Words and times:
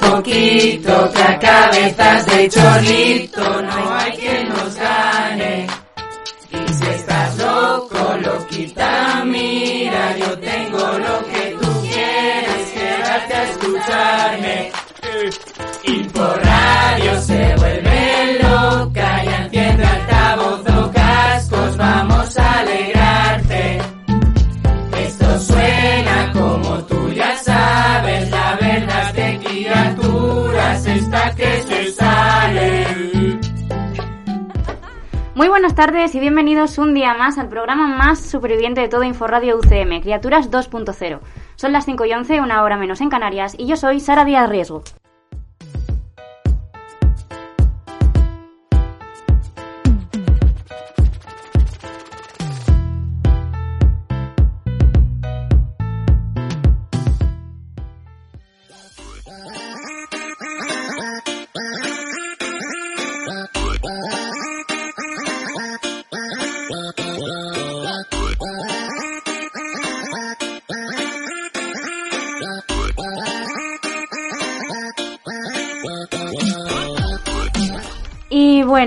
Poquito, 0.00 1.10
que 1.12 1.22
a 1.22 1.38
cabezas 1.38 2.26
de 2.26 2.48
chorlito 2.48 3.62
no 3.62 3.94
hay 3.94 4.12
quien 4.12 4.48
nos 4.48 4.74
gane. 4.74 5.66
Y 6.50 6.72
si 6.72 6.86
estás 6.86 7.36
loco, 7.38 8.16
loquita, 8.22 9.22
mira, 9.24 10.16
yo 10.16 10.38
tengo 10.38 10.78
lo 10.78 11.26
que 11.30 11.56
tú 11.60 11.80
quieres, 11.82 12.70
quédate 12.74 13.34
a 13.34 13.42
escucharme. 13.50 14.72
Y 15.84 16.02
por 16.04 16.44
radio 16.44 17.20
se 17.20 17.54
vuelve 17.56 18.38
loca, 18.42 18.47
Muy 35.48 35.60
buenas 35.60 35.74
tardes 35.74 36.14
y 36.14 36.20
bienvenidos 36.20 36.76
un 36.76 36.92
día 36.92 37.14
más 37.14 37.38
al 37.38 37.48
programa 37.48 37.88
más 37.88 38.20
superviviente 38.20 38.82
de 38.82 38.88
todo 38.90 39.02
Inforradio 39.02 39.56
UCM, 39.56 40.02
Criaturas 40.02 40.50
2.0. 40.50 41.20
Son 41.56 41.72
las 41.72 41.86
5 41.86 42.04
y 42.04 42.12
11, 42.12 42.42
una 42.42 42.62
hora 42.62 42.76
menos 42.76 43.00
en 43.00 43.08
Canarias, 43.08 43.54
y 43.58 43.64
yo 43.64 43.78
soy 43.78 43.98
Sara 43.98 44.26
Díaz 44.26 44.50
Riesgo. 44.50 44.82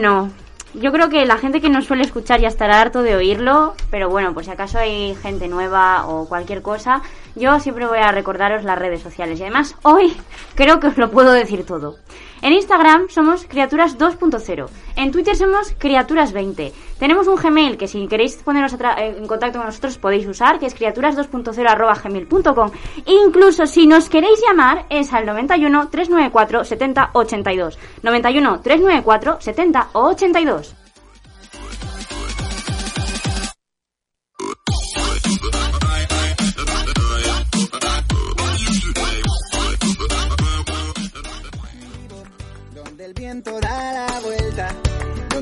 Bueno, 0.01 0.31
yo 0.73 0.91
creo 0.91 1.09
que 1.09 1.27
la 1.27 1.37
gente 1.37 1.61
que 1.61 1.69
nos 1.69 1.85
suele 1.85 2.01
escuchar 2.01 2.41
ya 2.41 2.47
estará 2.47 2.81
harto 2.81 3.03
de 3.03 3.15
oírlo, 3.15 3.75
pero 3.91 4.09
bueno, 4.09 4.33
por 4.33 4.43
si 4.43 4.49
acaso 4.49 4.79
hay 4.79 5.13
gente 5.21 5.47
nueva 5.47 6.07
o 6.07 6.27
cualquier 6.27 6.63
cosa, 6.63 7.03
yo 7.35 7.59
siempre 7.59 7.85
voy 7.85 7.99
a 7.99 8.11
recordaros 8.11 8.63
las 8.63 8.79
redes 8.79 9.03
sociales. 9.03 9.39
Y 9.39 9.43
además, 9.43 9.75
hoy 9.83 10.17
creo 10.55 10.79
que 10.79 10.87
os 10.87 10.97
lo 10.97 11.11
puedo 11.11 11.31
decir 11.33 11.67
todo. 11.67 11.97
En 12.41 12.53
Instagram 12.53 13.07
somos 13.09 13.45
criaturas 13.45 13.99
2.0, 13.99 14.67
en 14.95 15.11
Twitter 15.11 15.35
somos 15.35 15.75
criaturas 15.77 16.33
20. 16.33 16.73
Tenemos 16.97 17.27
un 17.27 17.35
Gmail 17.35 17.77
que 17.77 17.87
si 17.87 18.07
queréis 18.07 18.35
poneros 18.37 18.73
eh, 18.73 19.15
en 19.15 19.27
contacto 19.27 19.59
con 19.59 19.67
nosotros 19.67 19.99
podéis 19.99 20.25
usar, 20.27 20.57
que 20.57 20.65
es 20.65 20.75
criaturas2.0 20.75 21.69
arroba 21.69 21.93
gmail.com. 21.93 22.71
Incluso 23.05 23.67
si 23.67 23.85
nos 23.85 24.09
queréis 24.09 24.41
llamar 24.41 24.85
es 24.89 25.13
al 25.13 25.27
91 25.27 25.89
394 25.89 26.65
70 26.65 27.09
82. 27.13 27.79
91 28.01 28.61
394 28.61 29.37
70 29.39 29.89
82. 29.93 30.80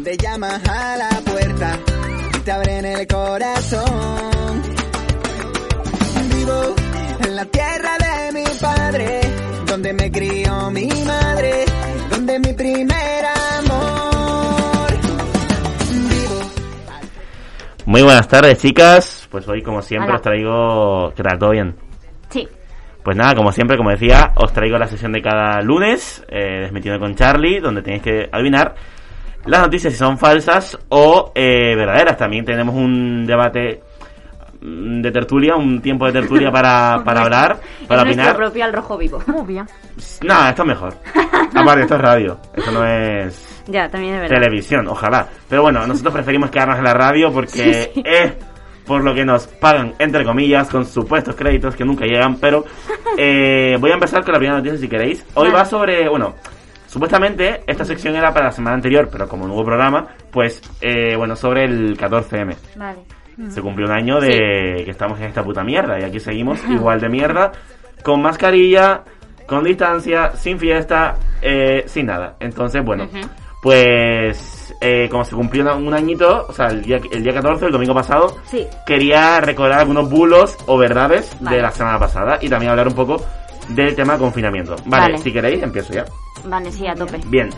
Donde 0.10 0.24
llamas 0.24 0.68
a 0.68 0.98
la 0.98 1.10
puerta 1.24 1.80
y 2.36 2.40
te 2.40 2.52
abren 2.52 2.86
el 2.86 3.06
corazón. 3.06 4.62
Vivo 6.34 6.76
en 7.26 7.36
la 7.36 7.46
tierra 7.46 7.98
de 8.00 8.32
mi 8.34 8.44
padre, 8.60 9.22
donde 9.68 9.94
me 9.94 10.12
crió 10.12 10.72
mi 10.72 10.88
madre, 11.06 11.66
donde 12.10 12.40
mi 12.40 12.54
primer 12.54 13.26
amor. 13.60 14.90
Vivo 15.92 16.42
Muy 17.86 18.02
buenas 18.02 18.28
tardes, 18.28 18.58
chicas. 18.58 19.28
Pues 19.30 19.48
hoy, 19.48 19.62
como 19.62 19.84
siempre, 19.84 20.10
Hola. 20.10 20.16
os 20.18 20.22
traigo. 20.24 21.14
¿Qué 21.16 21.22
tal? 21.22 21.38
¿Todo 21.38 21.52
bien? 21.52 21.76
Sí, 22.30 22.48
Pues 23.04 23.16
nada, 23.16 23.36
como 23.36 23.52
siempre, 23.52 23.78
como 23.78 23.92
decía, 23.92 24.32
os 24.36 24.52
traigo 24.54 24.80
la 24.80 24.88
sesión 24.88 25.12
de 25.12 25.22
cada 25.22 25.62
lunes, 25.62 26.24
eh, 26.30 26.62
Desmitiendo 26.62 27.00
con 27.00 27.14
Charlie, 27.16 27.60
donde 27.60 27.84
tenéis 27.84 28.02
que 28.02 28.30
adivinar 28.32 28.74
las 29.50 29.62
noticias 29.62 29.94
si 29.94 30.00
son 30.00 30.18
falsas 30.18 30.78
o 30.90 31.32
eh, 31.36 31.76
verdaderas. 31.76 32.18
También 32.18 32.46
tenemos 32.46 32.76
un 32.76 33.26
debate 33.26 33.82
mm, 34.62 35.02
de 35.02 35.12
tertulia, 35.12 35.56
un 35.56 35.82
tiempo 35.82 36.06
de 36.06 36.14
tertulia 36.14 36.52
para, 36.52 37.02
para 37.04 37.22
hablar, 37.22 37.60
para 37.88 38.02
es 38.02 38.06
nuestro 38.06 38.24
opinar. 38.24 38.36
propio 38.36 38.64
al 38.66 38.74
rojo 38.74 38.98
vivo. 38.98 39.24
Nada, 40.24 40.50
esto 40.50 40.62
es 40.64 40.68
mejor. 40.68 40.94
Aparte, 41.56 41.82
esto 41.82 41.96
es 41.96 42.02
radio, 42.02 42.40
esto 42.56 42.72
no 42.72 42.86
es 42.86 43.64
ya, 43.68 43.90
también 43.90 44.16
es 44.16 44.22
verdad. 44.22 44.36
televisión, 44.42 44.88
ojalá. 44.88 45.28
Pero 45.48 45.64
bueno, 45.64 45.86
nosotros 45.86 46.14
preferimos 46.14 46.50
quedarnos 46.50 46.78
en 46.78 46.84
la 46.84 46.94
radio 46.94 47.32
porque 47.32 47.50
Sí, 47.50 47.92
sí. 47.96 48.04
es 48.06 48.34
por 48.86 49.04
lo 49.04 49.14
que 49.14 49.24
nos 49.26 49.46
pagan, 49.48 49.94
entre 50.00 50.24
comillas, 50.26 50.68
con 50.70 50.86
supuestos 50.86 51.36
créditos 51.36 51.76
que 51.76 51.86
nunca 51.86 52.06
llegan. 52.06 52.38
Pero 52.40 52.66
eh, 53.18 53.78
voy 53.80 53.92
a 53.92 53.96
empezar 53.96 54.24
con 54.24 54.34
la 54.34 54.40
primera 54.40 54.58
noticia 54.58 54.78
si 54.80 54.88
queréis. 54.88 55.26
Hoy 55.36 55.50
va 55.52 55.66
sobre, 55.66 56.08
bueno, 56.10 56.36
supuestamente 56.90 57.62
esta 57.68 57.86
sección 57.86 58.16
era 58.16 58.34
para 58.34 58.48
la 58.48 58.52
semana 58.52 58.76
anterior, 58.76 59.08
pero 59.12 59.28
como 59.30 59.48
no 59.48 59.54
hubo 59.54 59.64
programa, 59.64 60.08
pues, 60.32 60.62
eh, 60.82 61.16
bueno, 61.16 61.36
sobre 61.36 61.66
el 61.66 61.98
14M. 61.98 62.56
Vale. 62.76 63.00
Se 63.50 63.62
cumplió 63.62 63.88
un 63.88 63.94
año 63.94 64.20
de 64.20 64.82
que 64.84 64.92
estamos 64.92 65.18
en 65.22 65.28
esta 65.28 65.42
puta 65.44 65.64
mierda 65.64 65.98
y 65.98 66.04
aquí 66.04 66.20
seguimos 66.20 66.60
igual 66.70 67.00
de 67.00 67.08
mierda, 67.08 67.52
con 68.04 68.22
mascarilla, 68.22 69.04
con 69.48 69.64
distancia, 69.64 70.32
sin 70.32 70.60
fiesta, 70.60 71.16
eh, 71.42 71.84
sin 71.88 72.08
nada. 72.08 72.36
Entonces, 72.42 72.84
bueno, 72.84 73.08
pues 73.62 74.74
eh, 74.82 75.08
como 75.10 75.24
se 75.24 75.36
cumplió 75.36 75.76
un 75.76 75.94
añito, 75.94 76.48
o 76.50 76.54
sea, 76.54 76.68
el 76.68 76.82
día, 76.82 77.00
el 77.12 77.24
día 77.24 77.34
14, 77.34 77.66
el 77.68 77.72
domingo 77.72 77.94
pasado, 77.94 78.36
Sí. 78.46 78.66
quería 78.86 79.40
recordar 79.42 79.80
algunos 79.80 80.10
bulos 80.10 80.58
o 80.66 80.78
verdades 80.78 81.36
Vale. 81.40 81.58
de 81.58 81.62
la 81.64 81.72
semana 81.72 82.00
pasada 82.00 82.38
y 82.42 82.50
también 82.50 82.72
hablar 82.72 82.88
un 82.88 82.96
poco 82.96 83.22
del 83.70 83.96
tema 83.96 84.18
confinamiento. 84.18 84.76
Vale, 84.86 85.14
Vale. 85.14 85.18
si 85.20 85.32
queréis, 85.32 85.62
empiezo 85.62 85.94
ya. 85.94 86.06
Vale, 86.46 86.72
sí, 86.72 86.88
a 86.88 86.96
tope. 86.96 87.20
Bien. 87.26 87.50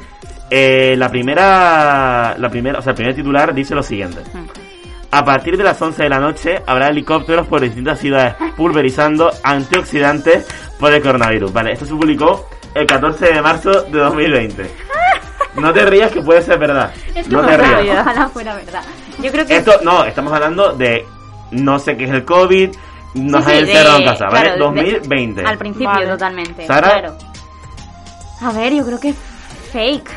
Eh, 0.50 0.96
la 0.98 1.10
primera, 1.10 2.36
la 2.38 2.50
primera, 2.50 2.80
o 2.80 2.82
sea, 2.82 2.92
el 2.92 2.96
primer 2.98 3.16
titular 3.16 3.54
dice 3.54 3.74
lo 3.76 3.84
siguiente. 3.84 4.22
Mm. 4.34 4.46
A 5.14 5.26
partir 5.26 5.58
de 5.58 5.64
las 5.64 5.82
11 5.82 6.04
de 6.04 6.10
la 6.10 6.20
noche 6.20 6.62
habrá 6.66 6.88
helicópteros 6.88 7.48
por 7.48 7.60
distintas 7.62 8.00
ciudades 8.00 8.36
pulverizando 8.58 9.32
antioxidantes 9.44 10.48
por 10.80 10.94
el 10.94 11.02
coronavirus. 11.02 11.52
Vale, 11.54 11.74
esto 11.74 11.86
se 11.86 11.94
publicó 11.94 12.48
el 12.74 12.86
14 12.86 13.34
de 13.34 13.42
marzo 13.42 13.72
de 13.84 14.00
2020. 14.00 14.72
No 15.56 15.74
te 15.74 15.86
rías 15.86 16.12
que 16.12 16.22
puede 16.22 16.42
ser 16.42 16.58
verdad. 16.58 16.94
Esto 17.14 17.42
No 17.42 17.46
te 17.48 17.58
rías. 17.58 18.00
ojalá 18.02 18.30
fuera 18.30 18.56
verdad. 18.56 18.84
Yo 19.22 19.32
creo 19.32 19.46
que 19.46 19.58
Esto, 19.58 19.74
no, 19.84 20.06
estamos 20.06 20.32
hablando 20.32 20.74
de 20.74 21.06
no 21.52 21.78
sé 21.78 21.98
qué 21.98 22.06
es 22.06 22.12
el 22.12 22.24
COVID, 22.24 22.70
nos 23.16 23.44
Sí, 23.44 23.52
han 23.52 23.58
sí, 23.66 23.72
encerrado 23.72 23.98
de- 23.98 24.04
en 24.04 24.10
casa, 24.10 24.26
¿vale? 24.28 24.40
claro, 24.54 24.54
de- 24.54 24.82
2020. 24.82 25.46
al 25.46 25.58
principio 25.58 25.90
Vale. 25.90 26.08
totalmente. 26.08 26.66
Sara. 26.68 26.90
Claro. 26.90 27.18
A 28.42 28.52
ver, 28.52 28.74
yo 28.74 28.86
creo 28.86 29.00
que 29.00 29.14
fake. 29.72 30.10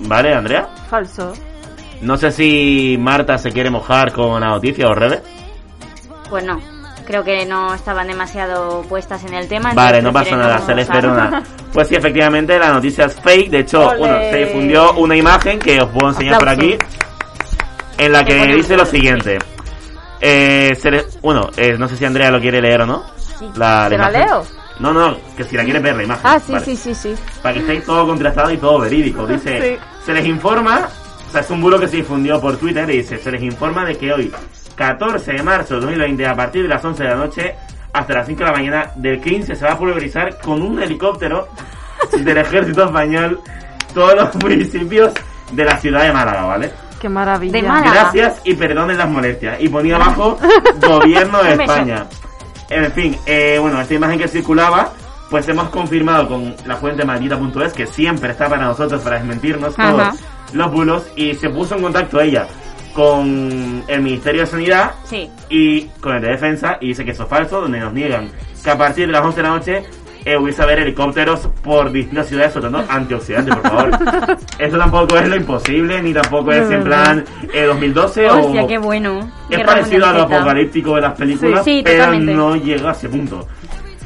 ¿Vale, 0.00 0.34
Andrea? 0.34 0.68
Falso. 0.88 1.32
No 2.02 2.16
sé 2.16 2.30
si 2.30 2.96
Marta 2.98 3.36
se 3.38 3.50
quiere 3.52 3.70
mojar 3.70 4.12
con 4.12 4.40
la 4.40 4.48
noticia 4.48 4.86
o 4.88 4.94
Rebe. 4.94 5.22
Pues 6.28 6.44
no, 6.44 6.58
creo 7.06 7.22
que 7.24 7.44
no 7.44 7.74
estaban 7.74 8.06
demasiado 8.06 8.82
puestas 8.82 9.24
en 9.24 9.34
el 9.34 9.48
tema. 9.48 9.72
Vale, 9.74 10.00
no 10.00 10.12
pasa 10.12 10.36
nada, 10.36 10.58
se 10.60 10.74
les 10.74 10.86
perdona. 10.88 11.42
Pues 11.72 11.86
sí, 11.86 11.94
efectivamente, 11.94 12.58
la 12.58 12.70
noticia 12.72 13.04
es 13.04 13.14
fake. 13.20 13.48
De 13.48 13.60
hecho, 13.60 13.86
Ole. 13.90 13.98
bueno, 14.00 14.18
se 14.28 14.36
difundió 14.44 14.92
una 14.94 15.14
imagen 15.14 15.56
que 15.60 15.80
os 15.80 15.88
puedo 15.90 16.08
enseñar 16.08 16.40
por 16.40 16.48
aquí, 16.48 16.76
en 17.96 18.10
la 18.10 18.24
que 18.24 18.44
dice 18.56 18.76
lo 18.76 18.84
siguiente. 18.84 19.38
Eh, 20.20 20.70
se 20.74 20.90
le- 20.90 21.06
bueno, 21.22 21.48
eh, 21.56 21.76
no 21.78 21.86
sé 21.86 21.96
si 21.96 22.04
Andrea 22.04 22.32
lo 22.32 22.40
quiere 22.40 22.60
leer 22.60 22.80
o 22.82 22.86
no. 22.86 23.04
La, 23.54 23.86
¿Te 23.88 23.96
la 23.96 24.10
imagen. 24.10 24.20
leo? 24.20 24.46
No, 24.80 24.92
no, 24.92 25.16
que 25.36 25.44
si 25.44 25.56
la 25.56 25.64
quieres 25.64 25.82
ver 25.82 25.94
la 25.96 26.02
imagen. 26.04 26.22
Ah, 26.24 26.38
sí, 26.40 26.52
Vale. 26.52 26.64
sí, 26.64 26.74
sí, 26.76 26.94
sí. 26.94 27.14
Para 27.42 27.54
que 27.54 27.60
estéis 27.60 27.84
todo 27.84 28.06
contrastado 28.06 28.50
y 28.50 28.56
todo 28.56 28.78
verídico. 28.80 29.26
Dice, 29.28 29.78
Sí. 29.78 29.84
se 30.06 30.12
les 30.14 30.26
informa, 30.26 30.88
o 31.28 31.30
sea, 31.32 31.42
es 31.42 31.50
un 31.50 31.60
bulo 31.60 31.78
que 31.78 31.86
se 31.88 31.98
difundió 31.98 32.40
por 32.40 32.56
Twitter 32.56 32.88
y 32.90 32.98
dice, 32.98 33.18
se 33.18 33.30
les 33.30 33.42
informa 33.42 33.84
de 33.84 33.96
que 33.96 34.12
hoy, 34.12 34.32
14 34.74 35.32
de 35.32 35.42
marzo 35.42 35.74
de 35.74 35.80
2020, 35.82 36.26
a 36.26 36.34
partir 36.34 36.62
de 36.62 36.68
las 36.68 36.82
11 36.84 37.02
de 37.02 37.08
la 37.10 37.16
noche 37.16 37.54
hasta 37.92 38.14
las 38.14 38.26
5 38.26 38.38
de 38.38 38.44
la 38.46 38.52
mañana 38.52 38.90
del 38.96 39.20
15, 39.20 39.54
se 39.54 39.64
va 39.64 39.72
a 39.72 39.78
pulverizar 39.78 40.38
con 40.40 40.62
un 40.62 40.80
helicóptero 40.82 41.48
del 42.18 42.38
ejército 42.38 42.84
español 42.84 43.40
todos 43.92 44.14
los 44.14 44.34
municipios 44.36 45.12
de 45.52 45.64
la 45.64 45.76
ciudad 45.78 46.02
de 46.04 46.12
Málaga, 46.12 46.44
¿vale? 46.46 46.70
Qué 47.00 47.08
maravilla. 47.08 47.52
De 47.60 47.62
Málaga. 47.66 47.92
Gracias 48.12 48.40
y 48.44 48.54
perdonen 48.54 48.96
las 48.98 49.08
molestias. 49.08 49.56
Y 49.60 49.68
ponía 49.68 49.96
abajo 49.96 50.38
Gobierno 50.86 51.42
de. 51.42 51.52
España. 51.54 52.06
En 52.70 52.92
fin, 52.92 53.16
eh, 53.26 53.58
bueno, 53.60 53.80
esta 53.80 53.94
imagen 53.94 54.18
que 54.18 54.28
circulaba, 54.28 54.92
pues 55.28 55.46
hemos 55.48 55.68
confirmado 55.70 56.28
con 56.28 56.54
la 56.66 56.76
fuente 56.76 57.04
maldita.es 57.04 57.72
que 57.72 57.86
siempre 57.86 58.30
está 58.30 58.48
para 58.48 58.64
nosotros 58.64 59.02
para 59.02 59.16
desmentirnos 59.18 59.78
Ajá. 59.78 59.90
todos 59.90 60.20
los 60.54 60.72
bulos 60.72 61.02
y 61.16 61.34
se 61.34 61.50
puso 61.50 61.76
en 61.76 61.82
contacto 61.82 62.20
ella 62.20 62.46
con 62.94 63.84
el 63.86 64.00
Ministerio 64.02 64.40
de 64.42 64.46
Sanidad 64.46 64.92
Sí. 65.04 65.30
y 65.48 65.82
con 66.00 66.16
el 66.16 66.22
de 66.22 66.28
Defensa 66.30 66.76
y 66.80 66.88
dice 66.88 67.04
que 67.04 67.12
eso 67.12 67.22
es 67.24 67.28
falso, 67.28 67.60
donde 67.60 67.78
nos 67.78 67.92
niegan 67.92 68.30
que 68.62 68.70
a 68.70 68.76
partir 68.76 69.06
de 69.06 69.12
las 69.12 69.22
11 69.24 69.36
de 69.36 69.42
la 69.42 69.48
noche 69.54 69.84
eh, 70.24 70.36
hubiese 70.36 70.62
haber 70.62 70.80
helicópteros 70.80 71.48
por 71.62 71.90
distintas 71.92 72.28
ciudades 72.28 72.52
soltando 72.52 72.84
antioxidantes, 72.88 73.54
por 73.56 73.70
favor. 73.70 73.90
Eso 74.58 74.78
tampoco 74.78 75.16
es 75.16 75.28
lo 75.28 75.36
imposible, 75.36 76.02
ni 76.02 76.12
tampoco 76.12 76.52
es 76.52 76.70
en 76.70 76.84
plan 76.84 77.24
eh, 77.52 77.64
2012 77.64 78.30
Hostia, 78.30 78.64
o... 78.64 78.66
qué 78.66 78.78
bueno. 78.78 79.30
Es 79.48 79.64
parecido 79.64 80.06
a 80.06 80.12
lo 80.12 80.22
apocalíptico 80.22 80.94
de 80.96 81.00
las 81.00 81.12
películas, 81.14 81.64
Sí, 81.64 81.78
sí, 81.78 81.82
pero 81.84 82.04
totalmente. 82.04 82.34
no 82.34 82.56
llega 82.56 82.90
a 82.90 82.92
ese 82.92 83.08
punto. 83.08 83.46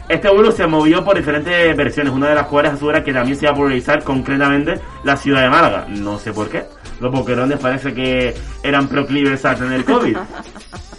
Este 0.08 0.28
bulo 0.28 0.52
se 0.52 0.66
movió 0.66 1.02
por 1.02 1.16
diferentes 1.16 1.74
versiones, 1.76 2.12
una 2.12 2.28
de 2.28 2.34
las 2.34 2.46
cuales 2.46 2.72
asegura 2.74 3.02
que 3.02 3.12
también 3.12 3.38
se 3.38 3.46
va 3.46 3.52
a 3.52 3.54
polarizar 3.56 4.04
concretamente 4.04 4.78
la 5.02 5.16
ciudad 5.16 5.42
de 5.42 5.48
Málaga. 5.48 5.86
No 5.88 6.18
sé 6.18 6.32
por 6.32 6.50
qué. 6.50 6.64
Los 7.00 7.10
boquerones 7.10 7.58
parece 7.58 7.94
que 7.94 8.34
eran 8.62 8.86
proclives 8.86 9.44
a 9.44 9.54
tener 9.54 9.84
COVID. 9.84 10.16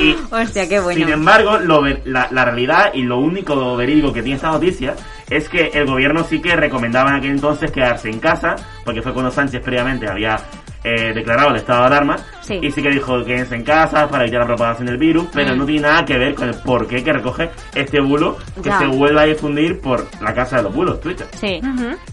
Y 0.00 0.16
Hostia, 0.30 0.68
qué 0.68 0.80
bueno. 0.80 0.98
sin 0.98 1.08
embargo, 1.08 1.58
lo 1.58 1.82
la, 2.04 2.28
la 2.30 2.44
realidad 2.44 2.90
y 2.94 3.02
lo 3.02 3.18
único 3.18 3.76
verídico 3.76 4.12
que 4.12 4.22
tiene 4.22 4.36
esta 4.36 4.50
noticia 4.50 4.94
es 5.30 5.48
que 5.48 5.68
el 5.74 5.86
gobierno 5.86 6.22
sí 6.24 6.40
que 6.40 6.54
recomendaba 6.54 7.10
en 7.10 7.16
aquel 7.16 7.30
entonces 7.32 7.70
quedarse 7.70 8.08
en 8.10 8.20
casa, 8.20 8.54
porque 8.84 9.02
fue 9.02 9.12
cuando 9.12 9.30
Sánchez 9.30 9.62
previamente 9.64 10.08
había 10.08 10.36
eh, 10.84 11.12
declarado 11.12 11.50
el 11.50 11.56
estado 11.56 11.80
de 11.80 11.86
alarma, 11.86 12.16
Sí. 12.42 12.60
y 12.62 12.70
sí 12.70 12.80
que 12.80 12.90
dijo 12.90 13.24
quédense 13.24 13.56
en 13.56 13.64
casa 13.64 14.08
para 14.08 14.22
evitar 14.22 14.42
la 14.42 14.46
propagación 14.46 14.86
del 14.86 14.98
virus, 14.98 15.26
pero 15.34 15.52
Mm. 15.54 15.58
no 15.58 15.66
tiene 15.66 15.80
nada 15.88 16.04
que 16.04 16.16
ver 16.16 16.34
con 16.36 16.48
el 16.48 16.54
porqué 16.62 17.02
que 17.02 17.12
recoge 17.12 17.50
este 17.74 18.00
bulo 18.00 18.36
que 18.62 18.68
Ya. 18.68 18.78
se 18.78 18.86
vuelve 18.86 19.20
a 19.20 19.24
difundir 19.24 19.80
por 19.80 20.06
la 20.22 20.32
casa 20.32 20.58
de 20.58 20.62
los 20.62 20.72
bulos, 20.74 21.00
Twitter. 21.00 21.26
Sí. 21.34 21.60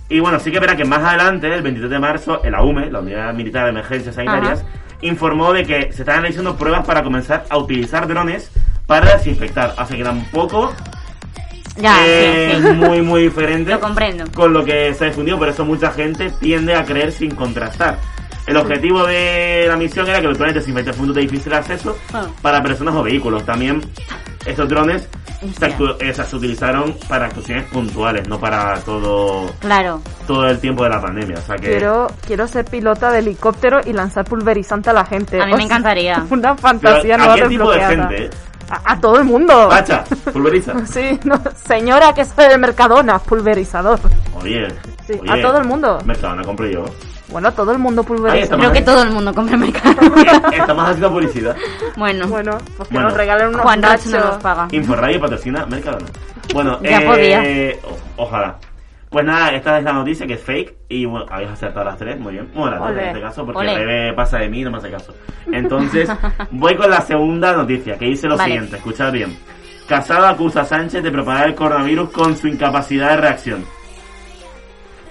Y 0.09 0.19
bueno, 0.19 0.39
sí 0.39 0.49
que 0.51 0.59
verá 0.59 0.75
que 0.75 0.85
más 0.85 1.03
adelante, 1.03 1.53
el 1.53 1.61
23 1.61 1.91
de 1.91 1.99
marzo, 1.99 2.41
el 2.43 2.55
AUME, 2.55 2.89
la 2.89 2.99
Unidad 3.01 3.31
Militar 3.35 3.65
de 3.65 3.69
Emergencias 3.71 4.15
Sanitarias, 4.15 4.65
informó 5.03 5.53
de 5.53 5.63
que 5.65 5.91
se 5.93 6.01
estaban 6.01 6.21
realizando 6.21 6.55
pruebas 6.55 6.85
para 6.85 7.03
comenzar 7.03 7.45
a 7.49 7.57
utilizar 7.57 8.07
drones 8.07 8.49
para 8.87 9.13
desinfectar. 9.17 9.73
Así 9.77 9.95
que 9.97 10.03
tampoco 10.03 10.73
Ya, 11.77 12.05
es 12.05 12.57
sí, 12.57 12.63
sí. 12.67 12.73
muy, 12.73 13.01
muy 13.01 13.23
diferente 13.23 13.71
Lo 13.73 13.79
comprendo. 13.79 14.25
con 14.33 14.53
lo 14.53 14.63
que 14.63 14.93
se 14.93 15.05
ha 15.05 15.07
difundido, 15.07 15.37
por 15.39 15.49
eso 15.49 15.65
mucha 15.65 15.91
gente 15.91 16.29
tiende 16.39 16.75
a 16.75 16.85
creer 16.85 17.11
sin 17.11 17.31
contrastar. 17.35 17.97
El 18.45 18.57
objetivo 18.57 19.05
de 19.05 19.65
la 19.69 19.77
misión 19.77 20.05
era 20.07 20.19
que 20.19 20.27
los 20.27 20.37
drones 20.37 20.55
desinfecten 20.55 20.93
puntos 20.95 21.15
de 21.15 21.21
difícil 21.21 21.53
acceso 21.53 21.97
Ah. 22.13 22.25
para 22.41 22.61
personas 22.61 22.93
o 22.93 23.01
vehículos. 23.01 23.45
También 23.45 23.81
estos 24.45 24.67
drones 24.67 25.07
se, 25.51 25.65
Hostia. 25.65 26.23
se 26.25 26.35
utilizaron 26.35 26.95
para 27.07 27.25
actuaciones 27.25 27.65
puntuales, 27.65 28.27
no 28.27 28.39
para 28.39 28.79
todo 28.81 29.51
Claro. 29.59 30.01
todo 30.27 30.47
el 30.47 30.59
tiempo 30.59 30.83
de 30.83 30.89
la 30.91 31.01
pandemia. 31.01 31.37
O 31.37 31.41
sea 31.41 31.55
que 31.55 31.67
Quiero, 31.67 32.07
quiero 32.25 32.47
ser 32.47 32.65
pilota 32.65 33.11
de 33.11 33.19
helicóptero 33.19 33.79
y 33.85 33.93
lanzar 33.93 34.25
pulverizante 34.25 34.89
a 34.89 34.93
la 34.93 35.05
gente. 35.05 35.41
A 35.41 35.45
mí 35.45 35.53
O 35.53 35.55
me 35.55 35.63
sea, 35.63 35.65
encantaría. 35.65 36.25
Una 36.29 36.41
Pero, 36.55 36.57
fantasía 36.57 37.15
¿A 37.15 37.17
nueva 37.17 37.35
qué 37.35 37.47
tipo 37.47 37.71
de 37.71 37.79
gente? 37.85 38.29
A, 38.69 38.93
a 38.93 38.99
todo 38.99 39.17
el 39.17 39.25
mundo. 39.25 39.67
Pacha, 39.69 40.03
pulveriza. 40.33 40.73
Sí, 40.85 41.19
no, 41.25 41.39
señora 41.65 42.13
que 42.13 42.21
es 42.21 42.35
de 42.35 42.57
Mercadona, 42.57 43.19
pulverizador. 43.19 43.99
Oye, 44.41 44.67
Sí, 45.05 45.19
oye, 45.21 45.31
a 45.31 45.41
todo 45.41 45.57
el 45.57 45.65
mundo. 45.65 45.99
Mercadona 46.05 46.43
compro 46.43 46.65
yo. 46.67 46.85
Bueno, 47.33 47.51
todo 47.51 47.71
el 47.73 47.79
mundo 47.79 48.03
pulveriza. 48.03 48.55
Creo 48.55 48.71
que 48.71 48.81
todo 48.81 49.03
el 49.03 49.11
mundo 49.11 49.33
compra 49.33 49.57
mercado. 49.57 49.95
Estamos 50.53 50.85
haciendo 50.85 51.11
publicidad. 51.11 51.55
bueno, 51.97 52.27
Bueno, 52.27 52.57
pues 52.77 52.87
que 52.87 52.93
Bueno. 52.93 53.09
nos 53.09 53.17
regalen 53.17 53.47
unos 53.49 53.61
Juan 53.61 53.81
nachos. 53.81 54.05
no 54.07 54.19
nos 54.19 54.37
paga. 54.37 54.67
Inforradio 54.71 55.19
patrocina 55.19 55.65
Mercadona. 55.65 56.05
Bueno, 56.53 56.79
Ya 56.83 56.99
eh, 57.01 57.05
podía. 57.05 57.91
o- 57.91 58.23
ojalá. 58.23 58.55
Pues 59.09 59.25
nada, 59.25 59.49
esta 59.49 59.77
es 59.77 59.83
la 59.83 59.93
noticia 59.93 60.25
que 60.25 60.33
es 60.33 60.41
fake 60.41 60.75
y 60.89 61.05
bueno, 61.05 61.25
habéis 61.29 61.51
acertado 61.51 61.85
las 61.85 61.97
tres, 61.97 62.19
muy 62.19 62.33
bien. 62.33 62.49
Bueno, 62.55 62.71
las 62.79 62.81
Ole. 62.89 63.01
en 63.01 63.07
este 63.09 63.21
caso, 63.21 63.45
porque 63.45 63.59
Ole. 63.59 63.75
Rebe 63.77 64.13
pasa 64.13 64.39
de 64.39 64.49
mí 64.49 64.61
y 64.61 64.63
no 64.63 64.71
me 64.71 64.77
hace 64.77 64.89
caso. 64.89 65.13
Entonces, 65.51 66.09
voy 66.51 66.75
con 66.75 66.89
la 66.89 67.01
segunda 67.01 67.53
noticia, 67.53 67.95
que 67.97 68.05
dice 68.05 68.27
lo 68.27 68.37
Vale. 68.37 68.53
siguiente, 68.53 68.77
escuchad 68.77 69.11
bien. 69.11 69.37
Casado 69.87 70.25
acusa 70.27 70.61
a 70.61 70.65
Sánchez 70.65 71.03
de 71.03 71.11
propagar 71.11 71.47
el 71.47 71.55
coronavirus 71.55 72.09
con 72.09 72.35
su 72.35 72.47
incapacidad 72.47 73.09
de 73.11 73.17
reacción. 73.17 73.65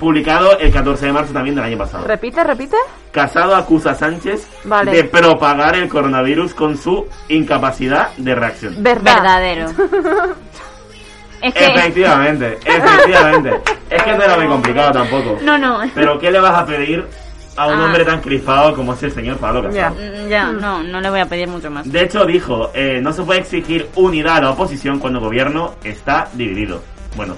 Publicado 0.02 0.58
el 0.58 0.72
14 0.72 1.06
de 1.06 1.12
marzo 1.12 1.32
también 1.32 1.54
del 1.54 1.64
año 1.64 1.78
pasado. 1.78 2.04
Repite, 2.08 2.42
repite. 2.42 2.76
Casado 3.12 3.54
acusa 3.54 3.92
a 3.92 3.94
Sánchez 3.94 4.48
Vale. 4.64 4.90
de 4.90 5.04
propagar 5.04 5.76
el 5.76 5.88
coronavirus 5.88 6.54
con 6.54 6.76
su 6.76 7.06
incapacidad 7.28 8.08
de 8.16 8.34
reacción. 8.34 8.74
Verdad. 8.82 9.14
verdadero. 9.14 9.66
es 11.40 11.54
que. 11.54 11.64
Efectivamente, 11.66 12.58
efectivamente. 12.64 13.60
es 13.90 14.02
que 14.02 14.12
no 14.14 14.22
era 14.24 14.36
muy 14.38 14.48
complicado 14.48 14.90
tampoco. 14.90 15.38
No, 15.40 15.56
no. 15.56 15.78
Pero 15.94 16.18
¿qué 16.18 16.32
le 16.32 16.40
vas 16.40 16.58
a 16.58 16.66
pedir 16.66 17.06
a 17.56 17.68
un 17.68 17.74
Ah. 17.80 17.84
hombre 17.84 18.04
tan 18.04 18.20
crispado 18.20 18.74
como 18.74 18.94
es 18.94 19.02
el 19.04 19.12
señor 19.12 19.36
Pablo 19.36 19.62
Casado? 19.62 19.94
Mm, 19.94 20.28
Ya, 20.28 20.50
no, 20.50 20.82
no 20.82 21.00
le 21.00 21.10
voy 21.10 21.20
a 21.20 21.26
pedir 21.26 21.46
mucho 21.46 21.70
más. 21.70 21.88
De 21.88 22.02
hecho 22.02 22.24
dijo, 22.26 22.72
eh, 22.74 22.98
no 23.00 23.12
se 23.12 23.22
puede 23.22 23.38
exigir 23.38 23.86
unidad 23.94 24.38
a 24.38 24.40
la 24.40 24.50
oposición 24.50 24.98
cuando 24.98 25.20
el 25.20 25.26
gobierno 25.26 25.74
está 25.84 26.26
dividido. 26.32 26.82
Bueno, 27.14 27.36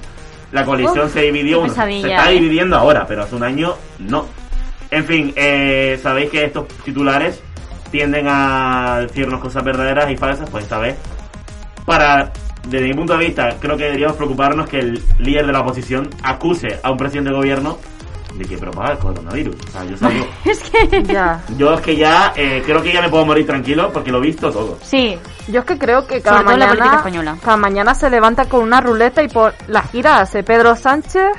la 0.55 0.65
coalición 0.65 1.07
Uf, 1.07 1.13
se 1.13 1.23
dividió, 1.23 1.69
se 1.69 1.99
está 1.99 2.31
eh. 2.31 2.35
dividiendo 2.39 2.77
ahora, 2.77 3.05
pero 3.09 3.25
hace 3.25 3.35
un 3.35 3.43
año 3.43 3.75
no. 3.99 4.27
En 4.89 5.05
fin, 5.05 5.33
eh, 5.35 5.99
sabéis 6.01 6.31
que 6.31 6.45
estos 6.45 6.69
titulares 6.85 7.43
tienden 7.91 8.27
a 8.29 9.01
decirnos 9.01 9.41
cosas 9.41 9.65
verdaderas 9.65 10.09
y 10.13 10.17
falsas, 10.17 10.49
pues 10.49 10.63
esta 10.63 10.79
vez, 10.79 10.97
para, 11.85 12.33
desde 12.69 12.87
mi 12.87 12.95
punto 12.95 13.19
de 13.19 13.27
vista, 13.27 13.57
creo 13.59 13.77
que 13.77 13.85
deberíamos 13.85 14.17
preocuparnos 14.17 14.69
que 14.69 14.79
el 14.79 15.03
líder 15.19 15.45
de 15.45 15.53
la 15.53 15.61
oposición 15.61 16.09
acuse 16.23 16.79
a 16.85 16.91
un 16.93 16.99
presidente 16.99 17.31
de 17.31 17.37
gobierno 17.37 17.79
de 18.35 18.45
que 18.45 18.59
propaga 18.59 18.93
el 18.93 18.99
coronavirus. 18.99 19.57
O 19.69 19.71
sea, 19.71 19.85
yo 19.85 19.97
salgo- 19.97 20.27
Es 20.45 20.71
que. 20.71 21.03
Ya. 21.05 21.41
yo 21.57 21.75
es 21.75 21.81
que 21.81 21.97
ya, 21.97 22.33
eh, 22.37 22.63
creo 22.67 22.83
que 22.83 22.93
ya 22.93 23.01
me 23.03 23.09
puedo 23.09 23.25
morir 23.27 23.47
tranquilo 23.47 23.91
porque 23.93 24.11
lo 24.11 24.19
he 24.19 24.23
visto 24.27 24.51
todo. 24.51 24.79
Sí, 24.83 25.17
Yo 25.49 25.61
es 25.61 25.67
que 25.67 25.79
creo 25.79 26.07
que 26.07 26.21
cada 26.21 26.39
Sobre 26.39 26.45
todo 26.47 26.55
en 26.55 26.61
la 26.61 26.67
política 26.67 26.85
mañana, 26.87 26.97
española. 26.99 27.37
cada 27.45 27.57
mañana 27.57 27.95
se 27.95 28.11
levanta 28.11 28.45
con 28.47 28.61
una 28.63 28.81
ruleta 28.81 29.23
y 29.23 29.29
por 29.29 29.53
la 29.69 29.83
gira 29.83 30.21
hace 30.21 30.43
Pedro 30.43 30.75
Sánchez, 30.75 31.31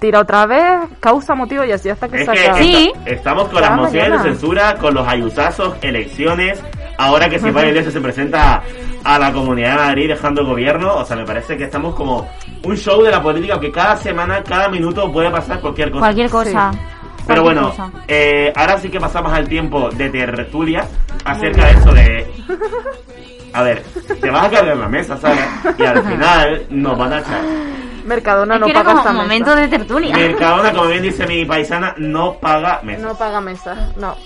tira 0.00 0.20
otra 0.20 0.46
vez, 0.46 0.80
causa 1.00 1.34
motivo 1.34 1.64
y 1.64 1.72
así 1.72 1.88
hasta 1.88 2.08
que 2.08 2.22
Es 2.22 2.28
que. 2.28 2.54
Sí. 2.62 2.92
esta- 2.96 3.10
estamos 3.10 3.44
con 3.48 3.54
Cada 3.60 3.70
las 3.70 3.76
mociones 3.80 4.08
mañana. 4.10 4.22
de 4.24 4.30
censura, 4.30 4.74
con 4.74 4.94
los 4.94 5.08
ayutazos, 5.08 5.74
elecciones. 5.82 6.62
Ahora 7.00 7.28
que 7.28 7.38
si 7.38 7.50
Pablo 7.52 7.68
Iglesias 7.68 7.92
se 7.94 8.00
presenta 8.00 8.60
a 9.04 9.18
la 9.20 9.32
Comunidad 9.32 9.70
de 9.70 9.76
Madrid 9.86 10.08
dejando 10.08 10.40
el 10.40 10.48
gobierno, 10.48 10.96
o 10.96 11.04
sea, 11.04 11.16
me 11.16 11.24
parece 11.24 11.56
que 11.56 11.62
estamos 11.64 11.94
como 11.94 12.28
un 12.64 12.76
show 12.76 13.02
de 13.02 13.10
la 13.10 13.22
política 13.22 13.58
que 13.60 13.70
cada 13.70 13.96
semana, 13.96 14.42
cada 14.42 14.68
minuto 14.68 15.10
puede 15.12 15.30
pasar 15.30 15.60
cualquier 15.60 15.90
cosa. 15.90 16.00
cualquier 16.00 16.30
cosa. 16.30 16.70
Pero 17.26 17.42
bueno, 17.42 17.72
eh, 18.08 18.52
ahora 18.56 18.78
sí 18.78 18.88
que 18.88 18.98
pasamos 18.98 19.32
al 19.32 19.46
tiempo 19.46 19.90
de 19.90 20.08
tertulia 20.08 20.86
acerca 21.24 21.66
de 21.66 21.72
eso 21.72 21.92
de... 21.92 22.26
A 23.52 23.62
ver, 23.62 23.82
te 24.20 24.30
vas 24.30 24.46
a 24.46 24.50
cargar 24.50 24.76
la 24.76 24.88
mesa, 24.88 25.16
¿sabes? 25.18 25.40
Y 25.78 25.84
al 25.84 26.02
final 26.08 26.66
nos 26.70 26.98
van 26.98 27.12
a 27.12 27.18
echar. 27.20 27.40
Mercadona 28.04 28.54
es 28.54 28.60
no 28.60 28.66
que 28.66 28.72
era 28.72 28.80
paga 28.80 28.90
como 28.92 29.00
esta 29.00 29.12
mesa. 29.12 29.22
momento 29.22 29.54
de 29.56 29.68
tertulia. 29.68 30.16
Mercadona, 30.16 30.72
como 30.72 30.86
bien 30.88 31.02
dice 31.02 31.26
mi 31.26 31.44
paisana, 31.44 31.94
no 31.98 32.34
paga 32.34 32.80
mesa. 32.82 33.06
No 33.06 33.14
paga 33.14 33.40
mesa, 33.40 33.92
no. 33.96 34.16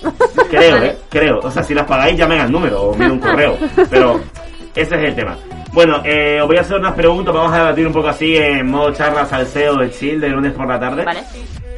Creo, 0.49 0.77
¿eh? 0.83 0.97
Creo. 1.09 1.39
O 1.39 1.51
sea, 1.51 1.63
si 1.63 1.73
las 1.73 1.85
pagáis, 1.85 2.17
llamen 2.17 2.39
al 2.39 2.51
número 2.51 2.81
o 2.81 2.93
envíen 2.93 3.11
un 3.11 3.19
correo. 3.19 3.57
Pero 3.89 4.21
ese 4.75 4.95
es 4.95 5.03
el 5.03 5.15
tema. 5.15 5.35
Bueno, 5.73 6.03
eh, 6.05 6.39
os 6.39 6.47
voy 6.47 6.57
a 6.57 6.61
hacer 6.61 6.77
unas 6.77 6.93
preguntas. 6.93 7.33
Vamos 7.33 7.51
a 7.51 7.57
debatir 7.57 7.87
un 7.87 7.93
poco 7.93 8.07
así 8.07 8.37
en 8.37 8.69
modo 8.69 8.93
charla 8.93 9.25
salseo 9.25 9.77
de 9.77 9.89
chill 9.89 10.21
de 10.21 10.29
lunes 10.29 10.53
por 10.53 10.67
la 10.67 10.79
tarde. 10.79 11.03
Vale. 11.03 11.23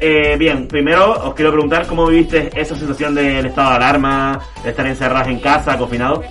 Eh, 0.02 0.36
bien, 0.38 0.68
primero 0.68 1.14
os 1.14 1.34
quiero 1.34 1.52
preguntar 1.52 1.88
cómo 1.88 2.06
viviste 2.06 2.50
esa 2.54 2.75
situación 2.75 3.16
del 3.16 3.46
estado 3.46 3.70
de 3.70 3.75
alarma, 3.78 4.40
de 4.64 4.72
estar 4.72 4.86
encerrados 4.86 5.30
en 5.30 5.40
casa, 5.40 5.78
confinados. 5.78 6.25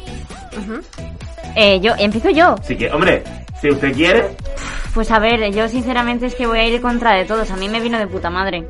Eh, 1.57 1.81
yo, 1.81 1.95
empiezo 1.99 2.29
yo. 2.29 2.55
Así 2.61 2.77
que, 2.77 2.91
hombre, 2.91 3.25
si 3.61 3.71
usted 3.71 3.95
quiere, 3.95 4.37
Pues 4.93 5.11
a 5.11 5.19
ver, 5.19 5.51
yo 5.51 5.67
sinceramente 5.67 6.27
es 6.27 6.35
que 6.35 6.47
voy 6.47 6.59
a 6.59 6.69
ir 6.69 6.83
contra 6.83 7.15
de 7.15 7.25
todos. 7.25 7.51
A 7.51 7.57
mí 7.57 7.71
me 7.71 7.81
vino 7.81 7.99
de 7.99 8.07
puta 8.07 8.29
madre. 8.29 8.69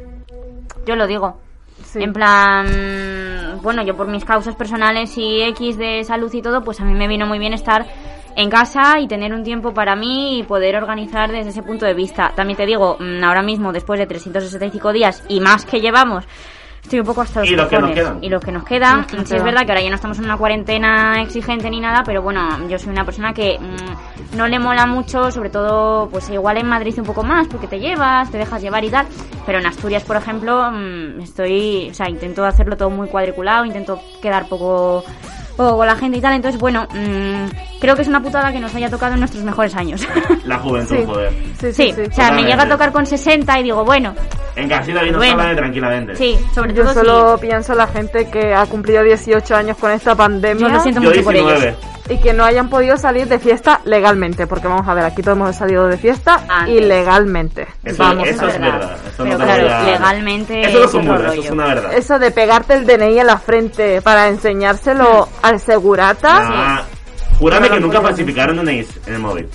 Yo 0.86 0.94
lo 0.94 1.08
digo. 1.08 1.40
Sí. 1.84 2.00
En 2.00 2.12
plan, 2.12 3.58
bueno, 3.60 3.82
yo 3.82 3.96
por 3.96 4.06
mis 4.06 4.24
causas 4.24 4.54
personales 4.54 5.18
y 5.18 5.42
X 5.42 5.76
de 5.76 6.04
salud 6.04 6.32
y 6.32 6.40
todo, 6.40 6.62
pues 6.62 6.80
a 6.80 6.84
mí 6.84 6.94
me 6.94 7.08
vino 7.08 7.26
muy 7.26 7.40
bien 7.40 7.52
estar 7.52 7.86
en 8.36 8.50
casa 8.50 8.98
y 9.00 9.06
tener 9.06 9.32
un 9.32 9.42
tiempo 9.44 9.72
para 9.72 9.94
mí 9.96 10.38
y 10.38 10.42
poder 10.42 10.76
organizar 10.76 11.30
desde 11.30 11.50
ese 11.50 11.62
punto 11.62 11.86
de 11.86 11.94
vista. 11.94 12.32
También 12.34 12.56
te 12.56 12.66
digo, 12.66 12.96
mm, 12.98 13.22
ahora 13.24 13.42
mismo, 13.42 13.72
después 13.72 13.98
de 13.98 14.06
365 14.06 14.92
días 14.92 15.22
y 15.28 15.40
más 15.40 15.64
que 15.64 15.80
llevamos, 15.80 16.24
estoy 16.82 17.00
un 17.00 17.06
poco 17.06 17.22
hasta 17.22 17.40
los 17.40 17.50
Y 17.50 17.56
cojones. 17.56 17.94
quedan. 17.94 18.18
Y 18.22 18.28
los 18.28 18.44
que 18.44 18.52
nos 18.52 18.64
quedan. 18.64 19.06
Sí 19.24 19.34
es 19.36 19.42
verdad 19.42 19.64
que 19.64 19.72
ahora 19.72 19.80
ya 19.82 19.88
no 19.88 19.94
estamos 19.94 20.18
en 20.18 20.24
una 20.26 20.36
cuarentena 20.36 21.22
exigente 21.22 21.70
ni 21.70 21.80
nada, 21.80 22.02
pero 22.04 22.20
bueno, 22.22 22.68
yo 22.68 22.78
soy 22.78 22.90
una 22.90 23.04
persona 23.04 23.32
que 23.32 23.58
mm, 23.58 24.36
no 24.36 24.46
le 24.48 24.58
mola 24.58 24.84
mucho, 24.86 25.30
sobre 25.30 25.48
todo, 25.50 26.08
pues 26.10 26.28
igual 26.30 26.58
en 26.58 26.68
Madrid 26.68 26.94
un 26.98 27.04
poco 27.06 27.22
más, 27.22 27.46
porque 27.48 27.68
te 27.68 27.78
llevas, 27.78 28.30
te 28.30 28.36
dejas 28.38 28.60
llevar 28.60 28.84
y 28.84 28.90
tal. 28.90 29.06
Pero 29.46 29.60
en 29.60 29.66
Asturias, 29.66 30.02
por 30.04 30.16
ejemplo, 30.16 30.70
mm, 30.70 31.20
estoy, 31.20 31.88
o 31.90 31.94
sea, 31.94 32.10
intento 32.10 32.44
hacerlo 32.44 32.76
todo 32.76 32.90
muy 32.90 33.08
cuadriculado, 33.08 33.64
intento 33.64 33.98
quedar 34.20 34.46
poco, 34.48 35.04
poco 35.56 35.76
con 35.78 35.86
la 35.86 35.96
gente 35.96 36.18
y 36.18 36.20
tal. 36.20 36.34
Entonces, 36.34 36.60
bueno, 36.60 36.86
mm, 36.92 37.78
creo 37.80 37.94
que 37.96 38.02
es 38.02 38.08
una 38.08 38.20
putada 38.22 38.52
que 38.52 38.60
nos 38.60 38.74
haya 38.74 38.90
tocado 38.90 39.14
en 39.14 39.20
nuestros 39.20 39.42
mejores 39.44 39.74
años. 39.74 40.06
la 40.44 40.58
juventud, 40.58 40.96
Sí. 40.96 41.02
joder. 41.06 41.32
Sí, 41.60 41.72
sí, 41.72 41.72
sí, 41.72 41.92
sí. 41.96 42.00
o 42.10 42.14
sea, 42.14 42.30
me 42.32 42.42
llega 42.42 42.62
a 42.62 42.68
tocar 42.68 42.92
con 42.92 43.06
60 43.06 43.60
y 43.60 43.62
digo, 43.64 43.84
bueno, 43.84 44.14
En 44.56 44.68
casita 44.68 45.02
bien 45.02 45.16
Bueno. 45.16 45.36
bueno. 45.36 45.56
tranquilamente. 45.56 46.16
sí, 46.16 46.36
sobre 46.54 46.72
Yo 46.74 46.82
todo 46.84 46.94
solo 46.94 47.38
si... 47.38 47.46
pienso 47.46 47.72
en 47.72 47.78
la 47.78 47.86
gente 47.88 48.28
que 48.30 48.54
ha 48.54 48.66
cumplido 48.66 49.02
18 49.02 49.54
años 49.56 49.76
con 49.78 49.90
esta 49.90 50.14
pandemia 50.14 50.68
Yo 50.68 50.74
lo 50.74 50.80
siento 50.80 51.00
Yo 51.02 51.08
mucho 51.10 51.22
por 51.24 51.32
19. 51.34 51.68
ellos. 51.68 51.76
Y 52.08 52.18
que 52.18 52.32
no 52.34 52.44
hayan 52.44 52.68
podido 52.68 52.96
salir 52.98 53.26
de 53.28 53.38
fiesta 53.38 53.80
legalmente, 53.84 54.46
porque 54.46 54.68
vamos 54.68 54.86
a 54.86 54.94
ver, 54.94 55.04
aquí 55.04 55.22
todos 55.22 55.36
hemos 55.38 55.56
salido 55.56 55.86
de 55.86 55.96
fiesta 55.96 56.42
Antes. 56.48 56.74
ilegalmente. 56.76 57.66
Eso, 57.82 58.02
vamos 58.02 58.28
eso 58.28 58.44
a 58.44 58.48
es 58.48 58.60
ver. 58.60 58.72
verdad. 58.72 58.96
Eso 59.06 59.22
Pero 59.24 59.38
no 59.38 59.44
claro, 59.44 59.84
legalmente 59.86 60.60
Eso 60.62 60.78
no 60.78 60.84
es 60.84 60.94
un 60.94 61.04
muro, 61.06 61.32
eso 61.32 61.42
es 61.42 61.50
una 61.50 61.66
verdad. 61.66 61.92
Eso 61.94 62.18
de 62.18 62.30
pegarte 62.30 62.74
el 62.74 62.86
DNI 62.86 63.20
en 63.20 63.26
la 63.26 63.38
frente 63.38 64.02
para 64.02 64.28
enseñárselo 64.28 65.28
al 65.42 65.60
segurata. 65.60 66.40
Ah, 66.42 66.82
júrame 67.38 67.68
No 67.68 67.74
que 67.74 67.80
nunca 67.80 68.00
falsificaron 68.02 68.56
DNIs 68.56 68.88
en 69.06 69.14
el 69.14 69.20
móvil. 69.20 69.48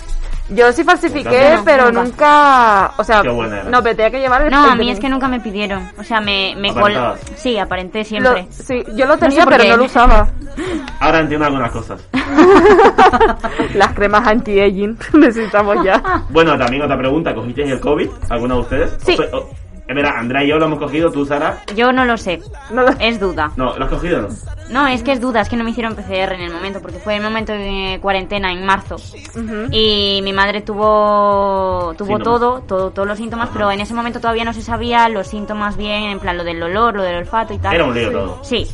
Yo 0.51 0.71
sí 0.73 0.83
falsifiqué, 0.83 1.59
pero 1.63 1.91
Nunca. 1.91 2.03
nunca, 2.03 2.91
o 2.97 3.03
sea, 3.03 3.21
Qué 3.21 3.29
buena 3.29 3.61
era. 3.61 3.69
no, 3.69 3.83
pero 3.83 3.95
tenía 3.95 4.09
que 4.11 4.19
llevar 4.19 4.41
el 4.41 4.49
No, 4.51 4.65
el 4.65 4.71
a 4.71 4.75
mí 4.75 4.89
es 4.89 4.99
que 4.99 5.07
nunca 5.09 5.27
me 5.27 5.39
pidieron. 5.39 5.87
O 5.97 6.03
sea, 6.03 6.19
me, 6.21 6.55
me 6.57 6.73
col... 6.73 6.93
Sí, 7.35 7.57
aparenté 7.59 7.99
Lo- 7.99 8.05
siempre. 8.05 8.47
sí, 8.49 8.83
yo 8.95 9.05
lo 9.05 9.17
tenía, 9.17 9.45
pero 9.45 9.63
qué. 9.63 9.69
no 9.69 9.77
lo 9.77 9.83
usaba. 9.85 10.27
Ahora 10.99 11.19
entiendo 11.19 11.45
algunas 11.45 11.71
cosas. 11.71 12.01
Las 13.75 13.93
cremas 13.93 14.27
anti-aging 14.27 14.97
necesitamos 15.13 15.83
ya. 15.83 16.23
Bueno, 16.29 16.57
también 16.57 16.81
otra 16.83 16.97
pregunta. 16.97 17.33
¿Cogisteis 17.33 17.71
el 17.71 17.79
COVID? 17.79 18.09
¿Alguno 18.29 18.55
de 18.55 18.61
ustedes? 18.61 18.97
Sí. 19.05 19.13
O 19.13 19.17
sea, 19.17 19.25
o- 19.37 19.49
eh, 19.89 19.93
mira, 19.95 20.17
Andrea 20.19 20.43
y 20.43 20.47
yo 20.47 20.57
lo 20.59 20.65
hemos 20.67 20.79
cogido, 20.79 21.11
tú, 21.11 21.25
Sara. 21.25 21.61
Yo 21.75 21.91
no 21.91 22.05
lo 22.05 22.15
sé. 22.17 22.41
No 22.71 22.83
lo- 22.83 22.91
Es 22.99 23.19
duda. 23.19 23.51
No, 23.57 23.75
¿lo 23.77 23.85
has 23.85 23.91
cogido 23.91 24.19
o 24.19 24.21
no? 24.23 24.27
No, 24.69 24.87
es 24.87 25.01
que 25.01 25.11
es 25.11 25.19
duda, 25.19 25.41
es 25.41 25.49
que 25.49 25.55
no 25.55 25.63
me 25.63 25.71
hicieron 25.71 25.95
PCR 25.95 26.33
en 26.35 26.41
el 26.41 26.53
momento, 26.53 26.79
porque 26.79 26.99
fue 26.99 27.15
el 27.15 27.23
momento 27.23 27.51
de 27.53 27.97
cuarentena 28.01 28.51
en 28.51 28.63
marzo. 28.65 28.95
Ujú. 28.95 29.67
Y 29.71 30.21
mi 30.23 30.31
madre 30.31 30.61
tuvo 30.61 31.93
tuvo 31.97 32.07
Síntomas. 32.17 32.23
todo, 32.23 32.61
todo, 32.61 32.91
todos 32.91 33.07
los 33.07 33.17
síntomas, 33.17 33.45
Ajá. 33.49 33.53
pero 33.53 33.71
en 33.71 33.81
ese 33.81 33.93
momento 33.95 34.19
todavía 34.19 34.43
no 34.45 34.53
se 34.53 34.61
sabía 34.61 35.09
los 35.09 35.27
síntomas 35.27 35.75
bien, 35.75 36.03
en 36.03 36.19
plan 36.19 36.37
lo 36.37 36.43
del 36.43 36.61
olor, 36.61 36.95
lo 36.95 37.01
del 37.03 37.15
olfato 37.15 37.53
y 37.53 37.57
tal. 37.57 37.73
Era 37.75 37.85
un 37.85 37.93
lío 37.95 38.11
todo. 38.11 38.39
Sí. 38.43 38.67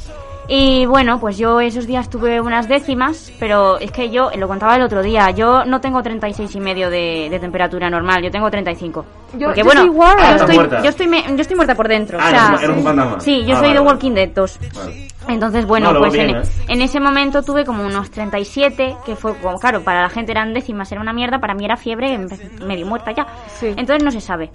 Y 0.47 0.85
bueno, 0.85 1.19
pues 1.19 1.37
yo 1.39 1.59
esos 1.59 1.87
días 1.87 2.07
tuve 2.09 2.39
unas 2.39 2.67
décimas, 2.67 3.31
pero 3.39 3.79
es 3.79 3.91
que 3.91 4.11
yo, 4.11 4.29
lo 4.37 4.47
contaba 4.47 4.75
el 4.75 4.83
otro 4.83 5.01
día, 5.01 5.31
yo 5.31 5.65
no 5.65 5.81
tengo 5.81 6.03
36 6.03 6.53
y 6.55 6.59
medio 6.59 6.91
de, 6.91 7.29
de 7.31 7.39
temperatura 7.39 7.89
normal, 7.89 8.21
yo 8.23 8.29
tengo 8.29 8.51
35. 8.51 9.05
Yo- 9.37 9.47
Porque 9.47 9.61
yo 9.61 9.65
bueno, 9.65 9.81
soy 9.81 9.89
igual. 9.89 10.17
yo, 10.17 10.23
Ah, 10.23 10.35
estoy, 10.35 10.55
muerta. 10.55 10.83
yo, 10.83 10.89
estoy, 10.89 11.07
me- 11.07 11.23
yo 11.23 11.41
estoy 11.41 11.55
muerta 11.55 11.73
por 11.73 11.87
dentro. 11.87 12.19
Ah, 12.21 12.25
o 12.27 12.29
sea, 12.29 12.47
eres- 12.49 12.63
eres 12.63 12.77
un 12.77 12.83
fantasma. 12.83 13.19
Sí, 13.21 13.43
yo 13.43 13.55
Ah, 13.55 13.59
soy 13.59 13.67
vale, 13.69 13.79
de. 13.79 13.85
Walking 13.87 14.11
Dead 14.13 14.29
2. 14.35 14.59
Vale. 14.75 15.07
Entonces, 15.27 15.65
bueno, 15.65 15.91
No, 15.91 15.99
pues 15.99 16.13
en, 16.13 16.29
¿eh? 16.29 16.83
ese 16.83 16.99
momento 16.99 17.41
tuve 17.41 17.65
como 17.65 17.83
unos 17.83 18.11
37, 18.11 18.97
que 19.03 19.15
fue 19.15 19.35
como, 19.39 19.57
claro, 19.57 19.81
para 19.81 20.03
la 20.03 20.09
gente 20.09 20.31
eran 20.31 20.53
décimas, 20.53 20.91
era 20.91 21.01
una 21.01 21.13
mierda, 21.13 21.39
para 21.39 21.55
mí 21.55 21.65
era 21.65 21.75
fiebre, 21.75 22.15
empe- 22.15 22.63
medio 22.63 22.85
muerta 22.85 23.11
ya. 23.11 23.25
Sí. 23.47 23.67
Entonces 23.75 24.03
no 24.03 24.11
se 24.11 24.21
sabe. 24.21 24.51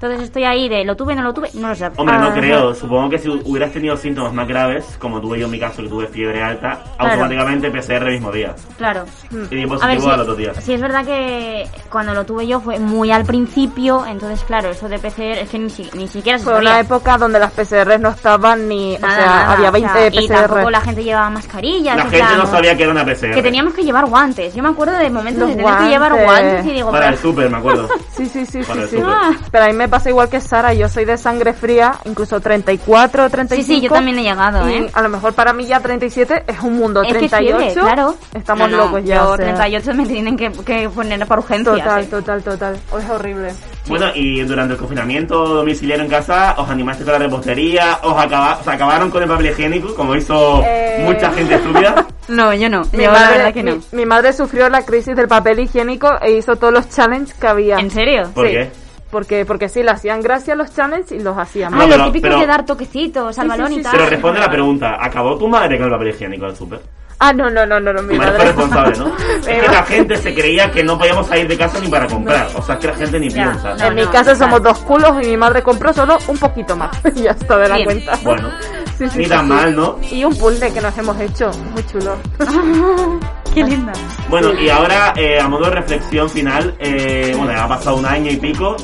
Entonces 0.00 0.22
estoy 0.22 0.44
ahí 0.44 0.68
de, 0.68 0.84
¿lo 0.84 0.94
tuve, 0.94 1.16
no 1.16 1.22
lo 1.22 1.34
tuve? 1.34 1.50
No 1.54 1.68
lo 1.68 1.74
sé. 1.74 1.86
Hombre, 1.96 2.18
no 2.18 2.28
Ah, 2.28 2.32
creo. 2.34 2.72
Supongo 2.74 3.10
que 3.10 3.18
si 3.18 3.28
hubieras 3.28 3.72
tenido 3.72 3.96
síntomas 3.96 4.32
más 4.32 4.46
graves, 4.46 4.96
como 5.00 5.20
tuve 5.20 5.40
yo 5.40 5.46
en 5.46 5.50
mi 5.50 5.58
caso, 5.58 5.82
que 5.82 5.88
tuve 5.88 6.06
fiebre 6.06 6.40
alta, 6.40 6.78
automáticamente 6.98 7.68
PCR 7.70 8.04
el 8.06 8.12
mismo 8.12 8.30
día. 8.30 8.54
Claro. 8.76 9.04
Y 9.32 9.36
di 9.36 9.62
A 9.62 9.66
ver, 9.66 9.68
positivo 9.68 10.02
sí, 10.02 10.10
al 10.10 10.20
otro 10.20 10.34
día. 10.36 10.54
sí 10.60 10.72
es 10.72 10.80
verdad 10.80 11.04
que 11.04 11.66
cuando 11.90 12.14
lo 12.14 12.24
tuve 12.24 12.46
yo 12.46 12.60
fue 12.60 12.78
muy 12.78 13.10
al 13.10 13.24
principio, 13.24 14.06
entonces 14.06 14.44
claro, 14.44 14.70
eso 14.70 14.88
de 14.88 14.98
PCR 15.00 15.40
es 15.42 15.48
que 15.48 15.58
ni, 15.58 15.68
si- 15.70 15.90
ni 15.94 16.06
siquiera 16.06 16.38
se 16.38 16.44
Fue 16.44 16.54
sabía. 16.54 16.70
una 16.70 16.80
época 16.80 17.18
donde 17.18 17.40
las 17.40 17.50
PCR 17.52 17.98
no 17.98 18.10
estaban 18.10 18.68
ni, 18.68 18.96
Nada, 18.98 19.12
o 19.12 19.16
sea, 19.16 19.26
nada, 19.26 19.52
había 19.54 19.68
o 19.68 19.72
20 19.72 19.92
sea, 19.92 20.06
Y 20.06 20.10
PCR. 20.28 20.46
tampoco 20.46 20.70
la 20.70 20.80
gente 20.80 21.02
llevaba 21.02 21.30
mascarillas. 21.30 21.96
La 21.96 22.02
en 22.04 22.10
gente 22.10 22.24
plan, 22.26 22.38
no 22.38 22.46
sabía 22.46 22.76
que 22.76 22.82
era 22.84 22.92
una 22.92 23.04
PCR. 23.04 23.34
Que 23.34 23.42
teníamos 23.42 23.74
que 23.74 23.82
llevar 23.82 24.06
guantes. 24.06 24.54
Yo 24.54 24.62
me 24.62 24.68
acuerdo 24.68 24.96
de 24.96 25.10
momentos 25.10 25.40
Los 25.40 25.50
de 25.56 25.56
tener 25.56 25.78
que 25.78 25.88
llevar 25.88 26.12
guantes. 26.12 26.26
guantes 26.52 26.66
y 26.66 26.70
digo, 26.74 26.90
Para 26.92 27.08
el 27.08 27.14
pero- 27.16 27.22
súper, 27.28 27.50
me 27.50 27.56
acuerdo. 27.58 27.88
Sí, 28.18 28.26
sí, 28.26 28.44
sí, 28.46 28.58
Para 28.62 28.86
sí, 28.88 28.96
el 28.96 29.02
sí. 29.02 29.06
Ah. 29.06 29.30
Pero 29.52 29.64
a 29.64 29.68
mí 29.68 29.72
me 29.88 29.92
pasa 29.92 30.10
igual 30.10 30.28
que 30.28 30.38
Sara, 30.38 30.74
yo 30.74 30.86
soy 30.86 31.06
de 31.06 31.16
sangre 31.16 31.54
fría, 31.54 31.94
incluso 32.04 32.40
34, 32.40 33.30
35. 33.30 33.66
Sí, 33.66 33.74
sí, 33.76 33.80
yo 33.80 33.90
también 33.90 34.18
he 34.18 34.22
llegado, 34.22 34.68
y 34.68 34.74
¿eh? 34.74 34.90
a 34.92 35.00
lo 35.00 35.08
mejor 35.08 35.32
para 35.32 35.54
mí 35.54 35.64
ya 35.64 35.80
37 35.80 36.44
es 36.46 36.60
un 36.60 36.74
mundo. 36.76 37.00
Es 37.02 37.08
que 37.14 37.20
38, 37.20 37.56
fiebre, 37.58 37.72
claro. 37.80 38.14
estamos 38.34 38.70
No, 38.70 38.76
no, 38.76 38.84
locos 38.84 39.04
ya. 39.04 39.14
Yo 39.16 39.30
o 39.30 39.36
sea. 39.38 39.46
38 39.46 39.94
me 39.94 40.04
tienen 40.06 40.36
que, 40.36 40.52
que 40.52 40.90
poner 40.90 41.26
para 41.26 41.40
urgencias. 41.40 41.78
Total, 41.78 42.02
¿eh? 42.02 42.06
total, 42.06 42.42
total. 42.42 42.76
Oh, 42.92 42.98
es 42.98 43.08
horrible. 43.08 43.48
Bueno, 43.86 44.06
y 44.14 44.42
durante 44.42 44.74
el 44.74 44.78
confinamiento 44.78 45.42
domiciliario 45.46 46.04
en 46.04 46.10
casa, 46.10 46.54
¿os 46.58 46.68
animaste 46.68 47.04
con 47.04 47.14
la 47.14 47.18
repostería? 47.20 47.98
¿Os, 48.02 48.22
acaba- 48.22 48.58
os 48.60 48.68
acabaron 48.68 49.10
con 49.10 49.22
el 49.22 49.28
papel 49.30 49.46
higiénico, 49.46 49.94
como 49.94 50.14
hizo 50.14 50.62
Eh. 50.66 51.02
mucha 51.06 51.32
gente 51.32 51.54
estúpida? 51.54 52.06
No, 52.28 52.52
yo 52.52 52.68
no. 52.68 52.82
Mi 52.92 53.04
yo 53.04 53.10
madre, 53.10 53.24
la 53.24 53.30
verdad 53.38 53.54
que 53.54 53.62
no. 53.62 53.76
mi, 53.76 53.80
mi 53.92 54.04
madre 54.04 54.34
sufrió 54.34 54.68
la 54.68 54.84
crisis 54.84 55.16
del 55.16 55.28
papel 55.28 55.60
higiénico 55.60 56.10
e 56.20 56.32
hizo 56.32 56.56
todos 56.56 56.74
los 56.74 56.86
challenges 56.90 57.32
que 57.32 57.46
había. 57.46 57.78
¿En 57.78 57.90
serio? 57.90 58.28
¿Por 58.34 58.48
Sí. 58.48 58.52
qué? 58.52 58.70
Porque, 59.10 59.46
porque 59.46 59.68
sí, 59.70 59.82
le 59.82 59.90
hacían 59.90 60.20
gracia 60.20 60.54
los 60.54 60.74
challenges 60.74 61.12
y 61.12 61.20
los 61.20 61.36
hacían. 61.38 61.72
Ah, 61.74 61.84
pero- 61.88 61.96
lo 61.98 62.04
típico 62.12 62.28
pero- 62.28 62.40
de 62.40 62.46
dar 62.46 62.66
toquecitos 62.66 63.38
al 63.38 63.44
Sí, 63.44 63.48
balón 63.48 63.68
sí, 63.72 63.80
y 63.80 63.82
tal. 63.82 63.92
Pero 63.92 64.06
responde 64.10 64.40
la 64.40 64.50
pregunta, 64.50 64.96
¿acabó 65.00 65.36
tu 65.38 65.48
madre 65.48 65.76
con 65.78 65.86
el 65.86 65.92
papel 65.92 66.08
higiénico 66.08 66.44
del 66.46 66.56
súper? 66.56 66.80
Ah, 67.20 67.32
no, 67.32 67.50
no, 67.50 67.66
no, 67.66 67.80
no, 67.80 67.92
no, 67.92 68.00
mi 68.02 68.16
madre 68.16 68.30
fue 68.30 68.38
madre. 68.38 68.46
responsable, 68.92 68.98
¿no? 68.98 69.16
es 69.48 69.60
que 69.62 69.68
la 69.72 69.82
gente 69.82 70.16
se 70.18 70.32
creía 70.34 70.70
que 70.70 70.84
no 70.84 70.96
podíamos 70.96 71.26
salir 71.26 71.48
de 71.48 71.58
casa 71.58 71.80
ni 71.80 71.88
para 71.88 72.06
comprar. 72.06 72.46
O 72.54 72.62
sea, 72.62 72.76
es 72.76 72.80
que 72.80 72.86
la 72.86 72.94
gente 72.94 73.18
ni 73.18 73.28
Ya, 73.30 73.42
piensa. 73.50 73.74
no. 73.74 73.84
en 73.86 73.94
mi 73.96 74.06
casa 74.06 74.36
somos 74.36 74.62
dos 74.62 74.78
culos 74.80 75.14
y 75.24 75.26
mi 75.26 75.36
madre 75.36 75.60
compró 75.62 75.92
solo 75.92 76.16
un 76.28 76.38
poquito 76.38 76.76
más. 76.76 76.90
y 77.16 77.22
ya 77.22 77.30
está 77.32 77.56
de 77.56 77.68
la 77.70 77.74
Bien. 77.76 77.86
cuenta. 77.86 78.12
Bueno, 78.22 78.50
Sí, 78.98 79.08
sí, 79.08 79.18
ni 79.20 79.26
tan 79.26 79.46
sí. 79.46 79.52
mal, 79.52 79.74
¿no? 79.74 79.98
Y 80.12 80.24
un 80.24 80.36
puzzle 80.36 80.72
que 80.72 80.80
nos 80.80 80.96
hemos 80.98 81.18
hecho, 81.20 81.50
muy 81.72 81.84
chulo. 81.86 82.16
Qué 83.54 83.64
linda. 83.64 83.92
Bueno, 84.28 84.52
y 84.54 84.68
ahora, 84.68 85.12
eh, 85.16 85.40
a 85.40 85.48
modo 85.48 85.64
de 85.64 85.70
reflexión 85.70 86.28
final, 86.30 86.76
eh, 86.78 87.34
bueno, 87.36 87.60
ha 87.60 87.66
pasado 87.66 87.96
un 87.96 88.06
año 88.06 88.30
y 88.30 88.36
pico. 88.36 88.76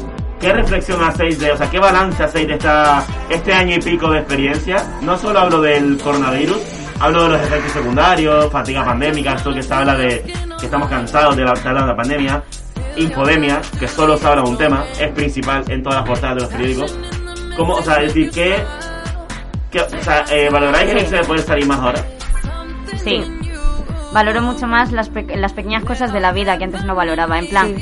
¿Qué 0.44 0.52
reflexión 0.52 1.02
hacéis 1.02 1.38
de, 1.38 1.52
o 1.52 1.56
sea, 1.56 1.70
qué 1.70 1.78
balance 1.78 2.22
hacéis 2.22 2.46
de 2.48 2.52
esta, 2.54 3.02
este 3.30 3.50
año 3.54 3.76
y 3.76 3.78
pico 3.80 4.10
de 4.10 4.18
experiencia? 4.18 4.84
No 5.00 5.16
solo 5.16 5.38
hablo 5.38 5.62
del 5.62 5.96
coronavirus, 5.96 6.58
hablo 7.00 7.22
de 7.22 7.28
los 7.30 7.40
efectos 7.40 7.72
secundarios, 7.72 8.52
fatiga 8.52 8.84
pandémica, 8.84 9.32
esto 9.36 9.54
que 9.54 9.62
se 9.62 9.72
habla 9.72 9.94
de 9.94 10.22
que 10.60 10.66
estamos 10.66 10.90
cansados 10.90 11.34
de 11.34 11.44
la, 11.44 11.54
de 11.54 11.72
la 11.72 11.96
pandemia, 11.96 12.42
infodemia, 12.96 13.62
que 13.80 13.88
solo 13.88 14.18
se 14.18 14.26
habla 14.26 14.42
de 14.42 14.50
un 14.50 14.58
tema, 14.58 14.84
es 15.00 15.10
principal 15.12 15.64
en 15.68 15.82
todas 15.82 16.00
las 16.00 16.08
portadas 16.08 16.34
de 16.36 16.40
los 16.42 16.50
periódicos. 16.50 16.98
¿Cómo, 17.56 17.74
o 17.76 17.82
sea, 17.82 18.02
es 18.02 18.12
decir, 18.12 18.30
que, 18.30 18.56
que 19.70 19.80
o 19.80 20.02
sea, 20.02 20.26
eh, 20.30 20.50
valoráis 20.50 20.90
el 20.90 20.98
Sí. 21.00 21.06
hecho 21.06 21.16
de 21.16 21.24
poder 21.24 21.40
salir 21.40 21.66
más 21.66 21.78
ahora? 21.80 22.04
Sí. 23.02 23.24
Valoro 24.12 24.42
mucho 24.42 24.66
más 24.66 24.92
las, 24.92 25.08
pe- 25.08 25.36
las 25.36 25.54
pequeñas 25.54 25.84
cosas 25.84 26.12
de 26.12 26.20
la 26.20 26.32
vida 26.32 26.58
que 26.58 26.64
antes 26.64 26.84
no 26.84 26.94
valoraba. 26.94 27.38
En 27.38 27.48
plan, 27.48 27.74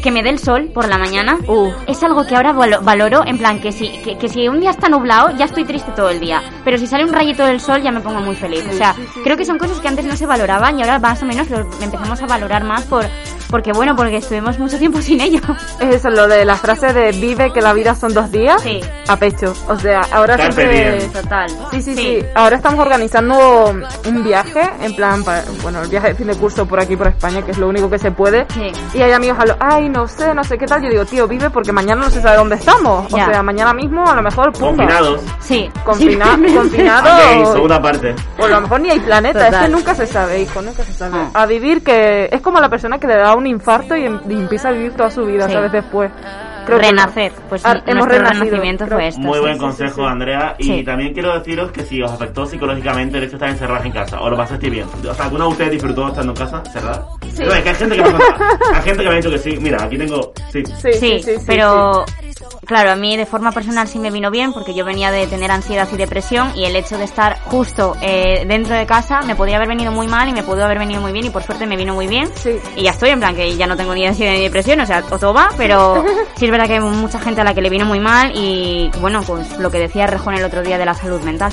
que 0.00 0.10
me 0.10 0.22
dé 0.22 0.30
el 0.30 0.38
sol 0.38 0.70
por 0.74 0.88
la 0.88 0.98
mañana 0.98 1.38
Uf. 1.46 1.72
es 1.86 2.02
algo 2.02 2.26
que 2.26 2.36
ahora 2.36 2.52
valo- 2.52 2.80
valoro. 2.82 3.22
En 3.26 3.38
plan, 3.38 3.60
que 3.60 3.72
si, 3.72 3.88
que, 4.02 4.18
que 4.18 4.28
si 4.28 4.48
un 4.48 4.60
día 4.60 4.70
está 4.70 4.88
nublado, 4.88 5.30
ya 5.36 5.44
estoy 5.44 5.64
triste 5.64 5.92
todo 5.92 6.10
el 6.10 6.20
día. 6.20 6.42
Pero 6.64 6.78
si 6.78 6.86
sale 6.86 7.04
un 7.04 7.12
rayito 7.12 7.44
del 7.44 7.60
sol, 7.60 7.82
ya 7.82 7.90
me 7.90 8.00
pongo 8.00 8.20
muy 8.20 8.34
feliz. 8.36 8.64
O 8.68 8.72
sea, 8.76 8.94
creo 9.22 9.36
que 9.36 9.44
son 9.44 9.58
cosas 9.58 9.78
que 9.80 9.88
antes 9.88 10.04
no 10.04 10.16
se 10.16 10.26
valoraban 10.26 10.78
y 10.78 10.82
ahora 10.82 10.98
más 10.98 11.22
o 11.22 11.26
menos 11.26 11.48
lo 11.50 11.58
empezamos 11.80 12.20
a 12.22 12.26
valorar 12.26 12.64
más 12.64 12.84
por 12.84 13.04
Porque 13.50 13.72
bueno, 13.72 13.94
porque 13.96 14.16
estuvimos 14.16 14.58
mucho 14.58 14.78
tiempo 14.78 15.00
sin 15.00 15.20
ello. 15.20 15.40
Es 15.80 15.96
eso, 15.96 16.10
lo 16.10 16.26
de 16.28 16.44
la 16.44 16.56
frase 16.56 16.92
de 16.92 17.12
vive 17.12 17.52
que 17.52 17.60
la 17.60 17.72
vida 17.72 17.94
son 17.94 18.14
dos 18.14 18.30
días. 18.30 18.62
Sí. 18.62 18.80
A 19.08 19.16
pecho. 19.16 19.52
O 19.68 19.76
sea, 19.78 20.02
ahora 20.12 20.36
Carpe 20.36 20.98
siempre... 21.00 21.20
Total. 21.22 21.50
Sí, 21.70 21.82
sí, 21.82 21.94
sí, 21.94 22.24
Ahora 22.34 22.56
estamos 22.56 22.80
organizando 22.80 23.74
un 24.06 24.24
viaje, 24.24 24.60
en 24.80 24.94
plan, 24.96 25.22
pa- 25.24 25.42
bueno, 25.62 25.82
el 25.82 25.88
viaje 25.88 26.08
de 26.08 26.14
fin 26.14 26.26
de 26.28 26.36
curso 26.36 26.66
por 26.66 26.80
aquí, 26.80 26.96
por 26.96 27.08
España, 27.08 27.42
que 27.42 27.50
es 27.50 27.58
lo 27.58 27.68
único 27.68 27.90
que 27.90 27.98
se 27.98 28.10
puede. 28.12 28.46
Sí. 28.54 28.72
Y 28.94 29.02
hay 29.02 29.12
amigos 29.12 29.38
a 29.40 29.46
lo, 29.46 29.56
ay, 29.60 29.88
no 29.88 30.06
sé, 30.08 30.34
no 30.34 30.42
sé 30.44 30.56
qué 30.58 30.66
tal. 30.66 30.82
Yo 30.82 30.88
digo, 30.90 31.04
tío, 31.04 31.26
vive 31.28 31.50
porque 31.50 31.72
mañana 31.72 32.02
no 32.04 32.10
se 32.10 32.22
sabe 32.22 32.36
dónde 32.36 32.56
estamos. 32.56 33.08
Ya. 33.08 33.26
O 33.26 33.30
sea, 33.30 33.42
mañana 33.42 33.72
mismo 33.74 34.08
a 34.08 34.14
lo 34.14 34.22
mejor, 34.22 34.52
pumba. 34.52 34.68
Confinados. 34.68 35.20
Sí. 35.40 35.70
Confina- 35.84 36.36
Sí. 36.36 36.54
confinado. 36.54 37.08
Ok, 37.44 37.52
segunda 37.52 37.80
parte. 37.82 38.14
O 38.38 38.44
a 38.44 38.48
lo 38.48 38.60
mejor 38.62 38.80
ni 38.80 38.90
hay 38.90 39.00
planeta, 39.00 39.48
es 39.48 39.56
que 39.56 39.68
nunca 39.68 39.94
se 39.94 40.06
sabe, 40.06 40.40
hijo, 40.40 40.62
nunca 40.62 40.82
se 40.84 40.92
sabe. 40.92 41.16
Ah. 41.34 41.42
A 41.42 41.46
vivir 41.46 41.82
que 41.82 42.28
es 42.32 42.40
como 42.40 42.60
la 42.60 42.68
persona 42.68 42.98
que 42.98 43.06
le 43.06 43.16
da 43.16 43.33
un 43.36 43.46
infarto 43.46 43.96
y, 43.96 44.04
em- 44.04 44.20
y 44.28 44.34
empieza 44.34 44.68
a 44.68 44.72
vivir 44.72 44.92
toda 44.92 45.10
su 45.10 45.24
vida, 45.24 45.46
Sí. 45.46 45.52
¿sabes? 45.54 45.72
Después. 45.72 46.10
Creo 46.66 46.78
que 46.78 46.84
no. 46.86 46.90
Renacer. 47.02 47.32
Pues 47.50 47.62
Ah, 47.66 47.82
hemos 47.86 48.08
renacimiento 48.08 48.86
creo. 48.86 48.96
fue 48.98 49.08
esto. 49.08 49.20
Muy 49.20 49.34
sí, 49.34 49.40
buen 49.40 49.54
sí, 49.54 49.60
consejo, 49.60 49.94
sí, 49.96 50.00
sí. 50.00 50.06
Andrea. 50.06 50.54
Y 50.58 50.64
Sí. 50.64 50.82
también 50.84 51.12
quiero 51.12 51.38
deciros 51.38 51.70
que 51.72 51.82
si 51.82 52.00
os 52.02 52.10
afectó 52.10 52.46
psicológicamente 52.46 53.18
el 53.18 53.24
hecho 53.24 53.32
de 53.32 53.36
estar 53.36 53.50
encerrados 53.50 53.84
en 53.84 53.92
casa, 53.92 54.18
o 54.22 54.30
lo 54.30 54.36
pasasteis 54.38 54.72
bien. 54.72 54.86
O 55.10 55.14
sea, 55.14 55.26
¿alguna 55.26 55.44
de 55.44 55.50
ustedes 55.50 55.70
disfrutó 55.72 56.08
estando 56.08 56.32
en 56.32 56.36
casa, 56.38 56.62
cerrada? 56.72 57.06
No, 57.20 57.52
es 57.52 57.62
que 57.62 57.68
hay 57.68 57.74
gente 57.74 57.96
que 57.96 58.02
me, 58.02 58.08
ha 58.08 58.12
contado- 58.12 58.44
hay 58.76 58.82
gente 58.82 59.02
que 59.02 59.08
me 59.08 59.14
ha 59.14 59.16
dicho 59.18 59.30
que 59.30 59.38
sí. 59.38 59.58
Mira, 59.60 59.84
aquí 59.84 59.98
tengo. 59.98 60.32
Sí. 60.50 60.62
Sí, 60.64 60.72
sí, 60.74 60.92
Sí, 60.94 61.22
sí, 61.22 61.32
sí, 61.36 61.44
pero 61.46 62.04
claro, 62.66 62.90
a 62.90 62.96
mí 62.96 63.16
de 63.16 63.26
forma 63.26 63.52
personal 63.52 63.88
sí 63.88 63.98
me 63.98 64.10
vino 64.10 64.30
bien 64.30 64.52
porque 64.52 64.74
yo 64.74 64.84
venía 64.84 65.10
de 65.10 65.26
tener 65.26 65.50
ansiedad 65.50 65.88
y 65.92 65.96
depresión 65.96 66.52
y 66.54 66.64
el 66.64 66.76
hecho 66.76 66.98
de 66.98 67.04
estar 67.04 67.38
justo 67.44 67.96
eh, 68.00 68.44
dentro 68.46 68.74
de 68.74 68.86
casa 68.86 69.22
me 69.22 69.34
podía 69.36 69.56
haber 69.56 69.68
venido 69.68 69.92
muy 69.92 70.06
mal 70.06 70.28
y 70.28 70.32
me 70.32 70.42
pudo 70.42 70.64
haber 70.64 70.78
venido 70.78 71.00
muy 71.00 71.12
bien 71.12 71.26
y 71.26 71.30
por 71.30 71.42
suerte 71.42 71.66
me 71.66 71.76
vino 71.76 71.94
muy 71.94 72.06
bien. 72.06 72.28
Sí. 72.36 72.56
Y 72.76 72.82
ya 72.84 72.90
estoy, 72.92 73.10
en 73.10 73.20
plan 73.20 73.34
que 73.34 73.56
ya 73.56 73.66
no 73.66 73.76
tengo 73.76 73.94
ni 73.94 74.06
ansiedad 74.06 74.32
ni 74.32 74.40
depresión, 74.42 74.80
o 74.80 74.86
sea, 74.86 75.02
o 75.10 75.18
todo 75.18 75.34
va, 75.34 75.48
pero 75.56 76.04
sí 76.36 76.44
es 76.46 76.50
verdad 76.50 76.66
que 76.66 76.74
hay 76.74 76.80
mucha 76.80 77.18
gente 77.20 77.40
a 77.40 77.44
la 77.44 77.54
que 77.54 77.60
le 77.62 77.70
vino 77.70 77.84
muy 77.86 78.00
mal 78.00 78.32
y 78.34 78.90
bueno, 79.00 79.20
pues 79.26 79.58
lo 79.58 79.70
que 79.70 79.78
decía 79.78 80.06
Rejón 80.06 80.34
el 80.34 80.44
otro 80.44 80.62
día 80.62 80.78
de 80.78 80.84
la 80.86 80.94
salud 80.94 81.20
mental. 81.22 81.52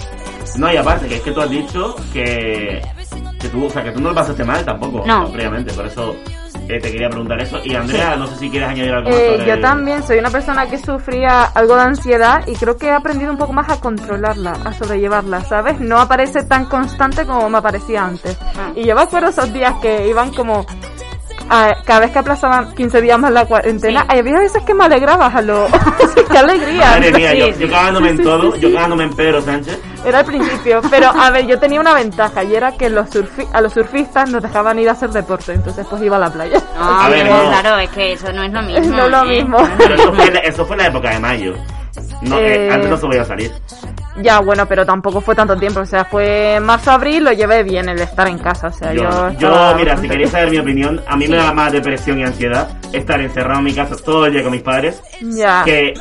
No, 0.57 0.71
y 0.71 0.75
aparte, 0.77 1.07
que 1.07 1.15
es 1.15 1.21
que 1.21 1.31
tú 1.31 1.41
has 1.41 1.49
dicho 1.49 1.95
que, 2.11 2.81
que 3.39 3.47
tú, 3.49 3.65
o 3.65 3.69
sea, 3.69 3.83
que 3.83 3.91
tú 3.91 4.01
no 4.01 4.09
lo 4.09 4.15
pasaste 4.15 4.43
mal 4.43 4.65
tampoco, 4.65 5.03
No. 5.05 5.31
previamente, 5.31 5.71
por 5.73 5.85
eso 5.85 6.15
eh, 6.75 6.79
te 6.79 6.91
quería 6.91 7.09
preguntar 7.09 7.39
eso. 7.41 7.59
Y 7.63 7.75
Andrea, 7.75 8.15
no 8.15 8.27
sé 8.27 8.35
si 8.37 8.49
quieres 8.49 8.69
añadir 8.69 8.93
algo 8.93 9.09
Eh, 9.09 9.33
sobre 9.37 9.47
yo 9.47 9.59
también 9.61 10.03
soy 10.03 10.19
una 10.19 10.29
persona 10.29 10.67
que 10.67 10.77
sufría 10.77 11.43
algo 11.43 11.75
de 11.75 11.81
ansiedad 11.81 12.47
y 12.47 12.55
creo 12.55 12.77
que 12.77 12.87
he 12.87 12.91
aprendido 12.91 13.31
un 13.31 13.37
poco 13.37 13.53
más 13.53 13.69
a 13.69 13.79
controlarla, 13.79 14.53
a 14.65 14.73
sobrellevarla, 14.73 15.43
¿sabes? 15.45 15.79
No 15.79 15.99
aparece 15.99 16.43
tan 16.43 16.65
constante 16.65 17.25
como 17.25 17.49
me 17.49 17.57
aparecía 17.57 18.05
antes. 18.05 18.37
Ah. 18.41 18.71
Y 18.75 18.85
yo 18.85 18.95
me 18.95 19.01
acuerdo 19.01 19.29
esos 19.29 19.51
días 19.53 19.73
que 19.81 20.07
iban 20.07 20.31
como... 20.33 20.65
cada 21.85 21.99
vez 21.99 22.11
que 22.11 22.19
aplazaban 22.19 22.73
15 22.73 23.01
días 23.01 23.19
más 23.19 23.31
la 23.31 23.45
cuarentena, 23.45 24.05
Sí. 24.09 24.17
había 24.19 24.39
veces 24.39 24.63
que 24.63 24.73
me 24.73 24.85
alegraba, 24.85 25.27
a 25.27 25.41
lo... 25.41 25.67
¡Qué 26.31 26.37
alegría! 26.37 26.91
Madre 26.91 27.11
mía, 27.11 27.33
yo, 27.33 27.49
yo 27.59 27.69
cagándome 27.69 28.09
en 28.09 28.17
sí, 28.17 28.23
todo, 28.23 28.51
sí, 28.53 28.59
yo 28.61 28.73
cagándome 28.73 29.03
en 29.03 29.13
Pedro 29.13 29.41
Sánchez. 29.41 29.77
Era 30.05 30.19
al 30.19 30.25
principio, 30.25 30.81
pero 30.89 31.09
a 31.09 31.29
ver, 31.29 31.45
yo 31.47 31.59
tenía 31.59 31.79
una 31.79 31.93
ventaja 31.93 32.43
y 32.43 32.55
era 32.55 32.71
que 32.71 32.89
los 32.89 33.09
surfi 33.09 33.43
a 33.53 33.61
los 33.61 33.73
surfistas 33.73 34.29
nos 34.31 34.41
dejaban 34.41 34.79
ir 34.79 34.89
a 34.89 34.93
hacer 34.93 35.09
deporte, 35.11 35.53
entonces 35.53 35.85
pues 35.89 36.01
iba 36.01 36.15
a 36.17 36.19
la 36.19 36.31
playa. 36.31 36.59
A 36.77 37.07
ver, 37.09 37.29
no. 37.29 37.49
claro, 37.49 37.77
es 37.77 37.89
que 37.91 38.13
eso 38.13 38.31
no 38.33 38.43
es 38.43 38.51
lo 38.51 38.61
mismo. 38.63 38.95
No 38.97 39.05
es 39.05 39.11
lo 39.11 39.23
¿eh? 39.23 39.25
mismo. 39.27 39.59
No 39.59 39.69
Pero 39.77 39.95
eso 39.95 40.13
fue, 40.13 40.41
eso 40.47 40.65
fue 40.65 40.75
en 40.75 40.81
la 40.81 40.87
época 40.87 41.09
de 41.11 41.19
mayo. 41.19 41.53
No, 42.21 42.37
eh, 42.39 42.67
Eh, 42.67 42.71
antes 42.71 42.89
no 42.89 42.97
se 42.97 43.05
podía 43.07 43.25
salir. 43.25 43.51
Ya, 44.17 44.39
bueno, 44.39 44.65
pero 44.67 44.85
tampoco 44.85 45.21
fue 45.21 45.35
tanto 45.35 45.55
tiempo, 45.55 45.79
o 45.79 45.85
sea, 45.85 46.03
fue 46.05 46.59
marzo-abril, 46.61 47.23
lo 47.23 47.31
llevé 47.31 47.63
bien 47.63 47.87
el 47.87 47.99
estar 47.99 48.27
en 48.27 48.37
casa, 48.39 48.67
o 48.67 48.73
sea, 48.73 48.93
Yo, 48.93 49.29
yo... 49.39 49.73
mira, 49.77 49.95
si 49.97 50.07
queréis 50.09 50.29
saber 50.31 50.51
mi 50.51 50.57
opinión, 50.59 51.01
a 51.07 51.15
mí 51.15 51.27
me 51.27 51.37
da 51.37 51.53
más 51.53 51.71
depresión 51.71 52.19
y 52.19 52.23
ansiedad 52.23 52.69
estar 52.91 53.21
encerrado 53.21 53.59
en 53.59 53.65
mi 53.65 53.73
casa 53.73 53.95
todo 54.03 54.25
el 54.25 54.33
día 54.33 54.43
con 54.43 54.51
mis 54.51 54.61
padres 54.61 55.01
Ya, 55.21 55.63
que 55.63 55.93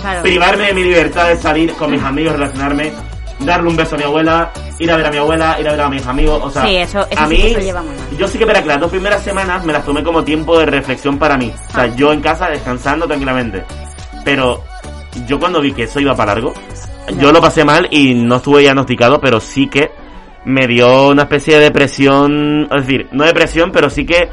Claro. 0.00 0.22
privarme 0.22 0.66
de 0.66 0.74
mi 0.74 0.84
libertad 0.84 1.28
de 1.28 1.36
salir 1.36 1.72
con 1.74 1.90
mis 1.90 2.02
amigos, 2.02 2.34
relacionarme, 2.34 2.92
darle 3.40 3.68
un 3.68 3.76
beso 3.76 3.94
a 3.94 3.98
mi 3.98 4.04
abuela, 4.04 4.50
ir 4.78 4.90
a 4.90 4.96
ver 4.96 5.06
a 5.06 5.10
mi 5.10 5.16
abuela, 5.18 5.56
ir 5.60 5.68
a 5.68 5.72
ver 5.72 5.80
a 5.82 5.88
mis 5.90 6.06
amigos, 6.06 6.40
o 6.42 6.50
sea, 6.50 6.64
Sí, 6.66 6.76
eso- 6.76 7.06
eso 7.10 7.20
a 7.20 7.26
sí 7.28 7.34
mí, 7.34 7.54
que 7.54 7.62
lleva 7.62 7.82
yo 8.18 8.28
sí 8.28 8.38
que 8.38 8.44
verá 8.44 8.62
que 8.62 8.68
las 8.68 8.80
dos 8.80 8.90
primeras 8.90 9.22
semanas 9.22 9.64
me 9.64 9.72
las 9.72 9.84
tomé 9.84 10.02
como 10.02 10.24
tiempo 10.24 10.58
de 10.58 10.66
reflexión 10.66 11.18
para 11.18 11.36
mí, 11.36 11.52
o 11.68 11.72
sea, 11.72 11.82
Ah. 11.84 11.94
yo 11.96 12.12
en 12.12 12.20
casa 12.20 12.48
descansando 12.48 13.06
tranquilamente, 13.06 13.64
pero 14.24 14.62
yo 15.26 15.38
cuando 15.38 15.60
vi 15.60 15.72
que 15.72 15.84
eso 15.84 16.00
iba 16.00 16.14
para 16.14 16.34
largo, 16.34 16.54
yo 17.20 17.30
lo 17.32 17.40
pasé 17.40 17.64
mal 17.64 17.86
y 17.90 18.14
no 18.14 18.36
estuve 18.36 18.60
diagnosticado, 18.62 19.20
pero 19.20 19.38
sí 19.40 19.68
que 19.68 19.90
me 20.44 20.66
dio 20.66 21.08
una 21.08 21.22
especie 21.22 21.56
de 21.56 21.64
depresión, 21.64 22.68
es 22.74 22.86
decir, 22.86 23.08
no 23.12 23.24
depresión, 23.24 23.70
pero 23.72 23.90
sí 23.90 24.04
que 24.06 24.28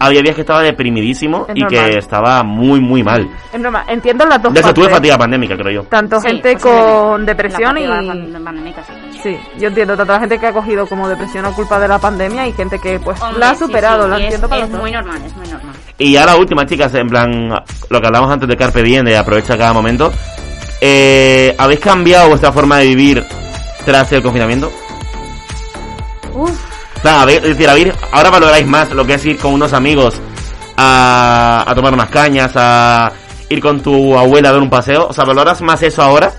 había 0.00 0.22
días 0.22 0.34
que 0.34 0.40
estaba 0.42 0.62
deprimidísimo 0.62 1.46
Es 1.48 1.56
y 1.56 1.60
normal. 1.60 1.90
que 1.90 1.98
estaba 1.98 2.42
muy, 2.42 2.80
muy 2.80 3.02
mal. 3.02 3.28
es 3.52 3.60
normal, 3.60 3.84
entiendo 3.88 4.24
las 4.26 4.42
dos 4.42 4.52
De 4.54 4.60
hecho, 4.60 4.74
tuve 4.74 4.88
fatiga 4.88 5.16
pandémica, 5.18 5.56
creo 5.56 5.82
yo. 5.82 5.88
Tanto 5.88 6.20
Sí, 6.20 6.28
gente 6.28 6.56
con 6.56 7.24
depresión 7.26 7.74
La 7.74 7.80
y... 8.02 8.32
pandémica, 8.44 8.82
sí. 8.84 8.92
Sí, 9.22 9.38
yo 9.58 9.68
entiendo, 9.68 9.96
tanto 9.96 10.12
la 10.12 10.20
gente 10.20 10.38
que 10.38 10.46
ha 10.46 10.52
cogido 10.52 10.86
como 10.86 11.08
depresión 11.08 11.44
a 11.46 11.50
culpa 11.52 11.78
de 11.80 11.88
la 11.88 11.98
pandemia 11.98 12.46
y 12.46 12.52
gente 12.52 12.78
que 12.78 12.98
pues 13.00 13.20
Hombre, 13.22 13.38
la 13.40 13.50
ha 13.50 13.54
superado, 13.54 14.04
sí, 14.04 14.10
lo 14.10 14.16
y 14.18 14.20
es- 14.20 14.24
entiendo 14.24 14.48
para 14.48 14.62
es 14.62 14.68
los 14.68 14.72
dos. 14.72 14.80
muy 14.82 14.92
normal, 14.92 15.20
es 15.24 15.36
muy 15.36 15.48
normal. 15.48 15.74
Y 15.98 16.12
ya 16.12 16.26
la 16.26 16.36
última, 16.36 16.66
chicas, 16.66 16.92
en 16.94 17.08
plan, 17.08 17.48
lo 17.90 18.00
que 18.00 18.06
hablamos 18.06 18.30
antes 18.30 18.48
de 18.48 18.56
Carpe 18.56 18.82
Diem, 18.82 19.04
de 19.04 19.16
aprovecha 19.16 19.56
cada 19.56 19.72
momento. 19.72 20.12
Eh, 20.80 21.54
¿Habéis 21.56 21.80
cambiado 21.80 22.28
vuestra 22.28 22.52
forma 22.52 22.78
de 22.78 22.86
vivir 22.86 23.24
tras 23.86 24.10
el 24.12 24.22
confinamiento? 24.22 24.70
Uf, 26.34 26.58
Sea, 27.04 27.22
habéis- 27.22 27.42
es 27.42 27.50
decir, 27.50 27.68
habéis- 27.68 27.94
ahora 28.12 28.30
valoráis 28.30 28.66
más 28.66 28.90
lo 28.90 29.04
que 29.04 29.14
es 29.14 29.24
ir 29.26 29.38
con 29.38 29.52
unos 29.52 29.72
amigos 29.74 30.14
a, 30.76 31.64
a 31.66 31.74
tomar 31.74 31.92
unas 31.94 32.08
cañas, 32.10 32.50
a 32.56 33.12
ir 33.48 33.60
con 33.60 33.80
tu 33.80 34.16
abuela 34.18 34.48
a 34.48 34.52
dar 34.52 34.62
un 34.62 34.70
paseo. 34.70 35.06
O 35.08 35.12
sea, 35.12 35.24
¿valoras 35.24 35.60
más 35.62 35.82
eso 35.82 36.02
ahora 36.02 36.32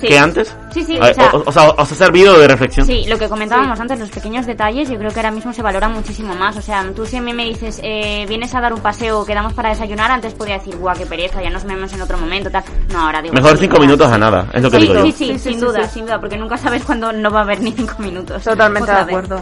sí. 0.00 0.06
que 0.08 0.18
antes? 0.18 0.54
Sí, 0.72 0.84
sí, 0.84 0.98
A- 1.00 1.06
o 1.10 1.14
sea, 1.14 1.30
o, 1.32 1.42
o 1.46 1.52
sea, 1.52 1.70
¿os 1.70 1.90
ha 1.90 1.94
servido 1.94 2.38
de 2.38 2.46
reflexión? 2.46 2.86
Sí, 2.86 3.04
lo 3.08 3.18
que 3.18 3.28
comentábamos 3.28 3.80
antes, 3.80 3.98
los 3.98 4.10
pequeños 4.10 4.44
detalles, 4.46 4.88
yo 4.90 4.96
creo 4.98 5.10
que 5.10 5.18
ahora 5.20 5.30
mismo 5.30 5.52
se 5.54 5.62
valoran 5.62 5.92
muchísimo 5.94 6.34
más. 6.34 6.54
O 6.56 6.62
sea, 6.62 6.84
tú 6.94 7.04
si 7.06 7.16
a 7.16 7.20
mí 7.22 7.32
me 7.32 7.44
dices, 7.46 7.80
eh, 7.82 8.26
vienes 8.28 8.54
a 8.54 8.60
dar 8.60 8.72
un 8.74 8.80
paseo, 8.80 9.24
quedamos 9.24 9.54
para 9.54 9.70
desayunar, 9.70 10.10
antes 10.10 10.34
podía 10.34 10.58
decir, 10.58 10.76
guau, 10.76 10.96
qué 10.96 11.06
pereza, 11.06 11.42
ya 11.42 11.50
nos 11.50 11.64
vemos 11.64 11.92
en 11.94 12.02
otro 12.02 12.18
momento, 12.18 12.50
tal. 12.50 12.62
No, 12.92 13.06
ahora 13.06 13.22
digo... 13.22 13.34
Mejor 13.34 13.52
sí, 13.52 13.58
cinco 13.62 13.78
minutos 13.80 14.06
sí. 14.08 14.14
a 14.14 14.18
nada, 14.18 14.46
es 14.52 14.62
lo 14.62 14.70
que 14.70 14.76
Sí, 14.76 14.82
digo 14.82 14.94
yo. 14.94 15.02
sí, 15.06 15.12
sí, 15.12 15.24
Sí, 15.26 15.32
sí, 15.32 15.38
sin 15.38 15.54
sí, 15.60 15.64
duda, 15.66 15.82
sí. 15.84 15.90
sin 15.94 16.04
duda, 16.06 16.20
porque 16.20 16.36
nunca 16.36 16.56
sabes 16.58 16.84
cuándo 16.84 17.10
no 17.12 17.30
va 17.30 17.40
a 17.40 17.42
haber 17.42 17.60
ni 17.62 17.72
cinco 17.72 17.94
minutos. 17.98 18.44
Totalmente 18.44 18.90
de 18.92 18.98
acuerdo. 18.98 19.40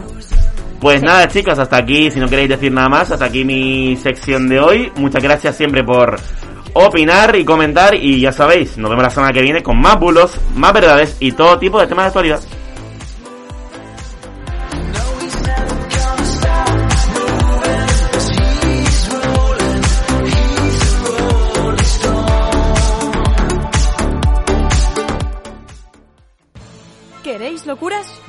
Pues 0.85 1.01
nada, 1.01 1.27
chicas, 1.27 1.57
hasta 1.57 1.77
aquí, 1.77 2.11
si 2.11 2.19
no 2.19 2.29
queréis 2.29 2.47
decir 2.47 2.71
nada 2.71 2.87
más, 2.87 3.09
hasta 3.09 3.25
aquí 3.25 3.43
mi 3.43 3.95
sección 3.95 4.47
de 4.47 4.59
hoy. 4.59 4.91
Muchas 4.97 5.23
gracias 5.23 5.57
siempre 5.57 5.83
por 5.83 6.15
opinar 6.73 7.35
y 7.35 7.43
comentar 7.43 7.95
y 7.95 8.21
ya 8.21 8.31
sabéis, 8.31 8.77
nos 8.77 8.91
vemos 8.91 9.01
la 9.01 9.09
semana 9.09 9.33
que 9.33 9.41
viene 9.41 9.63
con 9.63 9.81
más 9.81 9.99
bulos, 9.99 10.39
más 10.53 10.73
verdades 10.73 11.17
y 11.19 11.31
todo 11.31 11.57
tipo 11.57 11.79
de 11.79 11.87
temas 11.87 12.03
de 12.03 12.07
actualidad. 12.09 12.39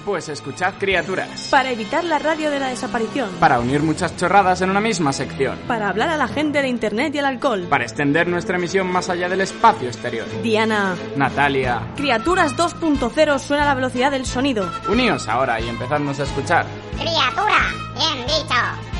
Pues 0.06 0.28
escuchad 0.28 0.74
criaturas. 0.78 1.48
Para 1.50 1.72
evitar 1.72 2.04
la 2.04 2.20
radio 2.20 2.48
de 2.48 2.60
la 2.60 2.68
desaparición. 2.68 3.28
Para 3.40 3.58
unir 3.58 3.82
muchas 3.82 4.16
chorradas 4.16 4.60
en 4.62 4.70
una 4.70 4.80
misma 4.80 5.12
sección. 5.12 5.58
Para 5.66 5.88
hablar 5.88 6.08
a 6.10 6.16
la 6.16 6.28
gente 6.28 6.62
de 6.62 6.68
Internet 6.68 7.12
y 7.16 7.18
el 7.18 7.24
alcohol. 7.24 7.66
Para 7.68 7.82
extender 7.82 8.28
nuestra 8.28 8.56
emisión 8.56 8.86
más 8.86 9.10
allá 9.10 9.28
del 9.28 9.40
espacio 9.40 9.88
exterior. 9.88 10.26
Diana. 10.44 10.94
Natalia, 11.16 11.88
Criaturas 11.96 12.56
2.0 12.56 13.38
suena 13.40 13.64
a 13.64 13.66
la 13.66 13.74
velocidad 13.74 14.12
del 14.12 14.26
sonido. 14.26 14.70
uníos 14.88 15.26
ahora 15.26 15.60
y 15.60 15.68
empezadnos 15.68 16.20
a 16.20 16.22
escuchar. 16.22 16.66
Criatura, 16.96 17.74
bien 17.96 18.26
dicho. 18.26 18.95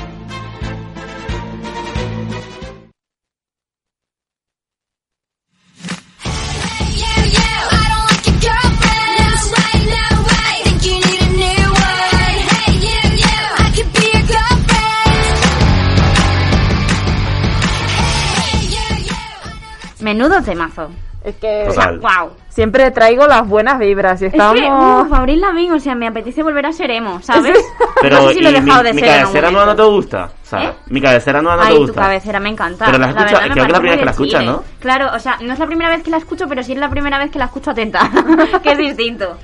Menudo 20.07 20.41
temazo. 20.41 20.89
Es 21.21 21.35
que 21.35 21.65
Total. 21.67 21.99
Wow. 21.99 22.31
siempre 22.47 22.89
traigo 22.91 23.27
las 23.27 23.45
buenas 23.45 23.77
vibras 23.77 24.21
y 24.21 24.27
Es 24.27 24.31
que, 24.31 24.37
estamos... 24.37 25.05
uf, 25.05 25.11
Abril 25.13 25.41
Lavigne, 25.41 25.75
o 25.75 25.79
sea, 25.79 25.95
me 25.95 26.07
apetece 26.07 26.41
volver 26.43 26.65
a 26.65 26.71
ser 26.71 26.89
emo, 26.91 27.21
¿sabes? 27.21 27.59
Pero 28.01 28.21
no 28.21 28.27
sé 28.29 28.35
si 28.35 28.39
lo 28.41 28.47
he 28.47 28.51
¿y 28.51 28.55
mi, 28.55 28.61
dejado 28.61 28.83
de 28.83 28.93
mi 28.93 29.01
ser 29.01 29.09
algún 29.09 29.23
cabecera 29.25 29.51
nueva 29.51 29.65
no 29.65 29.75
te 29.75 29.83
gusta? 29.83 30.25
O 30.25 30.45
sea, 30.45 30.63
¿Eh? 30.63 30.73
mi 30.87 31.01
cabecera 31.01 31.41
no 31.41 31.51
Ay, 31.51 31.59
te 31.67 31.73
tu 31.73 31.79
gusta. 31.81 32.01
cabecera 32.03 32.39
me 32.39 32.47
encanta. 32.49 32.85
Pero 32.85 32.97
la 32.99 33.07
verdad, 33.07 33.25
creo 33.27 33.53
que 33.53 33.59
es 33.59 33.67
la 33.69 33.79
primera 33.79 33.91
vez 33.91 33.99
que 33.99 34.05
la 34.05 34.11
escuchas. 34.11 34.45
¿no? 34.45 34.63
Claro, 34.79 35.09
o 35.13 35.19
sea, 35.19 35.37
no 35.41 35.51
es 35.51 35.59
la 35.59 35.65
primera 35.65 35.89
vez 35.89 36.03
que 36.03 36.09
la 36.11 36.17
escucho, 36.17 36.45
pero 36.47 36.63
sí 36.63 36.71
es 36.71 36.79
la 36.79 36.89
primera 36.89 37.17
vez 37.17 37.29
que 37.29 37.39
la 37.39 37.45
escucho 37.45 37.71
atenta, 37.71 38.09
que 38.63 38.71
es 38.71 38.77
distinto. 38.77 39.35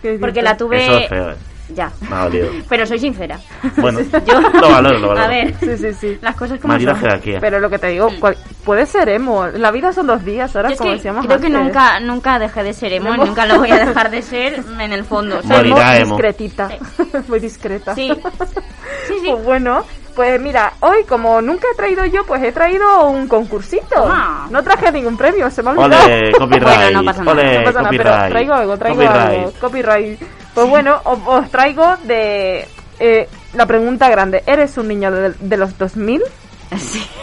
Qué 0.00 0.16
Porque 0.18 0.40
distinto. 0.40 0.42
la 0.42 0.56
tuve... 0.56 0.84
Eso 0.86 0.98
es 1.00 1.08
feo, 1.10 1.30
eh. 1.32 1.36
Ya. 1.68 1.90
Me 2.08 2.14
ha 2.16 2.24
dolido. 2.24 2.50
Pero 2.68 2.86
soy 2.86 2.98
sincera. 2.98 3.38
Bueno, 3.78 4.00
Yo- 4.26 4.40
lo 4.40 4.68
valoro, 4.70 4.98
lo 4.98 5.08
valoro. 5.08 5.24
A 5.26 5.28
ver, 5.28 5.54
Sí, 5.58 5.76
sí, 5.76 5.92
sí. 5.94 6.18
las 6.22 6.36
cosas 6.36 6.60
como 6.60 6.72
Maldita 6.72 6.92
son. 6.92 7.00
jerarquía. 7.00 7.38
Pero 7.40 7.58
lo 7.58 7.68
que 7.68 7.78
te 7.78 7.88
digo, 7.88 8.08
cual- 8.20 8.36
puede 8.64 8.86
ser 8.86 9.08
emo. 9.08 9.46
La 9.46 9.70
vida 9.72 9.92
son 9.92 10.06
dos 10.06 10.24
días, 10.24 10.54
ahora 10.54 10.68
Yo 10.68 10.72
es 10.74 10.78
como 10.78 10.90
que 10.92 10.96
decíamos 10.96 11.26
creo 11.26 11.40
que 11.40 11.46
antes. 11.46 11.60
nunca, 11.62 12.00
nunca 12.00 12.38
dejé 12.38 12.62
de 12.62 12.72
ser 12.72 12.92
emo, 12.92 13.12
Emo. 13.14 13.24
nunca 13.26 13.46
lo 13.46 13.58
voy 13.58 13.70
a 13.72 13.78
dejar 13.86 14.10
de 14.10 14.22
ser 14.22 14.62
en 14.80 14.92
el 14.92 15.04
fondo. 15.04 15.40
Soy 15.42 15.48
¿sabes? 15.48 15.70
Morirá 15.70 15.86
muy 15.92 15.96
emo. 16.02 16.14
discretita. 16.16 16.68
muy 17.28 17.40
discreta. 17.40 17.94
Sí. 17.94 18.12
Sí, 19.08 19.14
sí. 19.20 19.28
Pues 19.30 19.44
bueno, 19.44 19.84
pues 20.14 20.40
mira, 20.40 20.72
hoy 20.80 21.04
como 21.08 21.42
nunca 21.42 21.66
he 21.72 21.76
traído 21.76 22.04
yo, 22.06 22.24
pues 22.26 22.42
he 22.42 22.52
traído 22.52 23.08
un 23.08 23.26
concursito. 23.28 23.86
Toma. 23.94 24.46
No 24.50 24.62
traje 24.62 24.90
ningún 24.92 25.16
premio, 25.16 25.50
se 25.50 25.62
me 25.62 25.70
ha 25.70 25.72
olvidado. 25.72 26.04
Ole, 26.06 26.32
copyright. 26.32 26.76
Bueno, 26.78 27.02
no 27.02 27.04
pasa 27.04 27.22
nada. 27.24 27.32
Ole, 27.32 27.58
No 27.58 27.64
pasa 27.64 27.78
nada, 27.82 27.90
pero 27.90 28.28
traigo 28.30 28.54
algo, 28.54 28.78
traigo 28.78 28.96
Copyright. 29.02 29.38
algo. 29.38 29.52
Copyright. 29.60 30.20
Pues 30.56 30.68
bueno, 30.70 31.00
os, 31.04 31.18
os 31.26 31.50
traigo 31.50 31.96
de 32.04 32.66
eh, 32.98 33.28
la 33.54 33.66
pregunta 33.66 34.08
grande. 34.08 34.42
¿Eres 34.46 34.76
un 34.78 34.88
niño 34.88 35.12
de, 35.12 35.30
de 35.38 35.56
los 35.56 35.76
2000? 35.78 36.22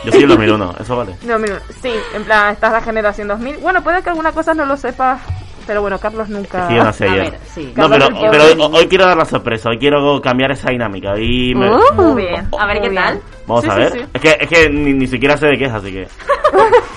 Yo 0.05 0.11
soy 0.11 0.21
el 0.23 0.29
2001, 0.29 0.75
eso 0.79 0.95
vale. 0.95 1.15
No, 1.23 1.37
mira, 1.39 1.59
sí, 1.81 1.91
en 2.13 2.23
plan, 2.23 2.53
estás 2.53 2.71
la 2.71 2.81
generación 2.81 3.27
2000. 3.27 3.57
Bueno, 3.57 3.83
puede 3.83 4.01
que 4.03 4.09
alguna 4.09 4.31
cosa 4.31 4.53
no 4.53 4.65
lo 4.65 4.77
sepas, 4.77 5.19
pero 5.67 5.81
bueno, 5.81 5.97
Carlos 5.99 6.29
nunca... 6.29 6.67
Sí, 6.69 6.75
yo 6.75 6.83
no 6.83 6.93
sé 6.93 7.05
A 7.05 7.15
yo. 7.15 7.21
ver, 7.23 7.39
sí. 7.53 7.73
No, 7.75 7.89
pero, 7.89 8.07
pero 8.31 8.43
hoy, 8.67 8.87
quiero 8.87 9.05
dar 9.05 9.17
la 9.17 9.25
sorpresa, 9.25 9.69
hoy 9.69 9.79
quiero 9.79 10.21
cambiar 10.21 10.51
esa 10.51 10.69
dinámica. 10.69 11.17
Y 11.19 11.53
me- 11.55 11.73
Uh, 11.75 11.93
Muy 11.95 12.23
bien. 12.27 12.47
A 12.57 12.65
ver 12.67 12.81
qué 12.81 12.89
bien. 12.89 13.03
tal. 13.03 13.21
Vamos 13.47 13.63
Sí, 13.63 13.69
a 13.69 13.73
sí, 13.73 13.79
ver. 13.79 13.91
sí. 13.93 13.99
Es 14.13 14.21
que, 14.21 14.37
es 14.39 14.47
que 14.47 14.69
ni, 14.69 14.93
ni 14.93 15.07
siquiera 15.07 15.35
sé 15.37 15.47
de 15.47 15.57
qué 15.57 15.65
es, 15.65 15.73
así 15.73 15.91
que. 15.91 16.07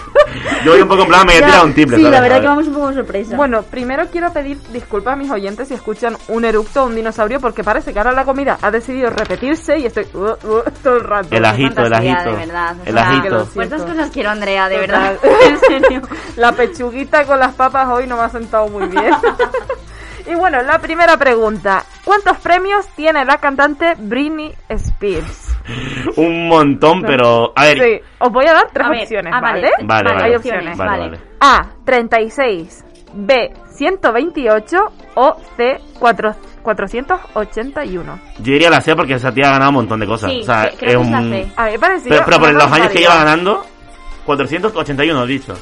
Yo 0.65 0.73
voy 0.73 0.81
un 0.83 0.89
poco 0.89 1.03
en 1.03 1.09
plan, 1.09 1.27
me 1.27 1.33
voy 1.35 1.43
a 1.43 1.47
tirar 1.47 1.65
un 1.65 1.75
triple. 1.75 1.97
Sí, 1.97 2.03
¿sabes? 2.03 2.13
la 2.13 2.19
A 2.19 2.21
verdad 2.23 2.37
ver. 2.37 2.43
que 2.43 2.49
vamos 2.49 2.67
un 2.69 2.75
poco 2.75 2.93
sorpresa. 2.93 3.37
Bueno, 3.37 3.63
primero 3.63 4.07
quiero 4.11 4.33
pedir 4.33 4.59
disculpas 4.73 5.15
a 5.15 5.17
mis 5.17 5.31
oyentes 5.31 5.69
si 5.69 5.75
escuchan 5.75 6.17
un 6.29 6.45
eructo 6.45 6.83
o 6.83 6.87
un 6.87 6.95
dinosaurio, 6.95 7.41
porque 7.41 7.63
parece 7.65 7.93
que 7.93 7.99
ahora 7.99 8.13
la 8.13 8.25
comida 8.25 8.59
ha 8.63 8.71
decidido 8.71 9.11
repetirse 9.11 9.79
y 9.79 9.87
estoy 9.87 10.07
uh, 10.15 10.19
uh, 10.19 10.63
todo 10.83 10.97
el 10.97 11.05
rato. 11.05 11.29
El 11.31 11.45
ajito, 11.45 11.83
el 11.83 11.93
ajito. 11.95 12.31
de 12.31 12.37
verdad. 12.37 12.77
o 12.81 12.85
El 12.89 12.95
sea, 12.95 13.09
ajito. 13.11 13.49
¿Cuántas 13.55 13.83
cosas 13.83 14.11
quiero, 14.13 14.31
Andrea? 14.31 14.69
De 14.69 14.79
verdad. 14.79 15.17
en 15.43 15.59
serio. 15.59 16.03
La 16.37 16.53
pechuguita 16.53 17.25
con 17.25 17.39
las 17.39 17.55
papas 17.55 17.89
hoy 17.89 18.07
no 18.07 18.17
me 18.17 18.23
ha 18.23 18.29
sentado 18.29 18.69
muy 18.69 18.87
bien. 18.89 19.11
y 20.27 20.35
bueno, 20.35 20.63
la 20.63 20.79
primera 20.79 21.17
pregunta. 21.17 21.85
¿Cuántos 22.05 22.37
premios 22.39 22.87
tiene 22.97 23.25
la 23.25 23.39
cantante 23.39 23.95
Britney 23.99 24.53
Spears? 24.69 25.57
Un 26.17 26.49
montón, 26.49 27.03
pero. 27.03 27.53
A 27.55 27.65
ver. 27.65 27.79
Sí, 27.79 28.01
os 28.19 28.31
voy 28.31 28.47
a 28.47 28.53
dar 28.53 28.71
tres 28.73 28.87
A 28.87 28.91
ver, 28.91 29.03
opciones, 29.03 29.33
ah, 29.35 29.41
¿vale? 29.41 29.61
vale. 29.61 29.87
Vale, 29.87 30.13
vale. 30.13 30.25
Hay 30.25 30.35
opciones. 30.37 30.79
Vale, 30.79 30.91
vale. 30.91 31.05
vale. 31.11 31.21
A, 31.41 31.67
36, 31.85 32.85
B, 33.15 33.53
128 33.75 34.77
o 35.15 35.37
C, 35.57 35.81
4, 35.99 36.35
481. 36.63 38.21
Yo 38.39 38.45
diría 38.45 38.71
la 38.71 38.81
C 38.81 38.95
porque 38.95 39.15
esa 39.15 39.33
tía 39.33 39.49
ha 39.49 39.53
ganado 39.53 39.71
un 39.71 39.77
montón 39.77 40.01
de 40.01 40.07
cosas. 40.07 40.31
Sí, 40.31 40.41
o 40.41 40.45
sea, 40.45 40.63
creo 40.63 40.73
es 40.73 40.79
que 40.79 40.87
es 40.87 41.11
la 41.11 41.19
un. 41.19 41.31
C. 41.31 41.53
A 41.57 41.65
mí 41.67 41.73
me 41.73 41.79
pareció 41.79 42.11
Pero, 42.11 42.25
pero 42.25 42.39
por 42.39 42.49
una 42.51 42.65
los 42.65 42.73
años 42.73 42.89
que 42.91 42.99
lleva 42.99 43.17
ganando, 43.17 43.65
481, 44.25 45.25
he 45.25 45.27
dicho. 45.27 45.55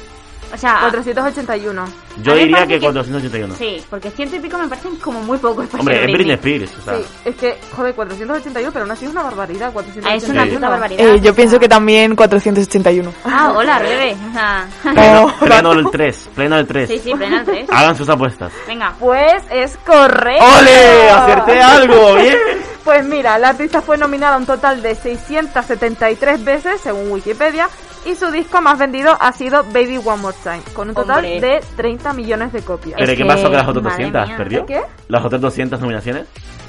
O 0.53 0.57
sea, 0.57 0.79
481. 0.81 1.85
Yo 2.21 2.33
diría 2.35 2.65
que 2.65 2.75
que- 2.79 2.85
481. 2.85 3.55
sí, 3.55 3.83
porque 3.89 4.09
ciento 4.11 4.35
y 4.37 4.39
pico 4.39 4.57
me 4.57 4.67
parecen 4.67 4.95
como 4.97 5.21
muy 5.23 5.37
pocos. 5.37 5.65
para 5.67 5.81
Hombre, 5.81 6.05
es 6.05 6.11
Britney 6.13 6.33
Spears, 6.35 6.71
o 6.77 6.81
sea. 6.81 6.97
Sí, 6.97 7.03
es 7.25 7.35
que, 7.35 7.57
joder, 7.75 7.93
481, 7.93 8.71
pero 8.71 8.83
aún 8.83 8.91
así 8.91 9.05
es 9.05 9.11
una 9.11 9.23
barbaridad. 9.23 9.67
Ah, 9.69 9.73
481. 9.73 10.17
es 10.17 10.29
una 10.29 10.43
Sí. 10.45 10.49
puta 10.51 10.69
barbaridad. 10.69 11.05
Eh, 11.15 11.19
yo 11.21 11.33
pienso 11.35 11.59
que 11.59 11.67
también 11.67 12.15
481. 12.15 13.11
Ah, 13.25 13.51
hola, 13.55 13.79
Rebe. 13.79 14.15
O 14.29 14.33
sea, 14.33 14.67
No. 14.93 15.33
Pleno 15.39 15.71
el 15.73 15.89
3, 15.91 16.29
pleno 16.35 16.57
el 16.57 16.67
3. 16.67 16.89
sí, 16.89 16.99
sí, 17.03 17.13
plena 17.15 17.39
el 17.39 17.45
tres. 17.45 17.69
Hagan 17.69 17.95
sus 17.97 18.07
apuestas. 18.07 18.53
Venga. 18.67 18.93
Pues 18.99 19.43
es 19.51 19.77
correcto. 19.85 20.45
¡Ole! 20.59 21.09
¡Acerté 21.09 21.61
algo! 21.61 22.15
¡Bien! 22.21 22.37
Pues 22.85 23.03
mira, 23.03 23.37
la 23.39 23.49
artista 23.49 23.81
fue 23.81 23.97
nominada 23.97 24.37
un 24.37 24.45
total 24.45 24.81
de 24.81 24.93
673 24.95 26.45
veces, 26.45 26.79
según 26.81 27.11
Wikipedia, 27.11 27.67
y 28.05 28.13
su 28.15 28.29
disco 28.29 28.61
más 28.61 28.77
vendido 28.77 29.17
ha 29.19 29.31
sido 29.31 29.63
Baby 29.63 29.97
One 30.05 30.21
More 30.21 30.37
Time, 30.43 30.61
con 30.73 30.89
un 30.89 30.95
total 30.95 31.25
Hombre. 31.25 31.39
de 31.41 31.63
30 31.75 32.13
millones 32.13 32.53
de 32.53 32.61
copias. 32.61 32.95
¿Pero 32.99 33.11
Es 33.11 33.17
qué 33.17 33.23
que, 33.23 33.27
pasó 33.27 33.43
con 33.43 33.53
las 33.53 33.67
otras 33.67 33.83
madre 33.83 34.03
200? 34.05 34.27
mía. 34.27 34.37
¿Perdió? 34.37 34.65
¿Qué? 34.67 34.81
¿Las 35.07 35.25
otras 35.25 35.41
200 35.41 35.81
nominaciones? 35.81 36.25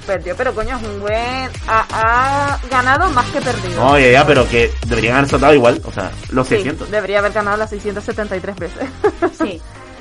Perdió, 0.07 0.35
pero 0.37 0.55
coño, 0.55 0.77
es 0.79 0.83
un 0.85 1.01
buen... 1.01 1.51
Ha, 1.69 1.85
ha 1.93 2.59
ganado 2.71 3.11
más 3.11 3.27
que 3.27 3.41
perdido. 3.43 3.85
No, 3.85 3.99
ya, 3.99 4.11
ya, 4.13 4.27
pero 4.27 4.49
que 4.49 4.73
deberían 4.87 5.17
haber 5.17 5.29
soltado 5.29 5.53
igual. 5.53 5.83
O 5.85 5.93
sea, 5.93 6.11
los 6.31 6.47
Sí, 6.49 6.55
600. 6.55 6.91
debería 6.91 7.19
haber 7.19 7.33
ganado 7.33 7.59
las 7.59 7.69
673 7.71 8.57
veces. 8.57 8.89
Sí. 9.39 9.61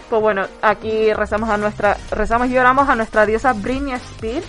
Pues 0.09 0.21
bueno, 0.21 0.45
aquí 0.61 1.11
rezamos 1.13 1.49
a 1.49 1.57
nuestra, 1.57 1.97
rezamos 2.11 2.47
y 2.47 2.51
lloramos 2.53 2.87
a 2.87 2.95
nuestra 2.95 3.25
diosa 3.25 3.51
Britney 3.53 3.93
Spears 3.95 4.45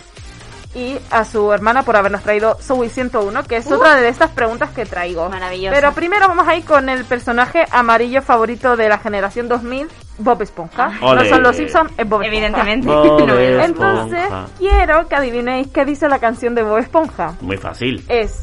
y 0.77 0.99
a 1.11 1.25
su 1.25 1.51
hermana 1.53 1.85
por 1.85 1.97
habernos 1.97 2.23
traído 2.23 2.59
Zoe 2.61 2.91
101, 2.91 3.45
que 3.45 3.57
es 3.57 3.73
otra 3.73 3.97
de 3.97 4.09
estas 4.09 4.31
preguntas 4.31 4.71
que 4.71 4.85
traigo. 4.85 5.27
Maravillosa. 5.31 5.75
Pero 5.75 5.93
primero 5.93 6.29
vamos 6.29 6.47
a 6.47 6.55
ir 6.55 6.67
con 6.67 6.91
el 6.91 7.07
personaje 7.07 7.65
amarillo 7.71 8.21
favorito 8.21 8.77
de 8.77 8.91
la 8.91 8.99
generación 8.99 9.49
2000, 9.49 9.89
Bob 10.19 10.43
Esponja. 10.43 10.93
Ah. 11.01 11.15
No 11.15 11.25
son 11.25 11.43
los 11.43 11.57
Simpsons, 11.57 11.91
es 11.97 12.07
Bob 12.07 12.23
Esponja. 12.23 12.27
Evidentemente. 12.27 12.87
Bob 12.87 13.21
No, 13.27 13.35
Esponja. 13.39 13.65
Entonces, 13.65 14.29
quiero 14.59 15.09
que 15.09 15.17
adivinéis 15.17 15.69
qué 15.69 15.87
dice 15.87 16.11
la 16.11 16.19
canción 16.19 16.55
de 16.55 16.63
Bob 16.63 16.77
Esponja. 16.77 17.35
Muy 17.41 17.57
fácil. 17.57 18.05
Es 18.09 18.43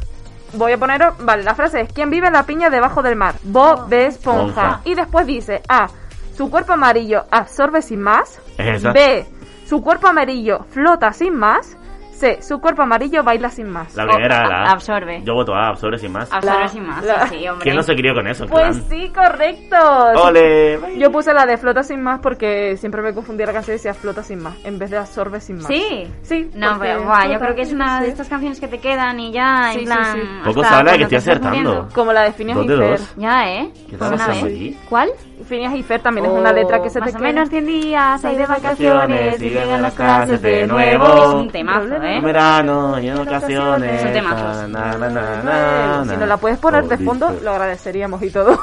Voy 0.55 0.71
a 0.71 0.77
poner, 0.77 1.01
vale, 1.19 1.41
la 1.41 1.55
frase 1.55 1.81
es 1.81 1.93
¿Quién 1.93 2.11
vive 2.11 2.27
en 2.27 2.33
la 2.33 2.43
piña 2.43 2.69
debajo 2.69 3.01
del 3.01 3.15
mar? 3.15 3.35
Bob 3.43 3.91
Esponja. 3.93 4.07
Esponja. 4.07 4.81
Y 4.85 4.95
después 4.95 5.27
dice 5.27 5.61
A. 5.67 5.87
Su 6.35 6.49
cuerpo 6.49 6.73
amarillo 6.73 7.25
absorbe 7.29 7.81
sin 7.83 8.01
más. 8.01 8.39
Es. 8.57 8.81
B. 8.81 9.25
Su 9.67 9.81
cuerpo 9.81 10.07
amarillo 10.07 10.65
flota 10.69 11.13
sin 11.13 11.35
más. 11.35 11.77
C. 12.23 12.41
Su 12.41 12.59
cuerpo 12.59 12.81
amarillo 12.83 13.23
baila 13.23 13.49
sin 13.49 13.69
más. 13.69 13.95
La 13.95 14.05
primera, 14.05 14.43
Oh, 14.45 14.49
la 14.49 14.55
A. 14.63 14.71
absorbe. 14.71 15.21
Yo 15.25 15.33
voto 15.33 15.53
A, 15.53 15.69
absorbe 15.69 15.97
sin 15.97 16.11
más. 16.11 16.31
Absorbe 16.31 16.59
La- 16.61 16.67
sin 16.67 16.85
más. 16.87 17.03
la- 17.03 17.27
Sí, 17.27 17.37
sí, 17.39 17.47
hombre. 17.47 17.63
¿Quién 17.63 17.75
no 17.75 17.83
se 17.83 17.93
crió 17.95 18.13
con 18.13 18.27
eso? 18.27 18.45
Pues 18.47 18.77
plan? 18.77 18.89
sí, 18.89 19.09
correcto. 19.13 19.75
¡Ole! 20.23 20.79
Yo 20.97 21.11
puse 21.11 21.33
la 21.33 21.45
de 21.45 21.57
flota 21.57 21.83
sin 21.83 22.01
más 22.01 22.19
porque 22.21 22.77
siempre 22.77 23.01
me 23.01 23.13
confundía 23.13 23.45
la 23.45 23.53
canción 23.53 23.73
y 23.75 23.77
decía 23.77 23.93
flota 23.93 24.23
sin 24.23 24.41
más 24.41 24.55
en 24.63 24.79
vez 24.79 24.89
de 24.91 24.97
absorbe 24.97 25.39
sin 25.39 25.57
más. 25.57 25.67
Sí. 25.67 26.07
Sí. 26.21 26.49
No, 26.55 26.77
pero 26.79 27.03
guau, 27.03 27.31
yo 27.31 27.39
creo 27.39 27.55
que 27.55 27.61
es 27.63 27.73
una 27.73 28.01
de 28.01 28.09
estas 28.09 28.27
canciones 28.29 28.59
que 28.59 28.67
te 28.67 28.79
quedan 28.79 29.19
y 29.19 29.31
ya, 29.31 29.69
Sí, 29.73 29.79
en 29.79 29.85
plan... 29.85 30.13
sí. 30.13 30.19
Poco 30.45 30.63
se 30.63 30.73
habla 30.73 30.91
de 30.93 30.97
que 30.99 31.03
estoy 31.03 31.17
acertando. 31.17 31.87
Como 31.93 32.13
la 32.13 32.23
de 32.23 32.31
Phineas 32.33 32.57
Dos 32.57 32.65
y 32.65 32.69
de 32.69 32.77
Fer. 32.77 32.89
dos. 32.99 33.13
Ya, 33.17 33.49
¿eh? 33.49 33.71
¿Qué 33.89 33.97
Pues 33.97 34.21
aquí? 34.21 34.77
¿Cuál? 34.89 35.09
Phineas 35.43 35.73
y 35.75 35.83
Fer 35.83 36.01
también 36.01 36.25
es 36.25 36.31
una 36.31 36.51
letra 36.53 36.81
que 36.81 36.89
se 36.89 36.99
Más 36.99 37.09
te 37.11 37.15
o 37.15 37.19
queda. 37.19 37.27
menos 37.29 37.49
100 37.49 37.65
días 37.65 38.25
hay 38.25 38.35
de 38.35 38.45
vacaciones 38.45 39.41
y 39.41 39.49
llegan 39.49 39.81
las 39.81 39.93
clases 39.93 40.41
de 40.41 40.49
de 40.61 40.67
nuevo. 40.67 41.05
Es 41.05 41.33
un 41.35 41.49
temazo, 41.51 41.95
En 41.95 42.03
¿eh? 42.03 42.21
verano 42.21 42.99
y 42.99 43.07
en 43.09 43.17
ocasiones. 43.17 44.01
Son 44.01 44.13
temazos. 44.13 44.69
Na, 44.69 44.97
na, 44.97 45.09
na, 45.09 45.43
na, 45.43 46.05
Si 46.11 46.17
nos 46.17 46.27
la 46.27 46.37
puedes 46.37 46.57
poner 46.59 46.83
de 46.85 46.95
Oh, 46.95 47.05
fondo, 47.05 47.29
listo. 47.29 47.43
lo 47.45 47.51
agradeceríamos 47.51 48.21
y 48.23 48.29
todo. 48.31 48.57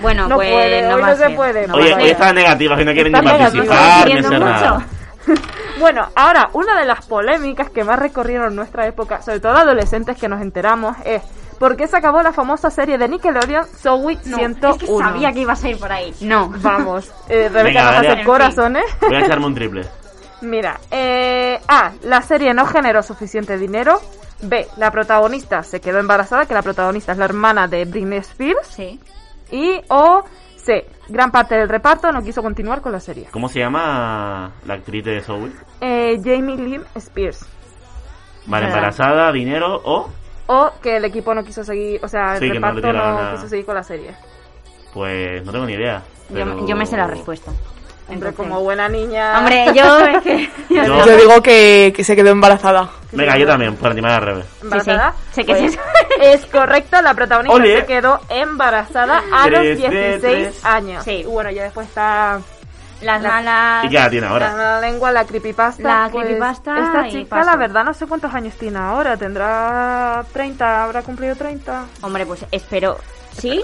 Bueno, 0.00 0.28
No 0.28 0.36
pues 0.36 0.50
puede, 0.50 0.88
no 0.88 0.96
hoy 0.96 1.02
no 1.02 1.16
se 1.16 1.30
puede. 1.30 1.66
No 1.66 1.74
Oye, 1.74 1.94
hoy 1.94 2.02
ser. 2.02 2.10
están 2.12 2.34
negativas 2.34 2.80
y 2.80 2.84
no 2.84 2.92
quieren 2.92 3.12
ni 3.12 3.20
participar 3.22 4.06
ni 4.06 4.12
hacer 4.18 4.40
nada. 4.40 4.86
Bueno, 5.80 6.06
ahora, 6.14 6.50
una 6.52 6.78
de 6.78 6.84
las 6.84 7.06
polémicas 7.06 7.70
que 7.70 7.82
más 7.82 7.98
recorrieron 7.98 8.54
nuestra 8.54 8.86
época, 8.86 9.20
sobre 9.22 9.40
todo 9.40 9.56
adolescentes 9.56 10.16
que 10.16 10.28
nos 10.28 10.40
enteramos, 10.40 10.96
es 11.04 11.22
¿por 11.62 11.76
qué 11.76 11.86
se 11.86 11.96
acabó 11.96 12.20
la 12.24 12.32
famosa 12.32 12.70
serie 12.70 12.98
de 12.98 13.06
Nickelodeon 13.08 13.64
Zoe 13.66 14.18
No, 14.24 14.36
101? 14.36 14.74
es 14.74 14.78
que 14.80 14.86
sabía 14.88 15.32
que 15.32 15.38
ibas 15.38 15.62
a 15.62 15.68
ir 15.68 15.78
por 15.78 15.92
ahí. 15.92 16.12
No. 16.20 16.48
Vamos, 16.60 17.08
eh, 17.28 17.48
Rebeca 17.48 17.62
Venga, 17.62 18.02
nos 18.02 18.06
hace 18.12 18.24
corazones. 18.24 18.84
Voy 19.00 19.14
a 19.14 19.20
echarme 19.20 19.46
un 19.46 19.54
triple. 19.60 19.86
Mira, 20.40 20.80
eh, 20.90 21.60
A, 21.68 21.92
la 22.02 22.20
serie 22.22 22.52
no 22.52 22.66
generó 22.66 23.00
suficiente 23.04 23.56
dinero. 23.56 24.00
B, 24.42 24.66
la 24.76 24.90
protagonista 24.90 25.62
se 25.62 25.80
quedó 25.80 26.00
embarazada, 26.00 26.46
que 26.46 26.54
la 26.54 26.62
protagonista 26.62 27.12
es 27.12 27.18
la 27.18 27.26
hermana 27.26 27.68
de 27.68 27.84
Britney 27.84 28.18
Spears. 28.18 28.66
Sí. 28.66 28.98
Y 29.52 29.80
o 29.88 30.24
C, 30.56 30.84
gran 31.08 31.30
parte 31.30 31.54
del 31.54 31.68
reparto 31.68 32.10
no 32.10 32.22
quiso 32.22 32.42
continuar 32.42 32.80
con 32.80 32.90
la 32.90 32.98
serie. 32.98 33.28
¿Cómo 33.30 33.48
se 33.48 33.60
llama 33.60 34.50
la 34.66 34.74
actriz 34.74 35.04
de 35.04 35.20
Zoe? 35.20 35.52
Eh, 35.80 36.20
Jamie 36.24 36.56
Lynn 36.56 36.84
Spears. 36.96 37.46
Vale, 38.46 38.64
Ah. 38.66 38.68
embarazada, 38.70 39.30
dinero 39.30 39.80
o... 39.84 40.10
O 40.54 40.72
que 40.82 40.96
el 40.96 41.04
equipo 41.04 41.34
no 41.34 41.44
quiso 41.44 41.64
seguir, 41.64 42.00
o 42.04 42.08
sea, 42.08 42.34
el 42.34 42.40
Sí, 42.40 42.50
que 42.50 42.58
no 42.60 42.72
le 42.72 42.80
reparto 42.82 42.92
no, 43.22 43.32
quiso 43.36 43.48
seguir 43.48 43.64
con 43.66 43.74
la 43.74 43.82
serie. 43.82 44.14
Pues 44.92 45.44
no 45.44 45.52
tengo 45.52 45.66
ni 45.66 45.74
idea. 45.74 46.02
Yo, 46.28 46.34
pero- 46.44 46.66
yo 46.66 46.76
me 46.76 46.86
sé 46.86 46.96
la 46.96 47.06
respuesta. 47.06 47.50
Hombre, 48.08 48.28
Entonces- 48.30 48.36
como 48.36 48.60
buena 48.60 48.88
niña. 48.88 49.38
Hombre, 49.38 49.66
yo 49.74 49.98
es 50.06 50.22
que... 50.22 50.50
Yo- 50.70 51.04
Yo 51.06 51.16
digo 51.16 51.40
que, 51.42 51.92
que 51.96 52.04
se 52.04 52.14
quedó 52.16 52.30
embarazada. 52.30 52.90
Venga, 53.12 53.38
yo 53.38 53.46
también, 53.46 53.76
por 53.76 53.90
animar 53.90 54.12
al 54.12 54.22
revés. 54.22 54.46
¿Embarazada? 54.62 55.12
Sí, 55.12 55.16
sí. 55.28 55.34
Sé 55.34 55.44
que 55.44 55.54
Pues, 55.54 55.72
sí. 55.72 55.78
Es 56.20 56.46
correcto, 56.46 57.00
la 57.00 57.14
protagonista 57.14 57.62
se 57.80 57.86
quedó 57.86 58.20
embarazada 58.28 59.22
a 59.32 59.48
los 59.48 59.60
Tres 59.60 59.80
de 59.80 59.88
16 59.88 60.20
tres. 60.20 60.64
años. 60.64 61.04
Sí. 61.04 61.24
Bueno, 61.26 61.50
ya 61.50 61.64
después 61.64 61.88
está 61.88 62.40
Las 63.02 63.22
La- 63.22 63.28
malas... 63.28 63.84
¿Y 63.84 63.88
qué 63.88 63.98
la 63.98 64.10
tiene 64.10 64.26
ahora? 64.26 64.52
la 64.54 64.80
lengua, 64.80 65.10
la 65.12 65.24
creepypasta. 65.24 65.82
La 65.82 66.08
pues, 66.10 66.24
creepypasta 66.24 66.78
Esta 66.78 67.08
chica, 67.08 67.44
la 67.44 67.56
verdad, 67.56 67.84
no 67.84 67.94
sé 67.94 68.06
cuántos 68.06 68.32
años 68.34 68.54
tiene 68.54 68.78
ahora. 68.78 69.16
Tendrá 69.16 70.24
30, 70.32 70.84
habrá 70.84 71.02
cumplido 71.02 71.34
30. 71.36 71.84
Hombre, 72.02 72.26
pues 72.26 72.44
espero... 72.50 72.98
¿Sí? 73.36 73.62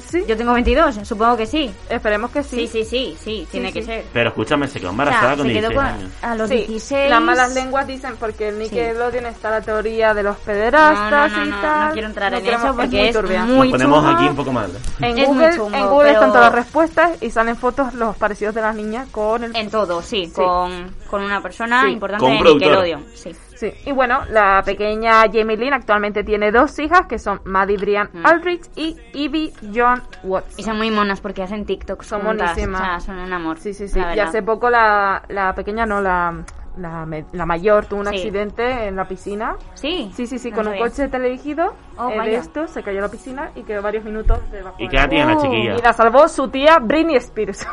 Sí. 0.00 0.24
Yo 0.26 0.36
tengo 0.36 0.52
22, 0.52 0.96
supongo 1.04 1.36
que 1.36 1.46
sí. 1.46 1.70
Esperemos 1.88 2.30
que 2.30 2.42
sí. 2.42 2.66
Sí, 2.66 2.68
sí, 2.68 2.84
sí, 2.84 3.16
sí, 3.22 3.48
tiene 3.50 3.72
que 3.72 3.80
sí. 3.80 3.86
ser. 3.86 4.04
Pero 4.12 4.28
escúchame, 4.30 4.66
se 4.68 4.78
quedó 4.78 4.88
O 4.88 4.92
embarazada 4.92 5.28
sea, 5.28 5.36
con 5.36 5.46
se 5.46 5.52
quedó 5.52 5.68
16 5.68 5.76
con- 5.76 5.86
años. 6.02 6.12
a 6.22 6.34
los 6.34 6.48
Sí, 6.48 6.56
16. 6.56 7.10
Las 7.10 7.22
malas 7.22 7.54
lenguas 7.54 7.86
dicen 7.86 8.14
porque 8.18 8.48
el 8.48 8.58
Nickelodeon 8.58 9.26
está 9.26 9.50
la 9.50 9.60
teoría 9.60 10.14
de 10.14 10.22
los 10.22 10.36
pederastas 10.38 11.32
no, 11.32 11.38
no, 11.38 11.44
y 11.46 11.50
no, 11.50 11.60
tal. 11.60 11.86
no 11.88 11.92
quiero 11.92 12.08
entrar 12.08 12.34
en 12.34 12.42
queremos- 12.42 12.64
eso 12.66 12.74
porque 12.76 12.96
muy 12.98 13.06
es 13.08 13.14
turbia. 13.14 13.44
muy 13.44 13.68
Nos 13.68 13.78
ponemos 13.78 13.98
chungo. 14.04 14.16
aquí 14.16 14.28
un 14.28 14.36
poco 14.36 14.52
mal. 14.52 14.70
En 14.98 15.04
es 15.04 15.14
muy 15.14 15.24
Google, 15.26 15.56
chungo, 15.56 15.76
en 15.76 15.86
Google 15.88 15.98
pero- 16.08 16.12
están 16.14 16.28
todas 16.32 16.44
las 16.44 16.54
respuestas 16.54 17.22
y 17.22 17.30
salen 17.30 17.56
fotos 17.56 17.94
los 17.94 18.16
parecidos 18.16 18.54
de 18.54 18.60
las 18.62 18.74
niñas 18.74 19.08
con 19.10 19.44
el 19.44 19.54
En 19.56 19.70
todo, 19.70 20.02
sí, 20.02 20.30
Con, 20.34 20.94
con 21.10 21.22
una 21.22 21.40
persona 21.40 21.82
Sí. 21.86 21.92
importante 21.92 22.24
Con 22.24 22.32
en 22.34 22.38
productor. 22.40 22.68
Nickelodeon. 22.68 23.04
Sí. 23.14 23.34
Sí, 23.58 23.72
y 23.86 23.92
bueno, 23.92 24.20
la 24.30 24.62
pequeña 24.64 25.22
Jamie 25.32 25.56
Lynn 25.56 25.72
actualmente 25.72 26.22
tiene 26.22 26.52
dos 26.52 26.78
hijas 26.78 27.02
que 27.08 27.18
son 27.18 27.40
Maddie 27.44 27.76
Brian 27.76 28.08
Mm. 28.12 28.24
Aldrich 28.26 28.62
y 28.76 28.96
Evie 29.12 29.52
John 29.74 30.00
Watts. 30.22 30.58
Y 30.58 30.62
son 30.62 30.76
muy 30.76 30.90
monas 30.92 31.20
porque 31.20 31.42
hacen 31.42 31.64
TikTok. 31.66 32.02
Son 32.02 32.20
juntas. 32.22 32.50
monísimas. 32.50 32.80
O 32.80 32.84
sea, 32.84 33.00
son 33.00 33.18
un 33.18 33.32
amor. 33.32 33.58
Sí, 33.58 33.74
sí, 33.74 33.88
sí. 33.88 33.98
Y 34.14 34.18
hace 34.20 34.42
poco 34.42 34.70
la, 34.70 35.22
la 35.28 35.52
pequeña, 35.54 35.86
no, 35.86 36.00
la, 36.00 36.40
la, 36.76 37.04
la 37.32 37.46
mayor 37.46 37.86
tuvo 37.86 37.98
un 38.00 38.06
Sí. 38.06 38.14
accidente 38.14 38.86
en 38.86 38.94
la 38.94 39.06
piscina. 39.08 39.56
Sí. 39.74 40.10
Sí, 40.14 40.26
sí, 40.28 40.38
sí, 40.38 40.50
No 40.50 40.56
con 40.58 40.68
un 40.68 40.78
coche 40.78 41.08
teledirigido 41.08 41.74
Oh, 41.96 42.10
eh, 42.10 42.20
de 42.22 42.34
esto, 42.36 42.68
se 42.68 42.80
cayó 42.84 43.00
a 43.00 43.02
la 43.02 43.08
piscina 43.10 43.50
y 43.56 43.62
quedó 43.64 43.82
varios 43.82 44.04
minutos 44.04 44.38
debajo. 44.52 44.76
¿Y 44.78 44.82
del 44.82 44.90
qué 44.90 44.96
edad 44.98 45.08
tiene 45.08 45.34
la 45.34 45.36
chiquilla? 45.40 45.74
Y 45.76 45.82
la 45.82 45.92
salvó 45.92 46.28
su 46.28 46.46
tía 46.48 46.78
Britney 46.80 47.16
Spears. 47.16 47.66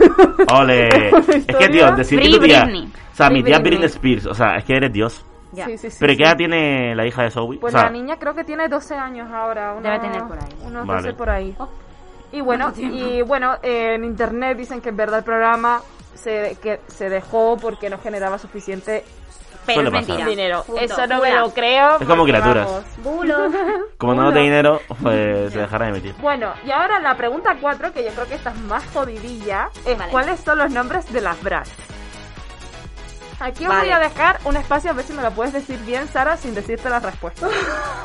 Ole. 0.52 0.88
es 1.30 1.46
que, 1.46 1.70
tío, 1.70 1.92
decir 1.96 2.20
que 2.20 2.30
tu 2.30 2.40
tía... 2.40 2.64
Britney. 2.64 2.92
O 3.12 3.16
sea, 3.16 3.28
Free 3.28 3.38
mi 3.38 3.44
tía 3.44 3.60
Britney. 3.60 3.78
Britney 3.80 3.86
Spears. 3.86 4.26
O 4.26 4.34
sea, 4.34 4.56
es 4.58 4.66
que 4.66 4.76
eres 4.76 4.92
Dios. 4.92 5.24
Ya. 5.56 5.66
Sí, 5.66 5.78
sí, 5.78 5.90
sí, 5.90 5.98
¿Pero 6.00 6.14
sí. 6.14 6.18
qué 6.18 6.24
edad 6.24 6.38
tiene 6.38 6.96
la 6.96 7.06
hija 7.06 7.24
de 7.24 7.32
Zoe? 7.32 7.58
Pues 7.58 7.74
o 7.74 7.78
sea, 7.78 7.88
la 7.88 7.92
niña 7.94 8.18
creo 8.20 8.34
que 8.36 8.44
tiene 8.44 8.68
12 8.68 8.96
años 8.96 9.32
ahora. 9.32 9.72
unos- 9.72 9.84
Debe 9.84 10.00
tener 10.00 10.24
por 10.24 10.38
ahí. 10.38 10.50
Unos 10.64 10.86
Vale. 10.86 11.02
12 11.02 11.14
por 11.18 11.30
ahí. 11.30 11.56
Oh. 11.58 11.70
Y 12.32 12.42
bueno, 12.42 12.74
y 12.76 13.22
bueno, 13.22 13.56
en 13.64 14.04
internet 14.04 14.58
dicen 14.58 14.82
que 14.82 14.90
en 14.90 14.98
verdad 14.98 15.20
el 15.20 15.24
programa 15.26 15.82
se, 16.16 16.58
que 16.62 16.82
se 16.88 17.10
dejó 17.10 17.56
porque 17.62 17.90
no 17.90 17.98
generaba 18.00 18.38
suficiente 18.38 19.06
Pero 19.66 19.90
mentira. 19.90 20.26
dinero. 20.26 20.64
Punto. 20.66 20.82
Eso 20.82 21.08
no 21.08 21.22
me 21.22 21.34
lo 21.34 21.50
creo. 21.52 21.98
Es 22.00 22.08
como 22.08 22.24
criaturas. 22.26 22.68
Bulo. 23.04 23.38
como 23.98 24.14
no 24.16 24.22
Uno. 24.24 24.32
de 24.32 24.40
dinero, 24.42 24.80
pues 25.02 25.54
se 25.54 25.60
dejará 25.60 25.86
de 25.86 25.92
emitir. 25.92 26.14
Bueno, 26.22 26.52
y 26.66 26.72
ahora 26.72 27.00
la 27.00 27.16
pregunta 27.16 27.56
4, 27.62 27.94
que 27.94 28.04
yo 28.04 28.10
creo 28.12 28.26
que 28.28 28.36
esta 28.36 28.50
es 28.50 28.60
más 28.62 28.86
jodidilla, 28.94 29.70
es 29.86 29.98
Vale. 29.98 30.12
¿cuáles 30.12 30.40
son 30.42 30.58
los 30.58 30.72
nombres 30.72 31.12
de 31.14 31.22
las 31.22 31.42
Bratz? 31.42 31.70
Aquí 33.40 33.64
os 33.64 33.70
Vale. 33.70 33.82
voy 33.84 33.92
a 33.92 34.00
dejar 34.00 34.40
un 34.46 34.56
espacio 34.58 34.92
a 34.92 34.94
ver 34.94 35.06
si 35.06 35.14
me 35.14 35.22
lo 35.22 35.32
puedes 35.32 35.54
decir 35.54 35.78
bien, 35.86 36.08
Sara, 36.08 36.38
sin 36.38 36.56
decirte 36.56 36.90
las 36.90 37.04
respuestas. 37.04 37.52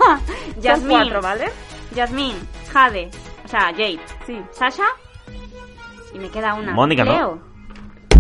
Jasmine. 0.63 0.95
cuatro, 0.95 1.23
¿vale? 1.23 1.51
Jasmine. 1.95 2.39
Jade. 2.73 3.11
O 3.45 3.49
sea, 3.49 3.67
Jade. 3.71 4.01
Sí. 4.27 4.41
Sasha. 4.53 4.85
Y 6.13 6.19
me 6.19 6.29
queda 6.31 6.55
una. 6.55 6.73
Mónica, 6.73 7.05
¿no? 7.05 7.13
Cleo. 7.13 7.51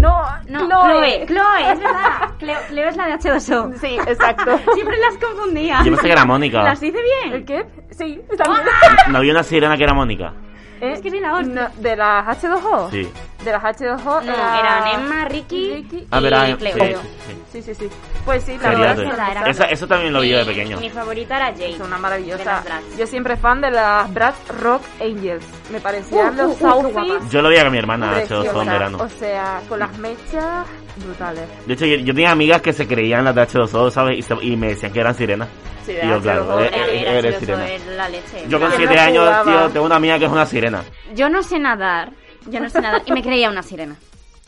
No, 0.00 0.22
No, 0.48 0.60
Chloe. 0.66 1.26
Chloe. 1.26 1.26
Chloe, 1.26 1.72
es 1.72 1.78
verdad. 1.78 2.30
Cleo, 2.38 2.58
Cleo 2.68 2.88
es 2.88 2.96
la 2.96 3.06
de 3.06 3.14
H2O. 3.14 3.76
Sí, 3.78 3.98
exacto. 4.06 4.58
Siempre 4.74 4.96
las 4.98 5.16
confundía. 5.18 5.78
Yo 5.84 5.90
pensé 5.90 6.06
que 6.06 6.12
era 6.12 6.24
Mónica. 6.24 6.62
¿Las 6.62 6.80
dice 6.80 6.98
¿El 7.24 7.42
bien? 7.42 7.44
qué? 7.44 7.66
Sí, 7.92 8.20
también. 8.38 8.64
¿No 9.08 9.18
había 9.18 9.32
una 9.32 9.42
sirena 9.42 9.76
que 9.76 9.82
era 9.84 9.92
Mónica? 9.92 10.32
¿Eh? 10.80 10.92
Es 10.92 11.00
que 11.00 11.10
soy 11.10 11.20
la 11.20 11.34
hostia. 11.34 11.54
No, 11.76 11.82
¿De 11.82 11.96
las 11.96 12.26
H2O? 12.42 12.90
Sí. 12.90 13.12
De 13.44 13.52
las 13.52 13.62
H2O 13.62 14.04
No, 14.04 14.20
era... 14.22 14.60
eran 14.60 15.00
Emma, 15.00 15.24
Ricky, 15.26 15.72
Ricky 15.74 16.06
Ah, 16.10 16.20
y 16.48 16.54
Cleo. 16.56 16.74
sí, 16.76 16.82
sí, 16.82 16.92
sí. 17.26 17.36
Sí, 17.52 17.62
sí, 17.62 17.74
sí. 17.74 17.90
Pues 18.24 18.44
sí, 18.44 18.56
la 18.62 18.68
verdad 18.70 18.92
es 18.92 19.00
que 19.00 19.08
Esa 19.14 19.30
era. 19.30 19.44
Esa- 19.50 19.64
eso 19.64 19.86
también 19.88 20.12
lo 20.12 20.20
vi 20.20 20.28
yo 20.30 20.38
de 20.38 20.44
pequeño. 20.44 20.78
Mi 20.78 20.90
favorita 20.90 21.36
era 21.36 21.46
Jade. 21.46 21.70
Es 21.74 21.80
una 21.80 21.98
maravillosa. 21.98 22.62
Yo 22.98 23.06
siempre 23.06 23.36
fan 23.36 23.60
de 23.60 23.70
las 23.70 24.12
Bratz 24.12 24.36
Rock 24.60 24.82
Angels. 25.00 25.44
Me 25.72 25.80
parecían 25.80 26.34
Uh, 26.34 26.36
los 26.48 26.60
uh, 26.60 26.64
uh, 26.64 26.68
outfits. 26.68 27.30
Yo 27.30 27.42
lo 27.42 27.48
veía 27.48 27.62
con 27.62 27.72
mi 27.72 27.78
hermana 27.78 28.22
H2O 28.22 28.62
en 28.62 28.68
verano. 28.68 28.98
O 29.00 29.08
sea, 29.08 29.60
con 29.68 29.78
las 29.80 29.96
mechas 29.98 30.66
brutales. 30.96 31.42
De 31.66 31.74
hecho, 31.74 31.86
yo, 31.86 31.96
yo 31.96 32.14
tenía 32.14 32.30
amigas 32.32 32.60
que 32.62 32.72
se 32.72 32.86
creían 32.86 33.24
las 33.24 33.34
de 33.34 33.42
H2O, 33.42 33.90
¿sabes? 33.90 34.18
Y, 34.18 34.22
se- 34.22 34.34
y 34.42 34.56
me 34.56 34.68
decían 34.68 34.92
que 34.92 35.00
eran 35.00 35.14
sirenas. 35.14 35.48
Sí, 35.86 35.92
Y 36.02 36.08
yo, 36.08 36.20
claro, 36.20 36.46
H2O. 36.58 36.62
eh, 36.62 36.66
Era- 36.72 36.86
eh, 36.86 37.00
era 37.02 37.12
eres 37.18 37.34
H2O, 37.36 37.40
sirena. 37.40 37.68
es 37.72 37.86
la 37.86 38.08
leche. 38.08 38.44
Yo 38.48 38.60
con 38.60 38.68
¿Quién 38.70 38.80
7 38.88 38.94
no 38.94 39.00
años, 39.00 39.24
jugaba? 39.24 39.44
tío, 39.62 39.70
tengo 39.72 39.86
una 39.86 39.96
amiga 39.96 40.18
que 40.18 40.24
es 40.26 40.30
una 40.30 40.46
sirena. 40.46 40.82
Yo 41.14 41.28
no 41.28 41.42
sé 41.42 41.58
nadar. 41.58 42.12
Yo 42.46 42.60
no 42.60 42.68
sé 42.70 42.80
nadar. 42.80 43.02
Y 43.06 43.12
me 43.12 43.22
creía 43.22 43.50
una 43.50 43.62
sirena. 43.62 43.96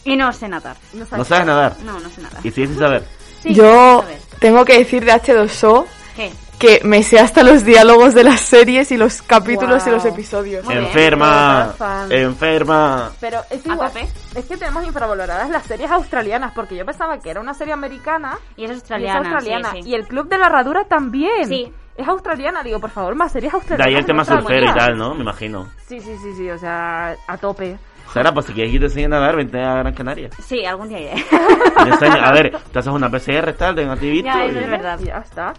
Y 0.05 0.16
no 0.16 0.33
sé 0.33 0.48
nadar. 0.48 0.76
No 0.94 1.07
¿No 1.16 1.24
sabes 1.24 1.46
nadar? 1.46 1.76
No, 1.85 2.00
no 2.00 2.09
sé 2.11 2.20
nadar. 2.22 2.40
Y 2.44 2.50
sigues 2.50 2.70
sin 2.70 2.78
saber. 2.78 3.05
Sí, 3.42 3.55
Yo 3.55 4.02
a 4.02 4.05
ver. 4.07 4.18
tengo 4.40 4.64
que 4.64 4.78
decir 4.78 5.05
de 5.05 5.12
H2O 5.12 5.85
¿Qué? 6.16 6.31
que 6.59 6.81
me 6.85 7.03
sé 7.03 7.18
hasta 7.18 7.42
los 7.42 7.64
diálogos 7.64 8.14
de 8.14 8.22
las 8.22 8.40
series 8.40 8.92
y 8.92 8.96
los 8.96 9.20
capítulos 9.22 9.85
y 9.87 9.90
los 9.90 10.05
episodios. 10.05 10.64
Muy 10.64 10.75
bien. 10.75 10.87
enferma, 10.87 11.75
fan. 11.77 12.12
enferma. 12.12 13.11
Pero 13.20 13.40
es 13.51 13.66
A 13.66 13.72
igual. 13.72 13.88
tope. 13.92 14.09
Es 14.37 14.44
que 14.44 14.57
tenemos 14.57 14.85
infravaloradas 14.87 15.51
las 15.51 15.64
series 15.64 15.90
australianas, 15.90 16.53
porque 16.55 16.77
yo 16.77 16.87
pensaba 16.87 17.18
que 17.18 17.31
era 17.31 17.40
una 17.40 17.53
serie 17.55 17.72
americana 17.72 18.38
Y 18.57 18.64
es 18.64 18.70
y 18.70 18.72
es 18.75 18.79
australiana. 18.79 19.18
australiana. 19.18 19.72
sí, 19.72 19.83
sí. 19.83 19.88
Y 19.90 19.94
el 19.94 20.07
Club 20.07 20.29
de 20.29 20.38
la 20.38 20.46
Herradura 20.46 20.85
también. 20.85 21.48
Sí. 21.48 21.72
Es 21.96 22.07
australiana, 22.09 22.62
digo, 22.62 22.79
por 22.79 22.90
favor, 22.90 23.14
más 23.16 23.33
series 23.33 23.53
De 23.53 23.57
australianas. 23.59 23.87
ahí 23.94 23.98
el 24.01 24.07
tema 24.07 24.25
surfero 24.25 24.64
y 24.70 24.75
tal, 24.75 24.96
¿no? 24.96 25.14
Me 25.14 25.22
imagino. 25.22 25.68
Sí, 25.88 25.98
sí, 26.01 26.16
sí, 26.22 26.33
sí, 26.37 26.48
o 26.48 26.59
sea, 26.59 27.16
a 27.27 27.37
tope. 27.38 27.77
Sara, 28.14 28.33
pues 28.33 28.46
si 28.46 28.53
quieres 28.53 28.72
que 28.72 28.79
te 28.79 28.85
enseñe 28.87 29.05
a 29.07 29.09
nadar, 29.09 29.37
vente 29.37 29.59
a 29.61 29.75
Gran 29.75 29.94
Canaria. 29.94 30.31
Sí, 30.46 30.64
algún 30.64 30.88
día 30.88 31.01
iré. 31.01 31.14
Te 31.29 31.90
enseño- 31.90 32.22
a 32.22 32.33
ver, 32.33 32.57
te 32.72 32.79
haces 32.79 32.92
una 32.92 33.11
PCR, 33.11 33.53
tal, 33.55 33.75
tengo 33.75 33.92
activito. 33.92 34.27
Ya, 34.27 34.44
y- 34.46 34.51
eso 34.51 34.61
es 34.61 34.70
verdad. 34.70 34.98
Y 35.01 35.05
ya 35.07 35.18
está. 35.18 35.53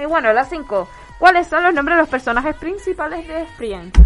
Y 0.00 0.04
bueno, 0.04 0.32
la 0.32 0.44
5. 0.44 0.88
¿Cuáles 1.18 1.46
son 1.46 1.62
los 1.62 1.72
nombres 1.72 1.96
de 1.96 2.02
los 2.02 2.08
personajes 2.10 2.54
principales 2.56 3.26
de 3.26 3.46
Friends? 3.56 3.98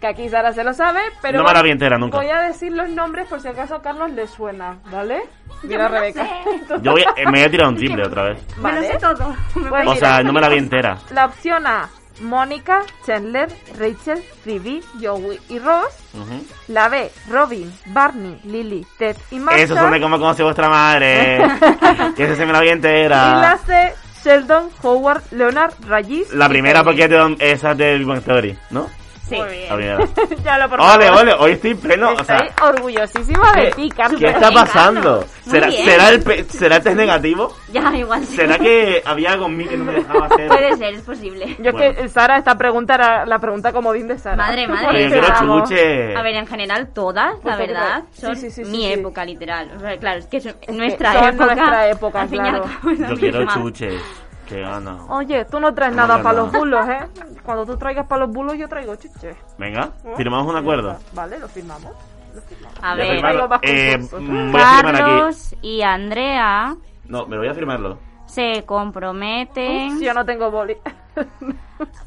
Que 0.00 0.06
aquí 0.06 0.28
Sara 0.28 0.52
se 0.52 0.62
lo 0.64 0.72
sabe, 0.74 1.00
pero... 1.22 1.38
No 1.38 1.44
me 1.44 1.52
la 1.54 1.62
vi 1.62 1.70
entera 1.70 1.98
nunca. 1.98 2.18
Voy 2.18 2.28
a 2.28 2.40
decir 2.42 2.72
los 2.72 2.88
nombres 2.90 3.26
por 3.28 3.40
si 3.40 3.48
acaso 3.48 3.76
a 3.76 3.82
Carlos 3.82 4.10
le 4.12 4.26
suena, 4.26 4.78
¿vale? 4.90 5.22
Mira, 5.62 5.88
Rebeca. 5.88 6.26
Yo 6.82 6.92
voy, 6.92 7.02
eh, 7.02 7.24
me 7.24 7.32
voy 7.32 7.42
a 7.42 7.50
tirar 7.50 7.68
un 7.68 7.76
triple 7.76 8.02
otra 8.06 8.24
vez. 8.24 8.38
Me 8.56 8.62
Vale. 8.62 8.80
lo 8.80 8.86
sé 8.92 8.98
todo. 8.98 9.36
Me 9.56 9.68
Pues 9.70 9.86
O 9.88 9.94
sea, 9.96 10.22
no 10.22 10.32
me 10.32 10.40
la 10.40 10.48
vi 10.48 10.58
entera. 10.58 10.98
La 11.10 11.26
opción 11.26 11.66
A, 11.66 11.88
Mónica, 12.20 12.82
Chandler, 13.06 13.48
Rachel, 13.78 14.22
Phoebe, 14.44 14.80
Joey 15.02 15.38
y 15.48 15.58
Ross. 15.58 15.98
La 16.68 16.88
B, 16.88 17.10
Robin, 17.30 17.72
Barney, 17.86 18.38
Lily, 18.44 18.86
Ted 18.98 19.16
y 19.30 19.38
Marshall. 19.38 19.62
Esos 19.64 19.78
son 19.78 19.92
de 19.92 20.00
cómo 20.00 20.18
conoce 20.18 20.42
vuestra 20.42 20.68
madre. 20.68 21.38
que 22.16 22.24
ese 22.24 22.36
se 22.36 22.46
me 22.46 22.52
la 22.52 22.60
vi 22.60 22.66
Y 22.66 22.70
la 22.70 22.74
entera. 22.74 23.58
C, 23.66 23.94
Sheldon, 24.26 24.70
Howard, 24.82 25.22
Leonard, 25.30 25.72
Rayis. 25.86 26.34
La 26.34 26.48
primera 26.48 26.82
porque 26.82 27.04
esa 27.38 27.70
es 27.70 27.78
de 27.78 27.96
Big 27.96 28.06
Bang 28.08 28.22
Theory, 28.22 28.58
¿no? 28.70 28.88
Sí. 29.28 29.34
Muy 29.36 29.48
bien. 29.82 29.98
Ya 30.44 30.58
lo 30.58 30.68
por 30.68 30.80
Ole, 30.80 31.06
favor. 31.06 31.22
ole, 31.22 31.32
hoy 31.40 31.52
estoy 31.52 31.74
pleno, 31.74 32.12
o 32.12 32.24
sea... 32.24 32.36
Estoy 32.36 32.68
orgullosísima 32.68 33.52
de 33.54 33.62
¿qué- 33.70 33.72
ti, 33.72 33.88
Carlos. 33.90 34.20
¿Qué 34.20 34.26
está 34.28 34.50
pasando? 34.52 35.24
¿Será, 35.44 35.66
bien. 35.66 35.84
¿será, 35.84 36.08
el, 36.10 36.22
pe- 36.22 36.44
¿Será 36.44 36.76
el 36.76 36.82
test 36.82 36.96
negativo? 36.96 37.52
Ya, 37.72 37.92
igual 37.96 38.24
sí. 38.24 38.36
¿Será 38.36 38.58
que 38.58 39.02
había 39.04 39.32
algo 39.32 39.46
en 39.46 39.56
mí 39.56 39.64
que 39.66 39.76
no 39.76 39.84
me 39.84 39.92
dejaba 39.94 40.26
hacer? 40.30 40.46
Puede 40.46 40.76
ser, 40.76 40.94
es 40.94 41.02
posible. 41.02 41.56
Yo 41.60 41.72
Bueno. 41.72 41.94
que 41.96 42.08
Sara, 42.08 42.38
esta 42.38 42.56
pregunta 42.56 42.94
era 42.94 43.26
la 43.26 43.38
pregunta 43.40 43.72
comodín 43.72 44.06
de 44.08 44.18
Sara. 44.18 44.36
Madre, 44.36 44.66
madre. 44.68 45.04
Yo 45.04 45.10
Pero 45.10 45.22
quiero 45.22 45.28
vamos. 45.34 45.68
chubuche. 45.68 46.16
A 46.16 46.22
ver, 46.22 46.34
en 46.36 46.46
general, 46.46 46.88
todas, 46.94 47.34
Pues 47.42 47.44
la 47.44 47.56
verdad, 47.56 48.02
sí, 48.12 48.20
son 48.20 48.36
sí, 48.36 48.50
sí, 48.50 48.64
sí, 48.64 48.70
mi 48.70 48.84
sí. 48.86 48.92
época, 48.92 49.24
literal. 49.24 49.72
O 49.76 49.80
sea, 49.80 49.96
claro, 49.98 50.18
es 50.20 50.26
que 50.26 50.36
es 50.38 50.46
nuestra 50.68 51.12
son 51.14 51.24
época. 51.30 51.44
nuestra 51.54 51.90
época, 51.90 52.20
al 52.22 52.28
fin 52.28 52.44
y 52.44 52.48
al 52.48 52.54
claro. 52.60 52.70
cabo 52.80 52.90
es 52.92 53.00
la 53.00 53.08
Yo 53.08 53.16
quiero 53.16 53.38
misma. 53.40 53.54
chuche. 53.54 53.88
Qué 54.46 54.60
gana. 54.60 55.04
Oye, 55.08 55.44
tú 55.46 55.58
no 55.60 55.74
traes 55.74 55.92
No, 55.94 56.06
nada 56.06 56.22
para 56.22 56.38
los 56.38 56.52
bulos, 56.52 56.88
¿eh? 56.88 57.00
Cuando 57.42 57.66
tú 57.66 57.76
traigas 57.76 58.06
para 58.06 58.26
los 58.26 58.30
bulos, 58.34 58.56
yo 58.56 58.68
traigo 58.68 58.94
chuche. 58.96 59.34
Venga, 59.58 59.90
firmamos 60.16 60.46
un 60.48 60.56
acuerdo. 60.56 60.96
Vale, 61.12 61.38
lo 61.38 61.48
firmamos. 61.48 61.92
Lo 62.34 62.40
firmamos. 62.42 62.78
A 62.82 62.94
ver, 62.94 63.22
más 63.22 63.60
Eh, 63.62 63.98
mm, 63.98 64.52
voy 64.52 64.60
a 64.60 64.74
firmar 64.76 64.94
aquí. 64.94 65.02
Carlos 65.04 65.54
y 65.62 65.82
Andrea 65.82 66.76
No, 67.06 67.26
me 67.26 67.36
lo 67.36 67.42
voy 67.42 67.50
a 67.50 67.54
firmarlo. 67.54 67.98
se 68.26 68.62
comprometen 68.66 69.94
Ups, 69.94 70.00
yo 70.00 70.14
no 70.14 70.24
tengo 70.24 70.50
boli. 70.50 70.76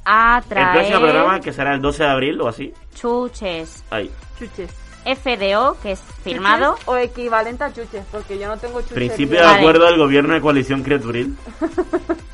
a 0.05 0.37
El 0.41 0.43
próximo 0.47 0.99
traer 0.99 0.99
programa, 1.01 1.39
que 1.41 1.51
será 1.51 1.73
el 1.73 1.81
12 1.81 2.03
de 2.03 2.09
abril 2.09 2.41
o 2.41 2.47
así. 2.47 2.73
chuches 2.93 3.83
Ahí. 3.89 4.09
chuches. 4.37 4.71
FDO, 5.05 5.77
que 5.81 5.93
es 5.93 5.99
firmado. 6.23 6.73
Chuches 6.73 6.87
O 6.87 6.97
equivalente 6.97 7.63
a 7.63 7.73
chuches, 7.73 8.05
porque 8.11 8.37
yo 8.37 8.47
no 8.47 8.57
tengo 8.57 8.79
chuches. 8.81 8.93
Principio 8.93 9.39
de 9.39 9.45
Vale. 9.45 9.57
acuerdo 9.59 9.85
del 9.85 9.97
gobierno 9.97 10.33
de 10.33 10.41
coalición 10.41 10.83
criaturil. 10.83 11.35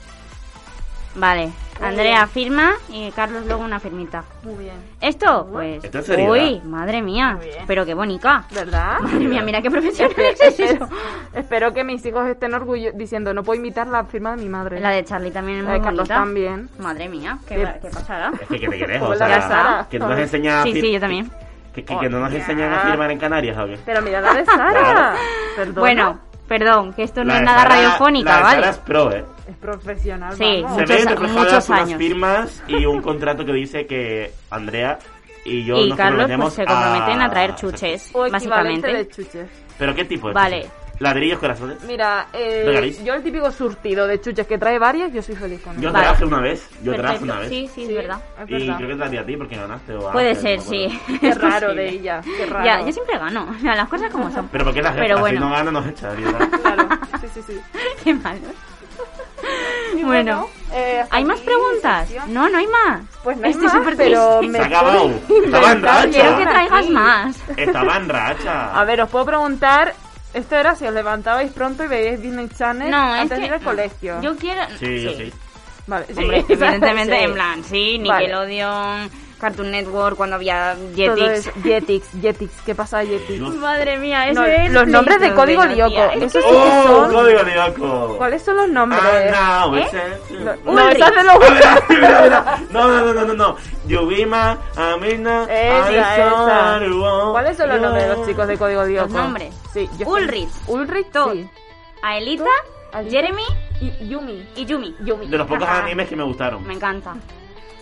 Vale, 1.18 1.46
Muy 1.80 1.88
Andrea 1.88 2.16
bien. 2.26 2.30
firma 2.30 2.74
y 2.90 3.10
Carlos 3.12 3.46
luego 3.46 3.64
una 3.64 3.80
firmita. 3.80 4.24
Muy 4.44 4.56
bien. 4.66 4.76
Esto, 5.00 5.48
pues. 5.52 5.84
Esto. 5.84 6.00
Uy, 6.30 6.62
madre 6.66 7.02
mía. 7.02 7.38
Pero 7.68 7.86
qué 7.86 7.94
bonita. 7.94 8.44
¿Verdad? 8.52 9.00
Madre 9.00 9.20
mía, 9.28 9.42
mira 9.42 9.62
qué 9.62 9.72
profesional 9.72 10.14
es 10.42 10.60
eso. 10.60 10.90
Espero 11.34 11.74
que 11.74 11.84
mis 11.86 12.06
hijos 12.06 12.28
estén 12.28 12.54
orgullosos 12.54 12.98
diciendo, 12.98 13.34
no 13.34 13.44
puedo 13.44 13.60
imitar 13.60 13.88
la 13.88 14.04
firma 14.04 14.36
de 14.36 14.44
mi 14.44 14.50
madre. 14.50 14.80
La 14.82 14.90
de 14.90 15.06
Charlie 15.06 15.32
también 15.32 15.60
es 15.60 15.66
La 15.66 15.72
de 15.74 15.80
Carlos 15.82 16.00
bonita. 16.08 16.16
también. 16.16 16.70
Madre 16.80 17.08
mía, 17.08 17.38
qué, 17.48 17.56
qué 17.82 17.90
pasará. 17.90 18.32
Es 18.42 18.48
que, 18.48 18.60
que 18.60 18.68
te 18.68 18.78
querés, 18.78 19.02
o 19.02 19.16
sea, 19.16 19.88
que 19.90 19.98
no 20.00 20.10
nos 20.10 20.20
enseñan 20.20 20.60
a 20.60 20.64
Sí, 20.64 20.74
sí, 20.82 20.92
yo 20.92 21.00
también. 21.00 21.32
Que, 21.74 21.84
que, 21.84 21.98
que 21.98 22.10
no 22.10 22.20
nos 22.20 22.30
Oye. 22.30 22.40
enseñan 22.40 22.74
a 22.74 22.80
firmar 22.80 23.12
en 23.12 23.20
Canarias, 23.20 23.58
¿o 23.58 23.66
qué? 23.66 23.78
Pero 23.86 24.02
mira 24.02 24.20
la 24.22 24.34
de 24.34 24.46
Sara. 24.46 25.16
Perdona. 25.56 25.80
Bueno, 25.80 26.20
perdón, 26.48 26.94
que 26.94 27.04
esto 27.04 27.24
no 27.24 27.34
La 27.34 27.40
es 27.40 27.44
nada 27.46 27.62
Sara- 27.64 27.76
radiofónica, 27.76 28.30
la 28.32 28.38
de 28.38 28.44
¿vale? 28.44 28.56
Sara 28.60 28.70
es 28.72 28.78
pro, 28.80 29.12
¿eh? 29.14 29.26
Es 29.48 29.56
profesional. 29.58 30.36
Sí, 30.36 30.62
vamos. 30.64 30.76
Se 30.76 30.82
Muchos 30.82 30.98
ven 30.98 31.08
a- 31.08 31.12
reflejadas 31.12 31.70
unas 31.70 31.82
años. 31.82 31.98
firmas 32.00 32.64
y 32.68 32.86
un 32.86 33.02
contrato 33.02 33.46
que 33.46 33.54
dice 33.54 33.86
que 33.86 34.32
Andrea 34.50 34.98
y 35.44 35.64
yo 35.64 35.78
y 35.78 35.90
nos 35.90 35.98
Carlos 35.98 36.32
pues 36.40 36.54
se 36.54 36.66
comprometen 36.66 37.22
a, 37.22 37.30
traer 37.30 37.56
chuches, 37.56 38.10
O 38.14 38.30
básicamente. 38.30 38.88
de 38.92 39.08
chuches. 39.08 39.48
¿Pero 39.78 39.94
qué 39.94 40.06
tipo 40.06 40.30
de 40.30 40.34
Vale. 40.34 40.62
chuches? 40.64 40.72
¿Ladrillos, 40.98 41.40
corazones? 41.40 41.84
Mira, 41.84 42.28
eh, 42.32 42.96
yo 43.04 43.14
el 43.16 43.22
típico 43.22 43.52
surtido 43.52 44.08
de 44.08 44.22
chuches 44.22 44.48
que 44.48 44.58
trae 44.58 44.80
varias, 44.80 45.12
yo 45.12 45.22
soy 45.22 45.36
feliz 45.36 45.62
con 45.62 45.74
Yo 45.82 45.90
él. 45.90 45.94
Vale. 45.94 46.06
traje 46.08 46.24
una 46.26 46.40
vez. 46.40 46.70
Yo 46.82 46.96
traje 46.96 47.22
una 47.22 47.40
vez. 47.40 47.50
Sí, 47.50 47.70
sí, 47.76 47.84
es 47.84 47.94
verdad. 47.96 48.18
Es 48.42 48.50
Y 48.50 48.54
verdad. 48.54 48.78
creo 48.78 48.90
que 48.90 48.96
traía 48.96 49.20
a 49.22 49.26
ti 49.26 49.36
porque 49.38 49.58
ganaste. 49.58 49.94
O 49.94 50.08
a 50.08 50.12
Puede 50.14 50.30
Ángel, 50.30 50.62
ser, 50.62 50.62
sí. 50.62 51.02
Qué 51.20 51.28
Es 51.28 51.38
raro 51.38 51.76
de 51.76 51.90
ella, 51.90 52.22
qué 52.38 52.46
raro. 52.46 52.66
Ya, 52.66 52.80
yo 52.86 52.92
siempre 52.94 53.18
gano. 53.20 53.46
O 53.56 53.60
sea, 53.60 53.76
las 53.76 53.90
cosas 53.90 54.10
como 54.10 54.32
son. 54.32 54.48
Pero 54.48 54.64
porque 54.64 54.80
es 54.80 54.86
la 54.86 54.92
jefa, 54.94 55.04
Pero 55.04 55.16
si 55.18 55.22
bueno. 55.22 55.40
no 55.42 55.50
gana 55.52 55.72
nos 55.72 55.86
echa. 55.86 56.10
¿verdad? 56.12 56.50
Claro, 56.62 56.88
sí, 57.20 57.28
sí, 57.34 57.42
sí. 57.46 57.60
Qué 58.06 58.14
malo. 58.14 58.40
Bueno, 60.06 60.50
eh, 60.74 61.04
¿hay 61.10 61.26
más 61.26 61.40
preguntas? 61.42 62.10
No, 62.28 62.50
no 62.50 62.58
hay 62.58 62.68
más. 62.68 63.02
Pues 63.24 63.38
no 63.38 63.46
hay 63.46 63.52
Estoy 63.52 63.66
más, 63.68 63.74
súper 63.74 63.96
pero 63.98 64.38
triste. 64.40 64.58
me 64.58 64.64
Se 64.64 65.46
Estaba 65.46 65.72
en 65.72 65.82
racha. 65.82 66.10
Quiero 66.10 66.38
que 66.38 66.46
traigas 66.46 66.90
más. 66.90 67.36
Estaba 67.58 67.98
en 67.98 68.10
racha. 68.10 68.80
A 68.80 68.84
ver, 68.86 69.02
os 69.02 69.10
puedo 69.10 69.26
preguntar. 69.26 69.94
Esto 70.34 70.56
era 70.58 70.76
si 70.76 70.86
os 70.86 70.94
levantabais 70.94 71.50
pronto 71.54 71.86
y 71.86 71.88
veíais 71.88 72.22
Disney 72.22 72.50
Channel 72.50 72.92
No, 72.92 73.16
es 73.16 73.22
antes 73.22 73.38
de 73.38 73.42
que 73.44 73.48
ir 73.48 73.54
al 73.54 73.62
colegio. 73.62 74.22
yo 74.22 74.36
quiero... 74.36 74.62
Sí, 74.78 75.02
yo 75.02 75.12
sí. 75.14 75.32
Vale, 75.88 76.06
sí, 76.08 76.14
Hombre, 76.18 76.46
evidentemente, 76.50 77.18
sí. 77.18 77.24
en 77.24 77.34
plan, 77.34 77.64
sí, 77.64 78.04
Vale. 78.06 78.26
Cartoon 79.40 79.72
Network, 79.72 80.16
cuando 80.16 80.36
había 80.38 80.76
Jetix. 80.96 81.52
Jetix, 81.64 82.08
Jetix. 82.22 82.62
¿Qué 82.66 82.74
pasa 82.76 83.04
Jetix? 83.06 83.40
No. 83.40 83.50
Madre 83.52 83.98
mía, 83.98 84.30
eso 84.30 84.42
No, 84.42 84.48
es... 84.48 84.72
los 84.72 84.88
nombres 84.88 85.20
de 85.20 85.34
código 85.34 85.66
¿no, 85.66 85.74
Lyoko. 85.74 86.02
Eso 86.12 86.40
sí 86.42 86.48
que- 86.48 86.56
¡Oh! 86.56 86.84
son. 87.06 87.12
¡Código 87.14 87.40
Lyoko! 87.44 88.18
¿Cuáles 88.18 88.42
son 88.44 88.56
los 88.58 88.70
nombres? 88.70 89.02
Ah, 89.36 89.66
no, 89.70 89.78
¿Eh? 89.78 89.82
ese- 89.88 90.34
No, 90.40 90.56
no, 90.74 90.88
de 90.88 91.00
los 91.24 92.70
No, 92.72 92.88
no, 92.88 93.02
no, 93.06 93.14
no, 93.14 93.26
no, 93.26 93.34
no. 93.34 93.56
Yubima, 93.88 94.58
Amina, 94.76 95.44
Esa, 95.50 96.30
¿Cuáles 97.32 97.58
son 97.58 97.70
los 97.70 97.82
nombres 97.82 98.08
de 98.08 98.16
los 98.16 98.28
chicos 98.28 98.48
de 98.48 98.58
código 98.58 98.84
Lyoko? 98.86 99.04
Los 99.08 99.12
nombres. 99.12 99.54
Sí, 99.74 99.90
yo 99.98 100.08
Ulrich. 100.08 100.50
Ulrich, 100.68 101.12
Todd. 101.12 101.34
sí. 101.34 101.50
Aelita. 102.02 102.46
Jeremy 103.10 103.44
Y 103.82 104.08
Yumi. 104.08 104.48
y 104.56 104.66
Yumi. 104.66 104.96
Yumi. 105.02 105.28
De 105.28 105.38
los 105.38 105.46
pocos 105.48 105.68
Ajá. 105.68 105.84
animes 105.84 106.08
que 106.08 106.16
me 106.16 106.24
gustaron. 106.24 106.66
Me 106.66 106.76
encanta. 106.76 107.14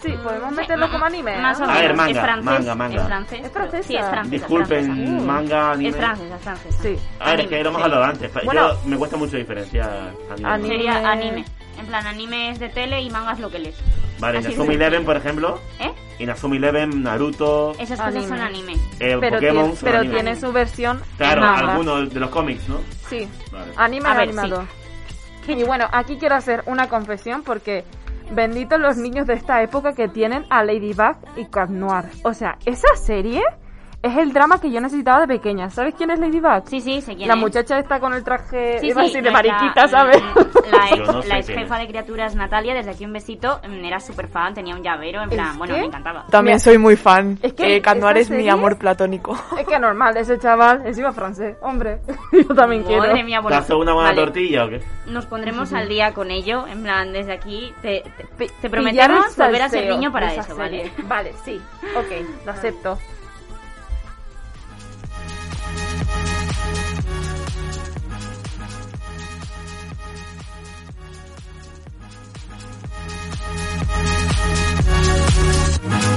Sí, 0.04 0.12
podemos 0.24 0.52
meterlo 0.52 0.92
como 0.92 1.06
anime. 1.06 1.38
Más. 1.42 1.60
A 1.62 1.66
ver, 1.80 1.96
manga, 1.96 2.12
es 2.12 2.20
francés. 2.20 2.46
manga, 2.46 2.76
manga. 2.76 3.02
Es 3.02 3.08
francés. 3.08 3.42
¿Es 3.46 3.52
francesa? 3.52 3.88
Sí, 3.88 3.96
es 3.96 4.06
francesa. 4.06 4.30
Disculpen, 4.32 4.80
es 4.80 4.86
francesa. 4.86 5.26
manga, 5.26 5.72
anime. 5.72 5.89
Es 5.89 5.96
francesa, 5.96 6.36
es 6.36 6.42
francesa. 6.42 6.84
Sí. 6.84 6.98
A 7.20 7.30
ver, 7.32 7.39
es 7.42 7.48
que 7.48 7.63
lo 7.63 7.70
hemos 7.70 7.82
Sí. 7.82 7.84
hablado 7.86 8.04
antes. 8.04 8.34
Yo 8.34 8.42
Bueno. 8.44 8.68
me 8.86 8.98
cuesta 8.98 9.18
mucho 9.18 9.38
diferenciar 9.38 9.89
anime. 10.32 10.50
Anime. 10.50 10.68
Sería 10.76 11.12
anime. 11.12 11.46
En 11.80 11.86
plan, 11.88 12.06
anime 12.06 12.50
es 12.52 12.60
de 12.60 12.70
tele 12.70 13.02
y 13.02 13.10
manga 13.10 13.32
es 13.34 13.39
lo 13.39 13.50
que 13.50 13.60
lees. 13.60 13.76
Vale, 14.20 14.38
Así 14.38 14.48
Inazuma 14.50 14.68
de 14.70 14.76
Eleven, 14.76 15.06
por 15.06 15.18
ejemplo. 15.18 15.60
¿Eh? 15.80 15.92
Inazuma 16.20 16.56
Eleven, 16.56 17.02
Naruto, 17.04 17.72
Esas 17.80 17.98
cosas 18.00 18.16
Anime. 18.16 18.28
son 18.28 18.39
anime. 18.42 18.74
eh, 18.74 19.18
Pero, 19.20 19.20
Pokémon 19.38 19.39
tiene, 19.39 19.76
son 19.76 19.78
pero 19.82 20.00
anime. 20.00 20.13
tiene 20.13 20.36
su 20.39 20.52
versión 20.52 21.02
Claro, 21.18 21.42
en 21.42 21.48
manga. 21.50 21.72
algunos 21.72 22.13
de 22.13 22.20
los 22.20 22.30
cómics, 22.30 22.70
¿no? 22.70 22.78
Sí, 23.10 23.28
Vale. 23.52 23.72
anime 23.78 24.08
A 24.10 24.13
ver, 24.13 24.22
animado. 24.30 24.68
Y 25.48 25.63
bueno, 25.63 25.88
aquí 25.92 26.18
quiero 26.18 26.36
hacer 26.36 26.63
una 26.68 26.88
confesión 26.88 27.44
porque 27.44 27.84
benditos 28.32 28.80
los 28.80 28.98
niños 28.98 29.28
de 29.28 29.34
esta 29.34 29.62
época 29.62 29.94
que 29.94 30.08
tienen 30.08 30.46
a 30.50 30.64
Ladybug 30.64 31.16
y 31.36 31.46
Cat 31.46 31.70
Noir. 31.70 32.06
O 32.24 32.34
sea, 32.34 32.58
esa 32.66 32.96
serie 32.96 33.44
es 34.04 34.18
el 34.18 34.34
drama 34.34 34.60
que 34.60 34.70
yo 34.70 34.82
necesitaba 34.82 35.22
de 35.22 35.28
pequeña. 35.28 35.70
¿Sabes 35.70 35.96
quién 35.98 36.12
es 36.12 36.20
Ladybug? 36.20 36.68
Sí, 36.68 36.82
sí, 36.82 37.00
sé 37.00 37.16
quién 37.16 37.28
La 37.30 37.36
es. 37.36 37.39
muchacha 37.39 37.80
está 37.80 38.02
con 38.02 38.13
el 38.13 38.22
traje 38.24 38.80
Sí, 38.80 38.88
iba 38.88 39.02
sí, 39.04 39.08
así 39.12 39.22
de 39.22 39.32
nuestra, 39.32 39.54
mariquita, 39.54 39.88
¿sabes? 39.88 40.22
La 40.70 40.89
ex, 40.89 41.08
no 41.08 41.22
sé 41.22 41.28
la 41.30 41.38
ex 41.38 41.48
quién 41.48 41.60
jefa 41.60 41.78
de 41.78 41.88
criaturas, 41.88 42.36
Natalia, 42.36 42.74
desde 42.74 42.92
aquí 42.92 43.06
un 43.06 43.13
besito, 43.13 43.62
mm, 43.66 43.86
era 43.86 44.02
súper 44.02 44.28
fan, 44.28 44.54
tenía 44.54 44.76
un 44.76 44.84
llavero, 44.84 45.22
en 45.24 45.30
plan, 45.30 45.52
¿Es 45.52 45.58
bueno, 45.58 45.76
que? 45.76 45.80
me 45.80 45.88
encantaba. 45.88 46.26
También 46.30 46.56
Mira, 46.56 46.60
soy 46.60 46.78
muy 46.78 46.98
fan. 46.98 47.39
es 47.42 47.54
que 47.54 47.78
Eh, 47.78 47.82
es 48.18 48.30
mi 48.30 48.50
amor 48.50 48.78
platónico. 48.78 49.38
es 49.58 49.66
que 49.66 49.80
normal, 49.80 50.18
ese 50.18 50.38
chaval 50.38 50.86
encima 50.86 51.13
francés. 51.13 51.56
Hombre, 51.62 52.02
yo 52.34 52.54
también 52.54 52.84
quiero. 52.84 53.04
Madre 53.04 53.24
mía, 53.24 53.38
¿Te 53.38 53.44
bueno, 53.44 53.58
hace 53.58 53.74
una 53.74 53.94
buena 53.94 54.10
vale, 54.10 54.22
tortilla 54.22 54.66
o 54.66 54.70
qué? 54.70 54.82
Nos 55.08 55.26
pondremos 55.28 55.72
al 55.72 55.88
día 55.88 56.13
con 56.13 56.30
ello, 56.30 56.68
en 56.68 56.84
plan, 56.84 57.13
desde 57.13 57.32
aquí 57.32 57.74
te, 57.82 58.04
te, 58.62 58.70
prometemos 58.70 59.36
volver 59.38 59.62
a 59.62 59.70
ser 59.70 59.89
niño 59.89 60.12
para 60.12 60.34
eso, 60.34 60.44
serie. 60.56 60.92
¿vale? 60.98 61.08
Vale, 61.08 61.34
sí. 61.46 61.62
Ok, 61.96 62.46
lo 62.46 62.52
acepto. 62.52 62.98
Bye. 75.84 76.12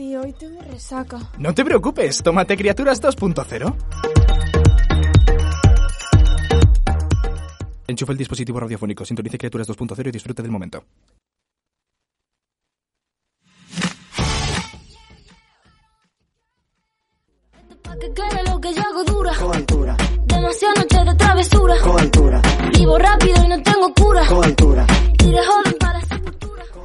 Tío, 0.00 0.22
hoy 0.22 0.32
tengo 0.32 0.62
resaca. 0.62 1.18
No 1.38 1.54
te 1.54 1.62
preocupes, 1.62 2.22
tómate 2.22 2.56
Criaturas 2.56 3.02
2.0. 3.02 3.74
Enchufa 7.86 8.12
el 8.12 8.18
dispositivo 8.18 8.60
radiofónico, 8.60 9.04
sintonice 9.04 9.36
Criaturas 9.36 9.68
2.0 9.68 10.08
y 10.08 10.10
disfrute 10.10 10.40
del 10.42 10.50
momento. 10.50 10.82
Que 18.00 18.10
quede 18.14 18.42
lo 18.50 18.58
que 18.58 18.72
yo 18.72 18.80
hago 18.80 19.04
dura. 19.04 19.32
Con 19.38 19.54
altura, 19.54 19.96
Demasiadas 20.24 20.78
noches 20.78 21.04
de 21.04 21.14
travesura. 21.16 21.74
con 21.82 22.00
altura, 22.00 22.42
Vivo 22.72 22.98
rápido 22.98 23.44
y 23.44 23.48
no 23.48 23.62
tengo 23.62 23.92
cura. 23.92 24.22
Y 24.22 25.30
de 25.30 25.44
joven 25.44 25.76
para. 25.78 26.00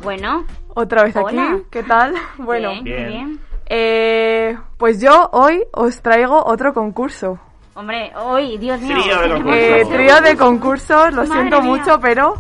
Bueno, 0.05 0.45
Otra 0.75 1.03
vez 1.03 1.15
aquí, 1.17 1.35
Hola. 1.35 1.59
¿qué 1.71 1.83
tal? 1.83 2.13
Bueno, 2.37 2.69
bien, 2.83 3.07
bien. 3.07 3.39
eh, 3.65 4.57
pues 4.77 5.01
yo 5.01 5.29
hoy 5.33 5.63
os 5.73 6.01
traigo 6.01 6.41
otro 6.45 6.73
concurso. 6.73 7.39
Hombre, 7.73 8.11
hoy, 8.15 8.57
Dios 8.57 8.79
mío. 8.81 8.95
Trío 9.01 9.19
de. 9.19 9.25
Eh, 9.25 9.81
Concurso. 9.81 9.89
trío 9.97 10.21
de 10.21 10.37
concursos, 10.37 11.09
lo 11.13 11.23
Madre 11.23 11.33
siento 11.33 11.61
mía. 11.61 11.71
mucho, 11.71 11.99
pero 11.99 12.35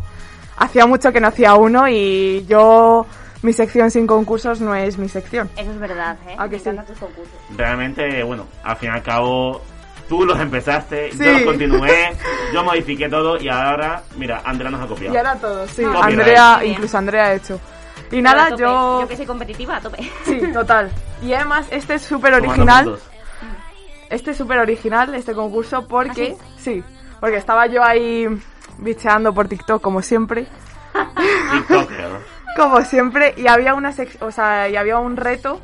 hacía 0.57 0.85
mucho 0.85 1.11
que 1.11 1.19
no 1.19 1.27
hacía 1.27 1.55
uno 1.55 1.89
y 1.89 2.45
yo, 2.47 3.05
mi 3.41 3.51
sección 3.51 3.89
sin 3.91 4.05
concursos 4.07 4.61
no 4.61 4.73
es 4.75 4.97
mi 4.97 5.09
sección. 5.09 5.49
Eso 5.57 5.71
es 5.71 5.79
verdad, 5.79 6.15
¿eh? 6.27 6.35
Concursos. 6.37 7.27
Realmente, 7.57 8.23
bueno, 8.23 8.45
al 8.63 8.77
fin 8.77 8.89
y 8.93 8.93
al 8.95 9.03
cabo, 9.03 9.61
tú 10.09 10.25
los 10.25 10.39
empezaste, 10.39 11.11
yo 11.11 11.17
Sí. 11.17 11.31
los 11.31 11.41
continué, 11.43 12.11
yo 12.53 12.63
modifiqué 12.63 13.09
todo 13.09 13.37
y 13.37 13.49
ahora, 13.49 14.03
mira, 14.17 14.41
Andrea 14.45 14.69
nos 14.71 14.81
ha 14.83 14.87
copiado. 14.87 15.13
Y 15.13 15.17
ahora 15.17 15.35
todo, 15.35 15.67
sí. 15.67 15.83
Andrea, 15.83 16.57
Bien. 16.59 16.73
incluso 16.73 16.97
Andrea 16.97 17.25
ha 17.25 17.33
hecho. 17.33 17.59
Y 18.07 18.09
Pero 18.09 18.21
nada, 18.21 18.49
tope. 18.49 18.61
yo... 18.61 19.01
Yo 19.01 19.07
que 19.07 19.17
soy 19.17 19.25
competitiva, 19.25 19.77
a 19.77 19.81
tope. 19.81 19.97
Sí, 20.23 20.39
total. 20.53 20.91
Y 21.23 21.33
además, 21.33 21.65
este 21.71 21.95
es 21.95 22.03
súper 22.03 22.33
original. 22.35 22.97
Este 24.09 24.31
es 24.31 24.37
súper 24.37 24.59
original, 24.59 25.13
este 25.15 25.33
concurso, 25.33 25.87
porque... 25.87 26.35
¿Ah, 26.39 26.43
sí? 26.59 26.83
porque 27.19 27.37
estaba 27.37 27.65
yo 27.65 27.83
ahí 27.83 28.27
bicheando 28.77 29.33
por 29.33 29.47
TikTok, 29.47 29.81
como 29.81 30.01
siempre. 30.03 30.45
TikToker, 31.51 32.09
¿no? 32.09 32.19
Como 32.55 32.81
siempre, 32.81 33.33
y 33.37 33.47
había 33.47 33.73
una 33.73 33.91
sec- 33.91 34.21
o 34.21 34.31
sea, 34.31 34.69
y 34.69 34.75
había 34.75 34.97
un 34.99 35.17
reto, 35.17 35.59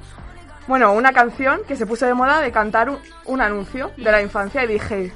bueno, 0.68 0.94
una 0.94 1.12
canción 1.12 1.62
que 1.68 1.76
se 1.76 1.86
puso 1.86 2.06
de 2.06 2.14
moda 2.14 2.40
de 2.42 2.52
cantar 2.52 2.90
un, 2.90 3.00
un 3.26 3.42
anuncio 3.42 3.92
de 3.98 4.12
la 4.12 4.22
infancia 4.22 4.64
y 4.64 4.68
dije, 4.68 5.12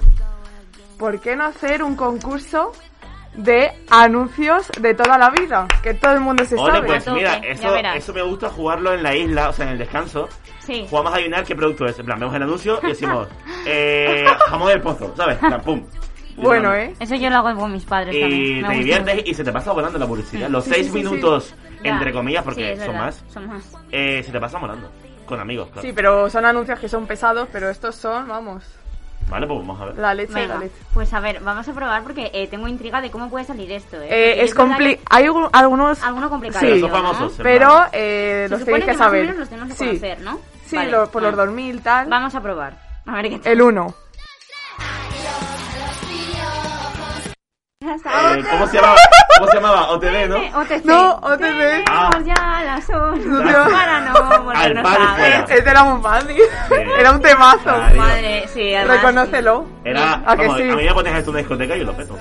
¿por 0.97 1.19
qué 1.19 1.36
no 1.36 1.45
hacer 1.45 1.84
un 1.84 1.95
concurso 1.95 2.71
de 3.36 3.71
anuncios 3.89 4.69
de 4.79 4.93
toda 4.93 5.17
la 5.17 5.29
vida? 5.29 5.67
Que 5.84 5.93
todo 5.93 6.13
el 6.13 6.21
mundo 6.21 6.45
se 6.45 6.55
Ole, 6.55 6.71
sabe. 6.73 6.88
pues 6.88 7.08
mira, 7.10 7.36
eso, 7.38 7.75
eso 7.75 8.13
me 8.13 8.21
gusta 8.23 8.49
jugarlo 8.49 8.93
en 8.93 9.03
la 9.03 9.15
isla, 9.15 9.49
o 9.49 9.53
sea, 9.53 9.65
en 9.65 9.73
el 9.73 9.77
descanso. 9.77 10.27
Sí. 10.60 10.86
Jugamos 10.89 11.12
a 11.13 11.15
adivinar 11.17 11.43
qué 11.43 11.55
producto 11.55 11.86
es. 11.86 11.99
En 11.99 12.05
plan, 12.08 12.19
vemos 12.19 12.36
el 12.36 12.41
anuncio 12.43 12.79
y 12.81 12.88
decimos, 12.88 13.27
eh, 13.67 14.25
jamón 14.47 14.69
del 14.69 14.81
pozo, 14.81 15.13
¿sabes? 15.15 15.36
En 15.41 15.47
plan, 15.49 15.62
pum. 15.62 15.86
Bueno, 16.37 16.73
¿eh? 16.75 16.93
Eso 17.00 17.15
yo 17.15 17.29
lo 17.29 17.37
hago 17.37 17.58
con 17.58 17.71
mis 17.71 17.85
padres 17.85 18.13
también. 18.19 18.58
Y 18.58 18.62
me 18.62 18.67
te 18.67 18.73
diviertes 18.75 19.15
mucho. 19.15 19.29
y 19.29 19.33
se 19.33 19.43
te 19.46 19.54
pasa 19.54 19.71
volando 19.71 19.98
la 19.98 20.06
publicidad. 20.06 20.50
Los 20.50 20.65
Sí, 20.65 20.71
seis 20.73 20.87
sí, 20.87 20.91
sí, 20.91 21.00
sí. 21.00 21.06
minutos, 21.06 21.56
entre 21.81 22.12
comillas, 22.12 22.43
porque 22.43 22.75
son 22.75 22.87
verdad, 22.87 23.00
más, 23.06 23.23
Son 23.29 23.48
más. 23.48 23.63
eh, 23.89 24.21
se 24.21 24.33
te 24.33 24.39
pasa 24.41 24.60
volando. 24.60 24.91
Con 25.26 25.40
amigos, 25.40 25.67
claro. 25.71 25.82
Sí, 25.88 25.94
pero 25.94 26.30
son 26.30 26.46
anuncios 26.46 26.80
que 26.80 26.88
son 26.90 27.06
pesados, 27.08 27.48
pero 27.52 27.69
estos 27.69 27.96
son, 27.96 28.28
vamos, 28.28 28.63
Vale, 29.28 29.48
pues 29.48 29.60
vamos 29.60 29.82
a 29.82 29.86
ver. 29.86 29.96
la 29.98 30.13
leche, 30.13 30.34
Venga, 30.34 30.54
la 30.56 30.60
leche. 30.62 30.76
pues 30.94 31.12
a 31.13 31.19
ver, 31.19 31.40
vamos 31.40 31.67
a 31.67 31.73
probar 31.73 32.04
porque 32.04 32.30
eh, 32.34 32.48
tengo 32.48 32.67
intriga 32.67 33.02
de 33.02 33.10
cómo 33.10 33.30
puede 33.30 33.44
salir 33.46 33.71
esto. 33.71 34.00
¿eh? 34.02 34.08
Eh, 34.10 34.44
es 34.44 34.54
compli 34.54 34.98
que 34.98 35.02
hay 35.10 35.26
algu- 35.26 35.50
algunos... 35.52 36.04
Alguno 36.04 36.30
complicado. 36.30 36.65
Sí, 36.65 36.80
famosos. 36.82 37.34
pero 37.42 37.86
eh, 37.92 38.44
Se 38.46 38.50
los 38.50 38.60
supone 38.60 38.80
tenéis 38.82 38.86
que, 38.86 38.92
que 38.92 38.98
más 38.98 39.02
o 39.08 39.10
saber. 39.10 39.21
menos 39.23 39.38
los 39.40 39.50
tenemos 39.50 39.69
que 39.69 39.76
sí, 39.76 39.86
conocer, 39.88 40.21
¿no? 40.21 40.40
sí 40.67 40.76
Vale, 40.76 40.92
lo- 40.92 41.10
por 41.10 41.23
los 41.23 41.36
vale. 41.36 41.48
2000 41.48 41.82
tal. 41.82 42.08
Vamos 42.08 42.36
a 42.36 42.42
probar. 42.42 42.78
A 43.08 43.15
ver 43.15 43.30
qué 43.30 43.40
tal. 43.40 43.52
El 43.52 43.62
1. 43.63 43.96
Eh, 47.86 48.44
¿cómo, 48.50 48.67
se 48.67 48.77
llamaba? 48.77 48.96
¿Cómo 49.38 49.48
se 49.52 49.56
llamaba? 49.58 49.90
OTV, 49.92 50.27
¿no? 50.27 50.60
OTC. 50.60 50.86
No, 50.86 51.15
OTV. 51.15 51.83
Ah. 51.88 52.10
Ya 52.25 52.63
las 52.65 52.90
ocho 52.90 53.27
No 53.27 53.69
para 53.69 54.00
no 54.02 54.44
fuera. 54.44 55.46
Este 55.48 55.69
era 55.69 55.83
muy 55.83 56.02
fácil. 56.02 56.38
Era 56.98 57.12
un 57.12 57.21
temazo. 57.21 57.71
Madre, 57.96 58.48
sí, 58.48 58.73
además. 58.73 58.98
Reconócelo. 58.98 59.65
Era, 59.83 60.23
¿A 60.25 60.36
que 60.36 60.46
sí? 60.46 60.69
a 60.69 60.75
mí 60.75 60.83
me 60.83 60.94
pones 60.94 61.13
esto 61.15 61.29
en 61.29 61.36
una 61.36 61.40
discoteca 61.40 61.75
y 61.75 61.79
yo 61.79 61.86
lo 61.86 61.96
peto. 61.96 62.17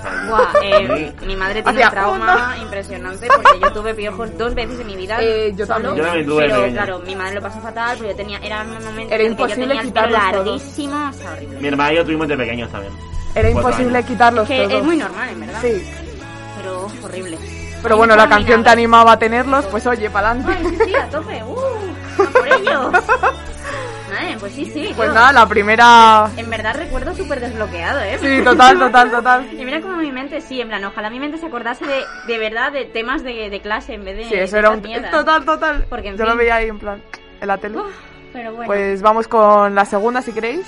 eh, 0.61 1.13
mi 1.25 1.35
madre 1.35 1.63
tiene 1.63 1.83
un 1.83 1.89
trauma 1.89 2.55
impresionante 2.61 3.27
porque 3.27 3.59
yo 3.59 3.71
tuve 3.73 3.93
piojos 3.95 4.37
dos 4.37 4.53
veces 4.53 4.79
en 4.79 4.87
mi 4.87 4.95
vida. 4.95 5.17
Eh, 5.19 5.51
yo 5.55 5.65
solo, 5.65 5.95
también. 5.95 5.97
Yo 5.97 6.03
también 6.03 6.27
tuve 6.27 6.47
Pero 6.47 6.71
claro, 6.73 6.99
mi 6.99 7.15
madre 7.15 7.35
lo 7.35 7.41
pasó 7.41 7.59
fatal, 7.61 7.97
pero 7.97 8.11
yo 8.11 8.15
tenía, 8.15 8.37
era 8.39 8.61
un 8.61 8.85
momento 8.85 9.13
Era 9.13 9.23
en 9.23 9.31
el 9.31 9.37
que 9.37 9.41
yo 9.41 9.43
imposible 9.43 9.67
tenía 9.67 9.81
el 9.81 9.93
pelo 9.93 10.09
larguísimo, 10.09 11.11
horrible. 11.33 11.59
Mi 11.59 11.67
hermana 11.67 11.93
y 11.93 11.95
yo 11.95 12.05
tuvimos 12.05 12.27
de 12.27 12.37
pequeños 12.37 12.71
también. 12.71 13.14
Era 13.35 13.49
imposible 13.49 13.97
años. 13.97 14.09
quitarlos 14.09 14.47
Que 14.47 14.57
todos. 14.63 14.73
es 14.73 14.83
muy 14.83 14.97
normal, 14.97 15.29
en 15.29 15.39
verdad. 15.41 15.61
Sí. 15.61 15.83
Pero 16.57 16.87
horrible. 17.03 17.37
Pero 17.83 17.97
bueno, 17.97 18.15
no 18.15 18.23
la 18.23 18.29
canción 18.29 18.63
te 18.63 18.69
animaba 18.71 19.11
a 19.11 19.19
tenerlos, 19.19 19.65
pues 19.65 19.85
oye, 19.85 20.09
pa'lante. 20.09 20.51
Ay, 20.51 20.65
sí, 20.69 20.77
sí, 20.85 20.95
a 20.95 21.07
tope. 21.09 21.43
Uh, 21.43 22.23
a 22.23 22.29
por 22.31 22.47
ello. 22.47 22.91
Madre, 24.09 24.37
pues 24.39 24.53
sí, 24.53 24.65
sí. 24.65 24.91
Pues 24.95 25.09
yo- 25.09 25.13
nada, 25.13 25.31
la 25.33 25.45
primera... 25.47 26.29
En 26.37 26.49
verdad 26.49 26.75
recuerdo 26.75 27.13
súper 27.15 27.39
desbloqueado, 27.41 27.99
¿eh? 28.01 28.17
Sí, 28.21 28.41
total, 28.43 28.79
total, 28.79 29.11
total. 29.11 29.47
Y 29.51 29.65
mira 29.65 29.81
como 29.81 29.97
mi 29.97 30.11
mente, 30.11 30.39
sí, 30.41 30.61
en 30.61 30.67
plan, 30.69 30.83
ojalá 30.85 31.09
mi 31.09 31.19
mente 31.19 31.37
se 31.37 31.47
acordase 31.47 31.85
de, 31.85 32.03
de 32.27 32.37
verdad 32.39 32.71
de 32.71 32.85
temas 32.85 33.23
de, 33.23 33.49
de 33.49 33.61
clase 33.61 33.93
en 33.95 34.05
vez 34.05 34.17
de. 34.17 34.25
Sí, 34.25 34.35
eso 34.35 34.53
de 34.53 34.59
era 34.59 34.69
un... 34.71 34.81
mierdas. 34.81 35.11
Total, 35.11 35.43
total. 35.43 35.85
Porque, 35.89 36.09
en 36.09 36.17
Yo 36.17 36.23
lo 36.23 36.31
fin. 36.31 36.37
veía 36.39 36.55
ahí 36.55 36.67
en 36.69 36.79
plan, 36.79 37.01
en 37.41 37.47
la 37.47 37.57
tele. 37.57 37.77
Uf, 37.79 37.93
pero 38.31 38.51
bueno. 38.53 38.67
Pues 38.67 39.01
vamos 39.01 39.27
con 39.27 39.75
la 39.75 39.85
segunda 39.85 40.21
si 40.21 40.31
queréis. 40.31 40.65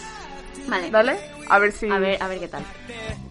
vale. 0.68 0.90
Dale. 0.92 1.18
A 1.50 1.60
ver 1.60 1.72
si... 1.72 1.90
A 1.90 1.98
ver, 2.00 2.22
a 2.22 2.28
ver 2.28 2.40
qué 2.40 2.48
tal. 2.48 2.64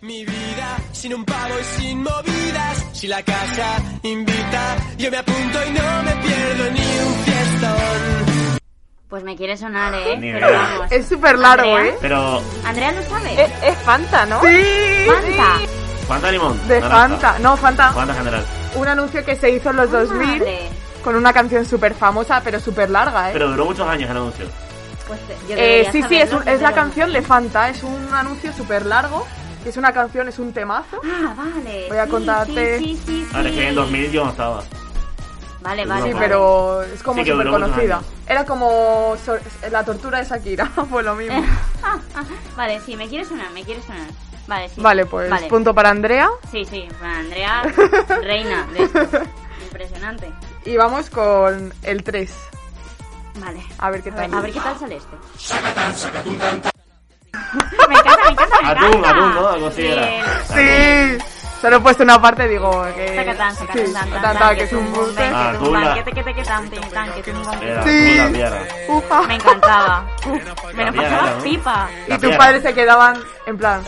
Mi 0.01 0.25
vida 0.25 0.77
sin 0.93 1.15
un 1.15 1.25
pavo 1.25 1.55
y 1.61 1.81
sin 1.81 2.03
movidas. 2.03 2.87
Si 2.93 3.07
la 3.09 3.23
casa 3.23 3.77
invita, 4.03 4.77
yo 4.97 5.11
me 5.11 5.19
apunto 5.19 5.59
y 5.67 5.71
no 5.73 6.03
me 6.03 6.13
pierdo 6.23 6.71
ni 6.73 6.81
un 6.81 7.15
fiestón. 7.25 8.61
Pues 9.09 9.23
me 9.23 9.37
quiere 9.37 9.57
sonar, 9.57 9.95
¿eh? 9.95 10.17
Ni 10.19 10.33
Pero 10.33 10.49
idea. 10.49 10.61
vamos. 10.63 10.93
Es 10.93 11.07
súper 11.07 11.39
largo, 11.39 11.75
Andrea. 11.77 11.93
¿eh? 11.93 11.99
Pero, 12.01 12.43
Andrea 12.65 12.93
lo 12.93 13.03
sabe. 13.03 13.43
Es, 13.45 13.51
es 13.63 13.77
Fanta, 13.79 14.27
¿no? 14.27 14.41
Sí. 14.41 14.63
Fanta. 15.07 15.59
¿Fanta 16.09 16.31
limón? 16.33 16.69
De 16.69 16.81
Naranja. 16.81 17.09
Fanta. 17.09 17.39
No, 17.41 17.57
Fanta. 17.57 17.93
Fanta 17.93 18.15
general. 18.15 18.45
Un 18.75 18.89
anuncio 18.89 19.25
que 19.25 19.37
se 19.37 19.51
hizo 19.51 19.71
en 19.71 19.77
los 19.77 19.91
2000 19.91 20.39
Madre. 20.39 20.59
con 21.05 21.17
una 21.17 21.33
canción 21.33 21.65
súper 21.65 21.95
famosa, 21.95 22.41
pero 22.43 22.59
súper 22.61 22.91
larga, 22.91 23.29
¿eh? 23.31 23.33
Pero 23.33 23.49
duró 23.51 23.67
muchos 23.67 23.87
años 23.89 24.11
el 24.11 24.17
anuncio. 24.17 24.47
Pues 25.07 25.21
yo 25.49 25.55
Eh, 25.57 25.89
sí, 25.93 26.03
sí, 26.09 26.17
es, 26.17 26.33
un- 26.33 26.47
es 26.49 26.61
la 26.61 26.73
canción 26.73 27.13
de 27.13 27.23
Fanta. 27.23 27.69
Es 27.69 27.83
un 27.83 28.13
anuncio 28.13 28.53
súper 28.53 28.85
largo. 28.87 29.27
Es 29.65 29.77
una 29.77 29.93
canción, 29.93 30.29
es 30.29 30.39
un 30.39 30.53
temazo. 30.53 31.01
Ah, 31.05 31.35
vale. 31.37 31.87
Voy 31.89 31.99
a 31.99 32.05
sí, 32.05 32.11
contarte- 32.11 32.79
Sí, 32.79 33.01
sí, 33.05 33.27
es 33.29 33.53
que 33.53 33.63
en 33.65 33.71
sí. 33.71 33.75
2000 33.75 34.13
yo 34.13 34.25
no 34.25 34.31
estaba. 34.31 34.63
Vale, 35.61 35.85
vale. 35.85 36.03
Sí, 36.05 36.13
vale. 36.13 36.27
pero 36.27 36.83
es 36.83 37.03
como 37.03 37.25
súper 37.25 37.49
conocida. 37.51 38.01
Era 38.29 38.45
como 38.45 39.17
so- 39.25 39.39
la 39.71 39.85
tortura 39.85 40.19
de 40.19 40.25
Shakira, 40.25 40.67
fue 40.91 41.03
lo 41.03 41.15
mismo. 41.17 41.45
Vale, 42.57 42.81
sí, 42.81 42.97
me 42.97 43.09
quiere 43.09 43.25
sonar, 43.25 43.51
me 43.53 43.65
quiere 43.65 43.83
sonar. 43.83 44.09
Vale, 44.47 44.69
sí. 44.69 44.81
Vale, 44.81 45.07
pues 45.07 45.29
Vale. 45.29 45.49
punto 45.49 45.75
para 45.75 45.91
Andrea. 45.91 46.29
Sí, 46.53 46.65
sí, 46.65 46.89
bueno, 47.01 47.15
Andrea, 47.17 47.63
reina 48.23 48.67
de 48.73 48.85
esto. 48.85 49.01
Impresionante. 49.65 50.33
Y 50.65 50.77
vamos 50.77 51.11
con 51.11 51.73
el 51.83 52.05
3. 52.05 52.33
Vale. 53.39 53.63
A 53.79 53.91
ver 53.91 54.03
qué 54.03 54.11
A 54.11 54.15
ver, 54.15 54.31
tal. 54.31 54.39
a 54.39 54.43
ver 54.43 54.53
qué 54.53 54.61
tal 54.61 54.79
sale 54.79 54.97
este. 54.97 55.17
me 57.89 57.95
encanta, 57.95 58.25
me 58.25 58.31
encanta, 58.31 58.57
me 58.63 58.69
Atún, 58.71 58.85
encanta. 58.87 59.11
atún, 59.11 59.35
¿no? 59.35 59.49
Algo 59.49 59.67
así 59.69 59.87
era. 59.87 60.07
Sí, 60.47 61.19
solo 61.61 61.77
he 61.77 61.81
puesto 61.81 62.03
una 62.03 62.21
parte, 62.21 62.49
digo 62.49 62.85
que. 62.95 63.15
Sacatán, 63.17 63.57
sí, 63.57 63.67
sacatán, 63.93 64.39
tan, 64.39 64.57
que 64.57 64.63
es 64.65 64.73
un 64.73 64.93
buste. 64.93 65.23
Ah, 65.35 65.51
que 65.53 65.59
tú 65.59 65.65
tum, 65.67 65.75
la- 65.75 65.95
que 65.95 66.03
te, 66.03 66.13
que 66.13 66.23
te, 66.25 66.35
que 66.35 66.43
tan, 66.45 66.69
tin, 66.71 66.81
tan, 66.91 67.13
que 67.13 67.23
tum, 67.23 67.43
tum. 67.43 67.63
Era 67.63 67.83
Sí. 67.83 68.15
tú 68.17 68.23
la 68.23 68.29
piara. 68.31 68.63
Ufa. 68.89 69.23
Me 69.23 69.35
encantaba. 69.35 70.07
Me 70.75 70.85
lo 70.87 70.95
pasaba 70.95 71.39
pipa. 71.43 71.89
Y 72.09 72.19
tus 72.19 72.37
padres 72.37 72.63
se 72.63 72.75
quedaban 72.75 73.19
en 73.47 73.59
plan, 73.59 73.83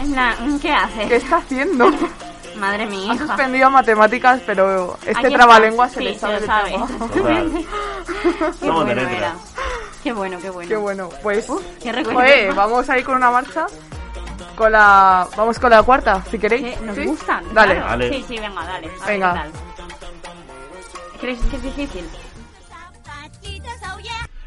En 0.00 0.12
plan, 0.12 0.58
¿qué 0.60 0.72
hace? 0.72 1.06
¿qué 1.08 1.16
está 1.16 1.36
haciendo? 1.36 1.88
Madre 2.58 2.86
mía. 2.86 3.12
Ha 3.12 3.18
suspendido 3.18 3.70
matemáticas, 3.70 4.40
pero 4.46 4.98
este 5.04 5.30
trabalengua 5.30 5.88
se 5.88 5.98
Sí, 5.98 6.04
le 6.04 6.18
sabe 6.18 6.40
se 6.40 6.46
sabe. 6.46 6.74
Qué 8.60 8.70
bueno 8.70 8.92
era. 8.92 9.34
Qué 10.02 10.12
bueno, 10.12 10.38
qué 10.40 10.50
bueno. 10.50 10.68
Qué 10.68 10.76
bueno, 10.76 11.08
pues. 11.22 11.46
qué 11.82 11.92
recuerdo. 11.92 12.20
Joder, 12.20 12.54
vamos 12.54 12.88
a 12.88 12.98
ir 12.98 13.04
con 13.04 13.16
una 13.16 13.30
marcha. 13.30 13.66
Con 14.54 14.72
la. 14.72 15.26
Vamos 15.36 15.58
con 15.58 15.70
la 15.70 15.82
cuarta, 15.82 16.22
si 16.30 16.38
queréis. 16.38 16.76
Que 16.78 16.84
nos 16.86 16.96
¿Sí? 16.96 17.04
gustan. 17.06 17.44
Dale. 17.52 17.74
claro. 17.74 17.88
Vale. 17.90 18.08
Sí, 18.10 18.24
sí, 18.28 18.38
venga, 18.38 18.64
dale. 18.64 18.86
A 18.86 18.90
ver 18.90 19.06
Venga. 19.06 19.32
qué 19.32 19.38
tal. 19.38 19.50
¿Crees 21.20 21.40
que 21.50 21.56
es 21.56 21.62
difícil? 21.62 22.08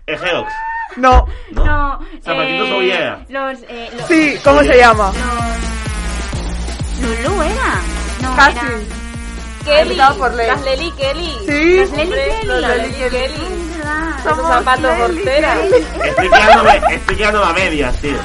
Es 0.06 0.20
Geox. 0.22 0.52
No. 0.98 1.28
¿No? 1.52 1.66
No. 1.66 2.00
Zapatitos 2.24 2.68
eh, 2.68 2.74
oh 2.76 2.82
yeah. 2.82 3.26
Los, 3.30 3.60
eh, 3.70 3.90
los, 3.96 4.08
Sí, 4.08 4.36
¿cómo 4.44 4.62
se 4.64 4.78
llama? 4.78 5.12
Lulu 7.02 7.42
era. 7.44 7.82
No, 8.22 8.36
Casi. 8.36 8.58
era. 8.58 9.00
Kelly. 9.66 10.00
Por. 10.18 10.34
Las 10.34 10.62
Lely 10.64 10.92
Kelly. 10.92 11.32
Sí. 11.46 11.78
Los 11.80 11.92
Lely 11.92 12.12
Kelly. 12.12 12.48
los 12.48 12.62
Lely 12.62 12.94
Kelly. 12.94 13.70
Esos 14.20 14.36
Somos 14.36 14.52
zapatos 14.52 15.00
horteras. 15.00 15.58
Estoy 16.04 16.30
quedándome, 16.30 16.82
estoy 16.96 17.16
quedándome 17.16 17.46
a 17.46 17.54
medias, 17.54 18.02
tío. 18.02 18.18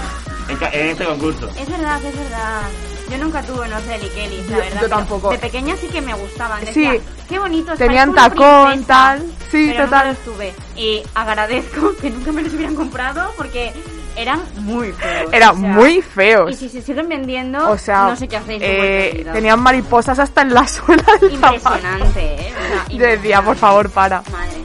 En, 0.49 0.89
este 0.89 1.05
concurso. 1.05 1.49
Es 1.59 1.69
verdad, 1.69 2.05
es 2.05 2.17
verdad. 2.17 2.63
Yo 3.11 3.19
nunca 3.19 3.43
tuve 3.43 3.67
unos 3.67 3.87
Lely 3.87 4.09
Kelly, 4.09 4.45
la 4.49 4.57
verdad. 4.59 4.81
yo 4.83 4.89
tampoco. 4.89 5.31
De 5.31 5.39
pequeña 5.39 5.77
sí 5.77 5.87
que 5.89 6.01
me 6.01 6.15
gustaban. 6.15 6.61
Sí. 6.61 6.67
Decía, 6.67 7.01
qué 7.29 7.39
bonitos. 7.39 7.79
Tenían 7.79 8.15
tacón, 8.15 8.69
princesa". 8.69 8.87
tal. 8.87 9.21
Sí, 9.51 9.71
pero 9.73 9.85
total. 9.85 9.85
Nunca 9.87 10.05
los 10.05 10.19
tuve. 10.37 10.55
Y 10.77 11.03
agradezco 11.15 11.95
que 12.01 12.11
nunca 12.11 12.33
me 12.33 12.43
los 12.43 12.53
hubieran 12.55 12.75
comprado 12.75 13.33
porque 13.37 13.73
eran 14.17 14.43
muy 14.59 14.93
feos. 14.93 15.33
Eran 15.33 15.51
o 15.57 15.61
sea, 15.61 15.69
muy 15.71 16.03
feos. 16.03 16.51
Y 16.53 16.55
si 16.55 16.69
se 16.69 16.83
siguen 16.83 17.09
vendiendo, 17.09 17.71
O 17.71 17.79
sea, 17.79 18.05
no 18.09 18.17
sé 18.17 18.29
qué 18.29 18.37
hacéis 18.37 18.63
eh, 18.65 19.27
tenían 19.33 19.61
mariposas 19.61 20.19
hasta 20.19 20.43
en 20.43 20.55
la 20.55 20.67
suela 20.69 21.03
del 21.21 21.39
zapato. 21.39 21.55
Impresionante, 21.55 22.49
¿eh? 22.49 22.55
O 22.57 22.69
sea, 22.69 22.97
Yo 22.97 23.07
decía, 23.07 23.43
por 23.43 23.57
favor, 23.57 23.91
para. 23.91 24.23
Madre, 24.31 24.59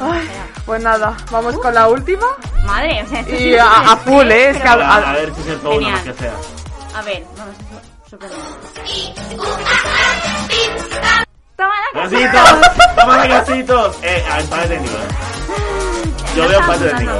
no, 0.00 0.06
no. 0.06 0.12
Ay, 0.12 0.28
pues 0.66 0.82
nada, 0.82 1.16
vamos 1.30 1.56
con 1.58 1.74
la 1.74 1.88
última. 1.88 2.26
Madre, 2.64 3.02
o 3.04 3.08
sea, 3.08 3.20
esto 3.20 3.32
Y 3.34 3.38
sí 3.38 3.54
es 3.54 3.60
a- 3.60 3.92
a 3.92 3.96
full, 3.98 4.26
¿eh? 4.30 4.50
Es 4.50 4.56
que 4.60 4.68
a- 4.68 4.72
A, 4.72 4.96
a 5.10 5.12
ver 5.12 5.32
si 5.34 5.42
se 5.42 5.56
todo 5.56 5.76
una 5.76 5.88
más 5.90 6.02
que 6.02 6.12
sea. 6.14 6.32
A 6.94 7.02
ver, 7.02 7.24
vamos 7.36 7.54
a 8.04 8.08
super 8.10 8.30
Toma 11.56 11.72
la 11.94 12.00
¡Gasitos! 12.02 12.60
¡Toma 13.00 13.16
los 13.18 13.28
gasitos! 13.28 13.96
Eh, 14.02 14.24
a 14.30 14.40
empate 14.40 14.68
técnico. 14.68 14.94
eh. 14.94 16.36
Yo 16.36 16.48
veo 16.48 16.60
empate 16.60 16.84
técnico. 16.84 17.12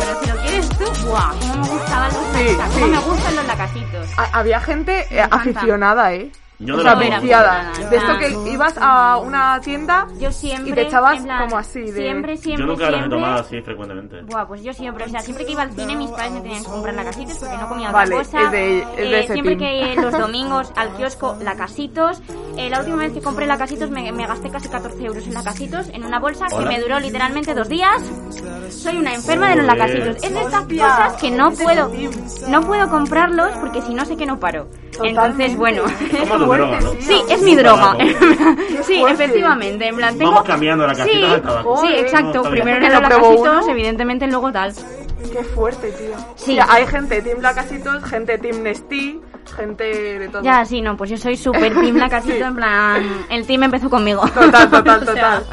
Cómo 1.06 1.54
me 1.62 1.68
gustaban 1.68 2.12
los 2.12 2.24
Sí, 2.36 2.44
lacasitos, 2.56 2.74
sí. 2.74 2.80
cómo 2.80 2.86
me 2.92 2.98
gustan 2.98 3.36
los 3.36 3.46
lacasitos. 3.46 4.18
A- 4.18 4.38
había 4.38 4.60
gente 4.60 5.06
eh, 5.10 5.22
aficionada, 5.30 6.12
¿eh? 6.14 6.30
Yo 6.58 6.74
o 6.74 6.76
no 6.78 6.82
sea, 6.84 6.94
viciada. 6.94 7.70
De 7.90 7.96
esto 7.96 8.18
que 8.18 8.50
ibas 8.50 8.74
a 8.80 9.18
una 9.18 9.60
tienda 9.60 10.06
Yo 10.18 10.32
siempre. 10.32 10.70
y 10.70 10.74
te 10.74 10.82
echabas 10.82 11.20
plan, 11.22 11.44
como 11.44 11.58
así 11.58 11.80
de... 11.82 11.92
Siempre, 11.92 12.36
siempre. 12.38 12.64
Yo 12.64 12.72
nunca 12.72 12.84
los 12.86 12.94
he 12.94 12.98
siempre, 13.02 13.16
tomado 13.18 13.40
así 13.40 13.60
frecuentemente. 13.60 14.22
Buah, 14.22 14.46
pues 14.46 14.62
yo 14.62 14.72
siempre, 14.72 15.04
o 15.04 15.08
sea, 15.08 15.20
siempre 15.20 15.44
que 15.44 15.52
iba 15.52 15.62
al 15.62 15.72
cine 15.72 15.94
mis 15.96 16.10
padres 16.10 16.32
me 16.32 16.40
tenían 16.40 16.64
que 16.64 16.70
comprar 16.70 16.94
lacasitos 16.94 17.34
porque 17.38 17.56
no 17.58 17.68
comía 17.68 17.90
Vale, 17.90 18.14
otra 18.14 18.24
cosa. 18.24 18.42
es 18.46 18.50
de- 18.52 18.78
es 18.80 18.96
de 18.96 19.02
Eh, 19.16 19.18
ese 19.24 19.32
siempre 19.34 19.56
team. 19.56 19.94
que 19.96 20.00
los 20.00 20.12
domingos 20.18 20.72
al 20.76 20.88
kiosco 20.96 21.36
lacasitos. 21.42 22.22
Eh, 22.56 22.70
la 22.70 22.78
última 22.80 22.96
vez 22.96 23.12
que 23.12 23.20
compré 23.20 23.46
lacasitos 23.46 23.90
me, 23.90 24.10
me 24.12 24.26
gasté 24.26 24.48
casi 24.48 24.68
14 24.70 25.04
euros 25.04 25.26
en 25.26 25.34
lacasitos 25.34 25.88
en 25.90 26.04
una 26.06 26.18
bolsa 26.18 26.46
que 26.48 26.54
Hola. 26.54 26.68
me 26.70 26.80
duró 26.80 26.98
literalmente 27.00 27.54
dos 27.54 27.68
días. 27.68 28.02
Soy 28.70 28.96
una 28.96 29.12
enferma 29.14 29.50
de 29.50 29.56
los 29.56 29.66
lacasitos. 29.66 30.16
Es 30.22 30.32
de 30.32 30.40
estas 30.40 30.64
cosas 30.64 31.12
que 31.20 31.30
no 31.30 31.50
puedo, 31.52 31.90
no 32.48 32.60
puedo 32.62 32.88
comprarlos 32.88 33.50
porque 33.60 33.82
si 33.82 33.92
no 33.94 34.06
sé 34.06 34.16
que 34.16 34.24
no 34.24 34.40
paro. 34.40 34.68
Entonces, 35.02 35.54
bueno. 35.58 35.82
Como 36.46 36.56
tu 36.58 36.62
droga, 36.62 36.80
¿no? 36.80 36.90
Sí, 37.00 37.22
es 37.28 37.42
mi 37.42 37.56
droga. 37.56 37.96
Sí, 38.82 39.02
efectivamente. 39.08 39.88
En 39.88 39.96
plan, 39.96 40.16
tengo... 40.16 40.30
Vamos 40.30 40.46
cambiando 40.46 40.86
la 40.86 40.94
casita 40.94 41.16
Sí, 41.18 41.24
al 41.24 41.42
tabaco. 41.42 41.76
sí, 41.80 41.88
exacto. 41.96 42.42
Primero 42.42 42.86
eran 42.86 43.02
lo 43.02 43.08
los 43.18 43.40
uno. 43.40 43.68
evidentemente 43.68 44.26
luego 44.28 44.52
tal. 44.52 44.72
Qué 45.32 45.42
fuerte, 45.42 45.90
tío. 45.92 46.14
Sí. 46.36 46.54
Sea, 46.54 46.66
hay 46.70 46.86
gente 46.86 47.20
Team 47.20 47.40
Lacasitos, 47.40 48.04
gente 48.04 48.38
Team 48.38 48.62
Nestí, 48.62 49.20
gente 49.56 50.18
de 50.18 50.28
todo. 50.28 50.42
Ya, 50.42 50.64
sí, 50.64 50.80
no, 50.82 50.96
pues 50.96 51.10
yo 51.10 51.16
soy 51.16 51.36
súper 51.36 51.74
team 51.74 51.96
la 51.96 52.08
casito, 52.08 52.36
Sí. 52.36 52.42
en 52.42 52.54
plan, 52.54 53.24
el 53.28 53.44
team 53.46 53.64
empezó 53.64 53.90
conmigo. 53.90 54.22
Total, 54.28 54.70
total, 54.70 55.02
O 55.02 55.04
sea, 55.12 55.40
total. 55.40 55.44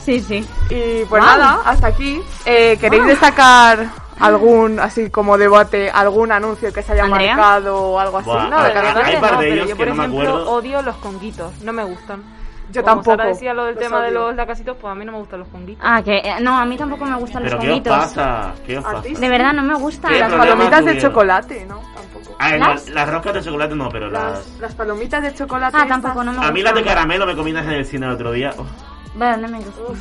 sí, 0.00 0.20
sí. 0.20 0.44
Y 0.70 1.04
pues 1.04 1.22
nada, 1.22 1.60
hasta 1.64 1.86
aquí. 1.88 2.20
Eh, 2.44 2.76
¿Queréis 2.80 3.06
destacar 3.06 3.86
algún, 4.20 4.80
así 4.80 5.10
como 5.10 5.36
debate, 5.38 5.90
algún 5.90 6.32
anuncio 6.32 6.72
que 6.72 6.82
se 6.82 6.92
haya 6.92 7.04
¿Andrea? 7.04 7.36
marcado 7.36 7.76
o 7.78 7.98
algo 7.98 8.18
así? 8.18 8.28
Buah, 8.30 8.48
No, 8.48 8.62
de 8.62 8.68
Hay 8.68 8.74
verdad 8.74 8.94
par 8.94 9.04
que 9.04 9.10
de 9.10 9.20
no, 9.20 9.38
pero 9.38 9.52
ellos 9.54 9.68
yo 9.68 9.76
que 9.76 9.84
por 9.84 9.88
no 9.88 9.94
me 9.94 10.04
ejemplo 10.04 10.28
acuerdo. 10.30 10.50
odio 10.52 10.82
los 10.82 10.96
conguitos, 10.96 11.60
no 11.62 11.72
me 11.72 11.84
gustan. 11.84 12.22
Yo 12.70 12.82
Como 12.82 12.96
tampoco. 12.96 13.16
Sara 13.16 13.28
decía 13.30 13.54
lo 13.54 13.64
del 13.64 13.76
los 13.76 13.82
tema 13.82 14.02
de 14.02 14.08
odio. 14.10 14.18
los 14.26 14.36
lacasitos, 14.36 14.76
pues 14.78 14.92
a 14.92 14.94
mí 14.94 15.02
no 15.06 15.12
me 15.12 15.18
gustan 15.18 15.40
los 15.40 15.48
conguitos. 15.48 15.82
Ah, 15.88 16.02
que 16.02 16.18
eh, 16.18 16.34
no, 16.42 16.58
a 16.58 16.66
mí 16.66 16.76
tampoco 16.76 17.06
me 17.06 17.16
gustan 17.16 17.42
los 17.42 17.52
¿Pero 17.52 17.62
qué 17.62 17.66
os 17.68 17.72
conguitos. 17.72 17.96
pasa? 17.96 18.52
¿Qué 18.66 18.76
os 18.78 18.84
¿A 18.84 18.92
pasa? 18.92 19.08
De 19.08 19.28
verdad, 19.30 19.52
no 19.54 19.62
me 19.62 19.74
gustan. 19.74 20.12
¿Qué 20.12 20.18
Las 20.20 20.32
palomitas 20.34 20.84
de 20.84 20.90
tuvieron? 20.90 21.10
chocolate, 21.10 21.64
¿no? 21.66 21.80
Tampoco. 21.94 22.36
A 22.38 22.50
ver, 22.50 22.60
¿Las? 22.60 22.86
no, 22.88 22.94
las 22.94 23.08
roscas 23.10 23.32
de 23.34 23.42
chocolate 23.42 23.74
no, 23.74 23.88
pero 23.88 24.10
las... 24.10 24.22
Las, 24.22 24.58
las 24.60 24.74
palomitas 24.74 25.22
de 25.22 25.34
chocolate. 25.34 25.76
Ah, 25.78 25.82
estas- 25.84 26.02
tampoco, 26.02 26.24
no 26.24 26.32
me 26.32 26.36
A 26.36 26.40
gustan. 26.40 26.54
mí 26.54 26.62
las 26.62 26.74
de 26.74 26.84
caramelo 26.84 27.24
me 27.26 27.34
combinas 27.36 27.64
en 27.64 27.72
el 27.72 27.86
cine 27.86 28.04
el 28.06 28.12
otro 28.12 28.32
día. 28.32 28.52
Oh. 28.58 28.66
Bueno, 29.14 29.36
no 29.38 29.48
me 29.48 29.58
gustan. 29.60 29.96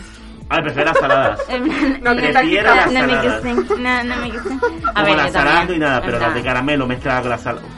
Ay, 0.49 0.61
prefiero 0.61 0.91
las 0.91 0.99
saladas. 0.99 1.39
No, 2.01 2.13
no, 2.13 2.21
Prefiero 2.21 2.75
las 2.75 2.91
no 2.91 3.01
me 3.01 3.07
saladas. 3.13 3.43
gustan. 3.43 3.83
No, 3.83 4.03
no 4.03 4.15
me 4.21 4.29
gustan. 4.31 4.61
A 4.95 5.03
ver, 5.03 5.17
las 5.17 5.31
también. 5.33 5.67
ni 5.71 5.77
nada, 5.79 6.01
pero 6.01 6.19
las 6.19 6.33
de 6.33 6.41
caramelo 6.43 6.87
mezcladas 6.87 7.21
con 7.21 7.29
las 7.31 7.41
saladas. 7.41 7.69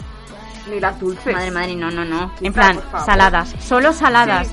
Ni 0.70 0.80
las 0.80 1.00
dulces. 1.00 1.34
Madre, 1.34 1.52
madre, 1.52 1.76
no, 1.76 1.90
no, 1.90 2.06
no. 2.06 2.32
En 2.42 2.54
plan, 2.54 2.80
saladas. 3.06 3.56
Solo 3.60 3.92
saladas. 3.92 4.50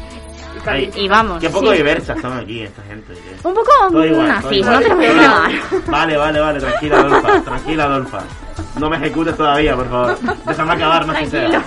Y 0.64 0.68
Ay. 0.68 0.90
Y 0.96 1.08
vamos. 1.08 1.38
Qué 1.40 1.50
poco 1.50 1.70
sí. 1.72 1.76
diversas 1.76 2.18
son 2.22 2.32
aquí 2.38 2.62
esta 2.62 2.82
gente. 2.84 3.12
Un 3.44 3.52
poco 3.54 4.02
igual, 4.02 4.28
nazis, 4.28 4.52
igual. 4.58 4.74
no 4.74 4.80
te 4.80 4.88
lo 4.88 4.96
voy 4.96 5.06
a 5.06 5.12
negar. 5.12 5.50
Vale, 5.86 6.16
vale, 6.16 6.40
vale, 6.40 6.60
tranquila, 6.60 6.96
Adolfa, 7.00 7.40
tranquila, 7.42 7.84
Adolfa. 7.84 8.18
No 8.80 8.88
me 8.88 8.96
ejecutes 8.96 9.36
todavía, 9.36 9.76
por 9.76 9.88
favor. 9.90 10.18
Déjame 10.46 10.72
acabar, 10.72 11.06
más 11.06 11.18
que 11.18 11.26
sea. 11.26 11.62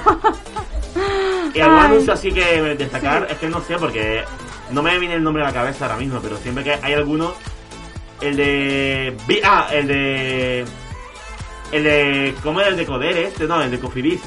Y 1.53 1.59
algún 1.61 1.79
anuncio 1.79 2.13
así 2.13 2.31
que 2.31 2.61
destacar, 2.75 3.27
es 3.29 3.37
que 3.37 3.47
no 3.47 3.61
sé, 3.61 3.75
porque 3.77 4.23
no 4.71 4.81
me 4.83 4.97
viene 4.99 5.15
el 5.15 5.23
nombre 5.23 5.43
a 5.43 5.47
la 5.47 5.53
cabeza 5.53 5.85
ahora 5.85 5.97
mismo, 5.97 6.19
pero 6.21 6.37
siempre 6.37 6.63
que 6.63 6.73
hay 6.81 6.93
alguno, 6.93 7.33
el 8.21 8.35
de... 8.35 9.17
Ah, 9.43 9.67
el 9.71 9.87
de... 9.87 10.65
El 11.71 11.83
de... 11.83 12.35
¿Cómo 12.43 12.59
era 12.59 12.69
el 12.69 12.77
de 12.77 12.85
Coder 12.85 13.17
este? 13.17 13.45
No, 13.47 13.61
el 13.61 13.69
de 13.71 13.79
Cofidis. 13.79 14.21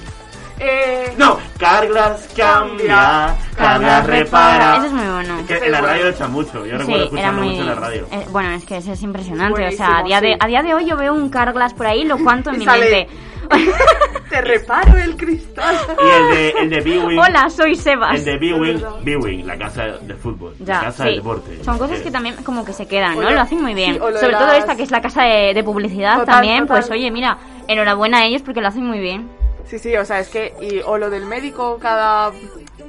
Eh, 0.58 1.12
No, 1.18 1.38
Carglass 1.58 2.28
cambia, 2.36 3.34
Carglass 3.56 4.06
repara. 4.06 4.76
Eso 4.76 4.86
es 4.86 4.92
muy 4.92 5.06
bueno. 5.06 5.38
Es 5.40 5.46
que 5.46 5.66
en 5.66 5.72
la 5.72 5.80
radio 5.80 6.04
lo 6.04 6.10
echan 6.10 6.30
mucho, 6.30 6.64
yo 6.64 6.78
recuerdo 6.78 6.84
Sí, 6.86 6.92
era 6.94 7.02
escucharlo 7.04 7.38
muy... 7.40 7.48
mucho 7.48 7.60
en 7.62 7.66
la 7.66 7.74
radio. 7.74 8.06
eh, 8.12 8.26
bueno, 8.30 8.50
es 8.52 8.64
que 8.64 8.76
eso 8.76 8.92
es 8.92 9.02
impresionante. 9.02 9.66
o 9.66 9.70
sea, 9.72 9.98
a 9.98 10.02
día, 10.04 10.20
de, 10.20 10.36
a 10.38 10.46
día 10.46 10.62
de 10.62 10.72
hoy 10.74 10.86
yo 10.88 10.96
veo 10.96 11.12
un 11.14 11.30
Carglass 11.30 11.74
por 11.74 11.86
ahí, 11.86 12.04
lo 12.04 12.16
cuanto 12.18 12.50
en 12.50 12.56
Y 12.56 12.58
mi 12.60 12.64
sale- 12.64 12.90
mente. 12.90 13.08
Te 14.30 14.40
reparo 14.40 14.96
el 14.98 15.16
cristal. 15.16 15.76
Y 16.02 16.08
el 16.08 16.28
de, 16.34 16.48
el 16.62 16.70
de 16.70 16.80
B-Wing. 16.80 17.18
Hola, 17.18 17.50
soy 17.50 17.74
Sebas. 17.74 18.16
El 18.18 18.24
de 18.24 18.38
B-Wing, 18.38 18.82
B-Wing, 19.02 19.46
la 19.46 19.58
casa 19.58 19.82
de 20.00 20.14
fútbol, 20.14 20.54
Ya, 20.60 20.74
la 20.76 20.80
casa 20.84 21.02
sí. 21.04 21.08
del 21.10 21.18
deporte. 21.18 21.64
Son 21.64 21.76
cosas 21.78 22.00
que 22.00 22.10
también 22.10 22.36
como 22.44 22.64
que 22.64 22.72
se 22.72 22.86
quedan, 22.86 23.16
¿no? 23.16 23.22
lo- 23.22 23.30
Lo 23.32 23.40
hacen 23.40 23.60
muy 23.60 23.74
bien. 23.74 23.94
sí, 23.94 23.98
Sobre 23.98 24.32
todo 24.32 24.46
las- 24.46 24.58
esta 24.58 24.76
que 24.76 24.82
es 24.84 24.90
la 24.90 25.02
casa 25.02 25.24
de, 25.24 25.52
de 25.54 25.62
publicidad 25.64 26.18
Total, 26.20 26.34
también, 26.34 26.60
total. 26.66 26.78
pues 26.78 26.90
oye, 26.90 27.10
mira, 27.10 27.36
enhorabuena 27.68 28.18
a 28.18 28.24
ellos 28.24 28.42
porque 28.42 28.60
lo 28.60 28.68
hacen 28.68 28.86
muy 28.86 29.00
bien. 29.00 29.28
Sí, 29.66 29.78
sí, 29.78 29.94
o 29.96 30.04
sea, 30.04 30.18
es 30.20 30.28
que, 30.28 30.54
y, 30.60 30.80
o 30.84 30.98
lo 30.98 31.08
del 31.10 31.24
médico, 31.26 31.78
cada 31.80 32.30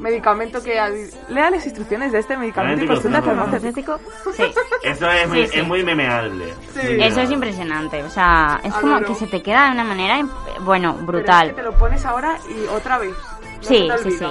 medicamento 0.04 0.62
que 0.62 0.78
al- 0.80 1.10
lea 1.30 1.49
las 1.49 1.66
instrucciones 1.66 2.12
de 2.12 2.20
este 2.20 2.38
medicamento 2.38 2.84
y 2.84 2.88
consulta 2.88 3.20
no. 3.22 3.26
farmacéutico. 3.26 3.99
Sí. 4.36 4.43
Eso 4.84 5.10
es 5.10 5.28
muy, 5.30 5.41
Sí, 5.45 5.47
sí. 5.54 5.60
es 5.60 5.68
muy 5.68 5.84
memeable. 5.84 6.54
Sí. 6.74 6.80
Muy 6.95 7.04
Eso 7.04 7.22
es 7.22 7.32
impresionante, 7.32 8.04
o 8.04 8.10
sea, 8.10 8.60
es 8.64 8.74
como 8.74 8.95
Adoro. 8.97 9.08
que 9.08 9.16
se 9.16 9.28
te 9.28 9.41
queda 9.41 9.66
de 9.68 9.72
una 9.72 9.84
manera, 9.86 10.22
bueno, 10.62 10.93
Pero 10.95 11.08
brutal. 11.08 11.47
es 11.47 11.54
que 11.56 11.62
te 11.62 11.68
lo 11.68 11.78
pones 11.78 12.06
ahora 12.06 12.38
y 12.49 12.68
otra 12.68 12.97
vez. 12.99 13.14
No 13.14 13.64
Sí, 13.68 13.89
sí, 14.04 14.12
sí. 14.12 14.26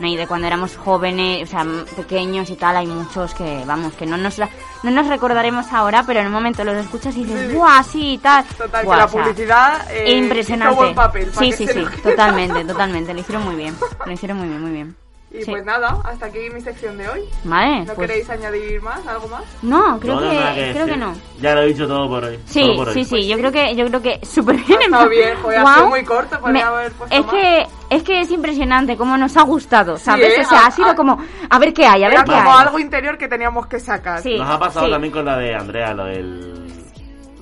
No, 0.00 0.06
y 0.06 0.16
de 0.16 0.28
cuando 0.28 0.46
éramos 0.46 0.76
jóvenes, 0.76 1.42
o 1.42 1.50
sea, 1.50 1.66
pequeños 1.96 2.48
y 2.50 2.54
tal, 2.54 2.76
hay 2.76 2.86
muchos 2.86 3.34
que, 3.34 3.64
vamos, 3.66 3.92
que 3.94 4.06
no 4.06 4.16
nos, 4.16 4.38
la- 4.38 4.48
no 4.84 4.92
nos 4.92 5.08
recordaremos 5.08 5.72
ahora, 5.72 6.04
pero 6.06 6.20
en 6.20 6.26
un 6.28 6.32
momento 6.32 6.62
los 6.62 6.76
escuchas 6.76 7.16
y 7.16 7.24
dices, 7.24 7.50
Sí. 7.50 7.56
¡buah, 7.56 7.82
sí, 7.82 8.12
y 8.12 8.18
tal! 8.18 8.44
Total, 8.56 8.84
Buah, 8.84 8.94
que 8.94 8.98
la 9.00 9.04
o 9.04 9.08
sea, 9.08 9.22
publicidad 9.24 9.90
eh, 9.90 10.16
impresionante. 10.18 10.72
hizo 10.74 10.82
buen 10.84 10.94
papel. 10.94 11.32
sí, 11.36 11.50
sí, 11.50 11.66
sí, 11.66 11.84
totalmente, 12.00 12.64
totalmente, 12.64 13.12
lo 13.12 13.18
hicieron 13.20 13.44
muy 13.44 13.56
bien, 13.56 13.74
lo 14.06 14.12
hicieron 14.12 14.38
muy 14.38 14.46
bien, 14.48 14.62
muy 14.62 14.70
bien. 14.70 14.96
Y 15.30 15.42
Sí. 15.42 15.50
pues 15.50 15.62
nada, 15.62 15.98
hasta 16.04 16.24
aquí 16.26 16.38
mi 16.54 16.60
sección 16.62 16.96
de 16.96 17.06
hoy. 17.06 17.20
Vale, 17.44 17.80
¿No 17.84 17.92
pues... 17.92 18.08
queréis 18.08 18.30
añadir 18.30 18.80
más? 18.80 19.06
¿Algo 19.06 19.28
más? 19.28 19.42
No, 19.60 20.00
creo 20.00 20.14
No, 20.14 20.20
no, 20.22 20.30
que, 20.54 20.70
creo 20.72 20.86
que 20.86 20.96
no. 20.96 21.14
Ya 21.40 21.54
lo 21.54 21.60
he 21.60 21.66
dicho 21.66 21.86
todo 21.86 22.08
por 22.08 22.24
hoy. 22.24 22.38
Sí, 22.46 22.62
todo 22.62 22.76
por 22.76 22.88
hoy. 22.88 22.94
sí, 22.94 23.04
sí, 23.04 23.28
yo 23.28 23.36
creo 23.36 23.52
que, 23.52 23.76
yo 23.76 23.86
creo 23.88 24.00
que 24.00 24.20
súper 24.24 24.56
bien. 24.56 24.80
Estado 24.80 25.08
bien, 25.10 25.36
joder, 25.42 25.58
ha 25.58 25.62
Guau. 25.62 25.74
sido 25.76 25.88
muy 25.90 26.04
corto, 26.04 26.40
podría 26.40 26.52
Me- 26.52 26.62
haber 26.76 26.92
puesto 26.92 27.14
es 27.14 27.26
más. 27.26 27.34
que, 27.34 27.66
es 27.90 28.02
que 28.02 28.20
es 28.22 28.30
impresionante 28.30 28.96
cómo 28.96 29.18
nos 29.18 29.36
ha 29.36 29.42
gustado, 29.42 29.98
¿sabes? 29.98 30.38
O 30.46 30.48
sea, 30.48 30.60
A- 30.60 30.66
ha 30.68 30.70
sido 30.70 30.88
a- 30.88 30.94
como, 30.96 31.18
a 31.50 31.58
ver 31.58 31.74
qué 31.74 31.84
hay, 31.86 32.04
a 32.04 32.08
ver 32.08 32.14
Era 32.14 32.24
qué 32.24 32.32
como 32.32 32.56
hay. 32.56 32.64
algo 32.66 32.78
interior 32.78 33.18
que 33.18 33.28
teníamos 33.28 33.66
que 33.66 33.80
sacar. 33.80 34.22
Sí. 34.22 34.38
Nos 34.38 34.48
ha 34.48 34.58
pasado 34.58 34.86
sí. 34.86 34.92
también 34.92 35.12
con 35.12 35.26
la 35.26 35.36
de 35.36 35.54
Andrea, 35.54 35.92
lo 35.92 36.04
del. 36.06 36.54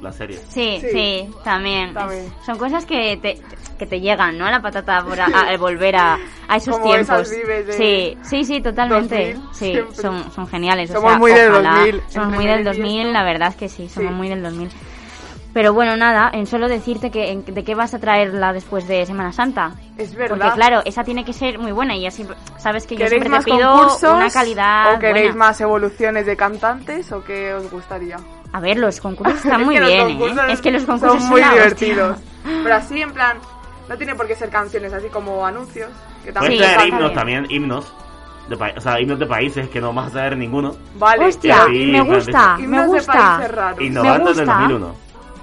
La 0.06 0.12
serie. 0.12 0.38
Sí, 0.48 0.78
Sí. 0.80 0.88
sí, 0.92 1.30
también. 1.44 1.92
También. 1.94 2.32
Son 2.44 2.56
cosas 2.58 2.84
que 2.86 3.18
te, 3.20 3.38
que 3.78 3.86
te 3.86 4.00
llegan, 4.00 4.38
¿no? 4.38 4.46
A 4.46 4.50
la 4.50 4.62
patata 4.62 5.02
por 5.04 5.20
a- 5.20 5.26
a- 5.26 5.48
al 5.48 5.58
volver 5.58 5.96
a, 5.96 6.18
a 6.48 6.56
esos 6.56 6.78
Como 6.78 6.92
tiempos. 6.92 7.30
esas 7.30 7.76
Sí, 7.76 8.16
sí, 8.22 8.44
sí, 8.44 8.60
totalmente. 8.60 9.34
2000, 9.34 9.54
sí, 9.54 9.64
siempre. 9.72 9.94
son, 9.96 10.32
son 10.32 10.46
geniales. 10.48 10.90
o 10.90 10.94
Somos 10.94 11.10
sea, 11.10 11.18
muy 11.18 11.32
del 11.32 11.50
ojalá- 11.52 11.70
2000, 11.80 12.02
Somos 12.08 12.28
muy 12.34 12.46
del 12.46 12.58
medio 12.58 12.60
y 12.72 12.76
2000, 12.76 13.00
esto. 13.00 13.12
la 13.12 13.22
verdad 13.24 13.48
es 13.48 13.56
que 13.56 13.68
sí, 13.68 13.88
somos 13.88 14.10
Sí. 14.10 14.14
muy 14.16 14.28
del 14.28 14.42
2000. 14.42 14.70
Pero 15.52 15.72
bueno, 15.72 15.96
nada, 15.96 16.30
en 16.34 16.46
solo 16.46 16.68
decirte 16.68 17.10
que 17.10 17.30
en- 17.30 17.42
de 17.46 17.64
qué 17.64 17.74
vas 17.74 17.94
a 17.94 17.98
traerla 17.98 18.52
después 18.52 18.86
de 18.86 19.06
Semana 19.06 19.32
Santa. 19.32 19.72
Es 19.96 20.14
verdad. 20.14 20.36
Porque 20.36 20.50
claro, 20.54 20.82
esa 20.84 21.02
tiene 21.02 21.24
que 21.24 21.32
ser 21.32 21.58
muy 21.58 21.72
buena 21.72 21.96
y 21.96 22.06
así 22.06 22.26
sabes 22.58 22.86
que 22.86 22.94
yo 22.94 23.04
¿Queréis 23.04 23.22
siempre 23.22 23.30
más 23.30 23.44
te 23.46 23.50
pido 23.52 24.14
una 24.14 24.28
calidad 24.28 24.96
¿O 24.96 24.98
queréis 24.98 25.28
buena. 25.28 25.46
más 25.46 25.60
evoluciones 25.62 26.26
de 26.26 26.36
cantantes? 26.36 27.10
¿O 27.10 27.24
qué 27.24 27.54
os 27.54 27.70
gustaría? 27.70 28.16
A 28.56 28.60
ver, 28.60 28.78
los 28.78 29.00
concursos 29.00 29.36
están 29.44 29.60
Es 29.60 29.66
muy 29.66 29.78
bien, 29.78 29.90
¿eh? 30.08 30.16
concursos 30.16 30.44
Es 30.48 30.60
que 30.62 30.70
los 30.70 30.84
concursos 30.84 31.20
son 31.20 31.28
muy 31.28 31.42
divertidos. 31.42 32.12
hostia. 32.16 32.60
Pero 32.62 32.74
así, 32.74 33.02
en 33.02 33.12
plan, 33.12 33.36
no 33.86 33.96
tiene 33.98 34.14
por 34.14 34.26
qué 34.26 34.34
ser 34.34 34.48
canciones, 34.48 34.94
así 34.94 35.08
como 35.08 35.44
anuncios. 35.44 35.90
Que 36.24 36.32
también 36.32 36.56
traer 36.58 36.88
himnos 36.88 37.00
bien. 37.02 37.14
también, 37.14 37.46
himnos. 37.50 37.92
De 38.48 38.56
pa- 38.56 38.72
o 38.74 38.80
sea, 38.80 38.98
himnos 38.98 39.18
de 39.18 39.26
países 39.26 39.68
que 39.68 39.78
no 39.78 39.92
vas 39.92 40.06
a 40.06 40.10
saber 40.10 40.38
ninguno. 40.38 40.74
Vale. 40.98 41.26
Hostia, 41.26 41.66
Sí, 41.66 41.86
me 41.92 42.00
gusta, 42.00 42.56
me 42.58 42.80
de 42.80 42.86
gusta. 42.86 43.12
países 43.12 43.54
raros. 43.54 43.80
Innovando 43.82 44.28
desde 44.30 44.40
el 44.42 44.46
gusta. 44.46 44.60
2001. 44.62 44.94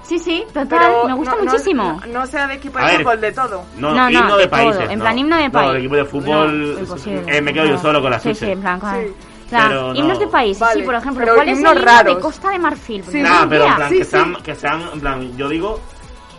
Sí, 0.02 0.18
sí, 0.18 0.44
total, 0.48 0.66
Pero 0.68 1.04
me 1.06 1.14
gusta 1.14 1.34
no- 1.36 1.44
no- 1.44 1.50
muchísimo. 1.52 2.00
No, 2.08 2.12
no 2.20 2.26
sea 2.26 2.46
de 2.48 2.54
equipo 2.54 2.78
de 2.80 2.84
ver. 2.84 2.96
fútbol, 2.96 3.20
de 3.20 3.32
todo. 3.32 3.64
No, 3.78 3.90
No, 3.94 3.94
no, 3.94 4.10
himno 4.10 4.36
de 4.36 4.42
de 4.42 4.48
países. 4.48 4.78
todo, 4.80 4.90
en 4.90 4.98
no. 4.98 5.04
plan 5.04 5.18
himno 5.18 5.36
de 5.36 5.44
No, 5.44 5.52
país. 5.52 5.70
el 5.70 5.76
equipo 5.76 5.94
de 5.94 6.04
fútbol. 6.04 6.86
No, 6.88 7.30
eh, 7.30 7.40
me 7.40 7.52
quedo 7.54 7.64
yo 7.66 7.72
No. 7.74 7.78
solo 7.80 8.02
con 8.02 8.10
la 8.10 8.18
Sí, 8.18 8.34
sí, 8.34 8.50
en 8.50 8.60
plan, 8.60 8.80
claro. 8.80 9.00
Sí. 9.06 9.14
Claro, 9.58 9.68
Pero 9.68 9.88
no. 9.94 9.94
himnos 10.00 10.18
de 10.18 10.26
país, 10.26 10.58
Vale, 10.58 10.80
sí, 10.80 10.86
por 10.86 10.94
ejemplo, 10.94 11.20
pero 11.24 11.34
¿cuál 11.36 11.48
es 11.48 11.52
el 11.58 11.58
himno 11.66 11.74
raros. 11.74 12.14
de 12.16 12.20
Costa 12.20 12.50
de 12.50 12.58
Marfil? 12.58 13.04
Sí, 13.04 13.20
no 13.22 13.28
Nah, 13.28 13.46
pero 13.48 13.66
en 13.66 13.74
plan, 13.76 13.88
Sí, 13.90 13.98
que, 13.98 14.04
sí. 14.04 14.10
sean, 14.10 14.36
que 14.42 14.54
sean, 14.54 14.82
en 14.92 15.00
plan, 15.00 15.36
yo 15.36 15.48
digo 15.48 15.80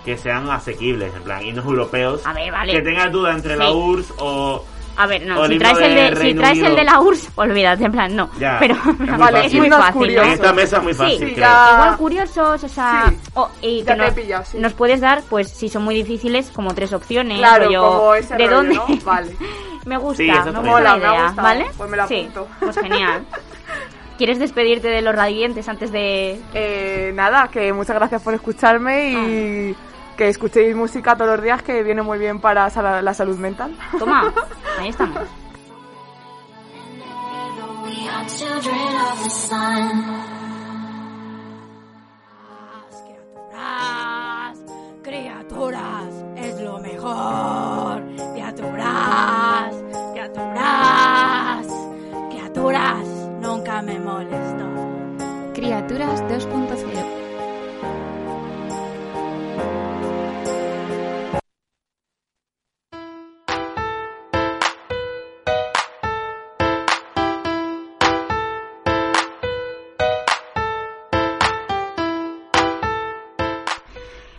que 0.04 0.18
sean 0.18 0.50
asequibles, 0.50 1.14
en 1.16 1.24
plan, 1.24 1.44
himnos 1.46 1.66
europeos. 1.66 2.22
A 2.26 2.34
ver, 2.34 2.52
vale. 2.52 2.74
Que 2.74 2.82
tengas 2.82 3.12
duda 3.12 3.32
entre 3.34 3.56
la. 3.56 3.72
URSS 3.72 4.14
o. 4.18 4.64
A 4.98 5.08
ver, 5.08 5.26
no, 5.26 5.46
si 5.48 5.58
traes, 5.58 5.78
el 5.80 5.96
de 5.96 6.16
si 6.22 6.34
traes 6.34 6.60
el 6.60 6.76
de 6.76 6.84
la 6.84 7.00
URSS, 7.02 7.30
olvídate, 7.36 7.84
en 7.86 7.92
plan, 7.92 8.16
no. 8.16 8.30
Ya, 8.40 8.58
Pero 8.60 8.76
es 8.76 8.86
muy 9.00 9.08
vale, 9.18 9.42
fácil. 9.42 9.46
es 9.46 9.54
muy 9.54 9.66
Himnos 9.68 9.80
fácil, 9.80 9.94
¿no? 9.94 10.06
En 10.06 10.08
curiosos. 10.16 10.34
esta 10.34 10.54
mesa 10.54 10.78
es 10.78 10.84
muy 10.84 10.94
Sí, 10.94 10.98
fácil, 11.00 11.30
sí, 11.30 11.36
ya. 11.36 11.70
Igual 11.74 11.98
curiosos, 11.98 12.64
o 12.64 12.68
sea, 12.70 13.06
Sí. 13.10 13.18
y 13.62 13.84
Ya 13.84 13.94
que 13.96 14.02
nos, 14.02 14.14
pillas, 14.14 14.48
sí. 14.50 14.58
nos 14.60 14.74
puedes 14.74 15.02
dar, 15.02 15.22
pues 15.30 15.50
si 15.52 15.70
son 15.70 15.84
muy 15.84 15.96
difíciles, 15.96 16.50
como 16.52 16.74
tres 16.74 16.94
opciones. 16.94 17.38
Claro, 17.40 17.66
rollo, 17.66 17.82
como 17.82 18.14
ese 18.16 18.36
¿De 18.36 18.46
rollo, 18.48 18.56
dónde? 18.58 18.76
¿no? 18.76 18.86
Vale. 19.04 19.36
me 19.86 19.98
gusta, 19.98 20.24
Sí, 20.24 20.30
eso 20.30 20.62
me. 20.62 20.70
Mola, 20.70 20.94
ha 20.94 20.98
idea. 20.98 21.34
¿vale? 21.36 21.66
Pues 21.78 21.90
me 21.90 21.98
la 21.98 22.08
sí, 22.08 22.20
apunto. 22.22 22.48
pues 22.60 22.78
genial. 22.80 23.26
¿Quieres 24.18 24.40
despedirte 24.40 24.88
de 24.88 25.02
los 25.02 25.14
radiantes 25.14 25.68
antes 25.68 25.92
de...? 25.92 26.40
Eh, 26.54 27.12
nada, 27.14 27.50
que 27.52 27.74
muchas 27.74 27.98
gracias 27.98 28.22
por 28.22 28.34
escucharme 28.34 29.12
y 29.12 29.76
que 30.16 30.30
escuchéis 30.30 30.76
música 30.76 31.16
todos 31.16 31.32
los 31.32 31.44
días, 31.44 31.62
que 31.62 31.84
viene 31.84 32.02
muy 32.02 32.18
bien 32.18 32.40
para 32.40 32.70
la 33.02 33.14
salud 33.14 33.38
mental. 33.38 33.76
Toma, 34.00 34.34
ahí 34.80 34.90
estamos. 34.90 35.24
Criaturas, 45.04 46.26
es 46.36 46.62
lo 46.62 46.80
mejor. 46.80 48.04
Criaturas, 48.34 49.76
criaturas, 50.14 51.68
criaturas, 52.30 53.08
nunca 53.42 53.82
me 53.82 54.00
molesto. 54.00 54.66
Criaturas 55.54 56.22
2.0 56.24 56.55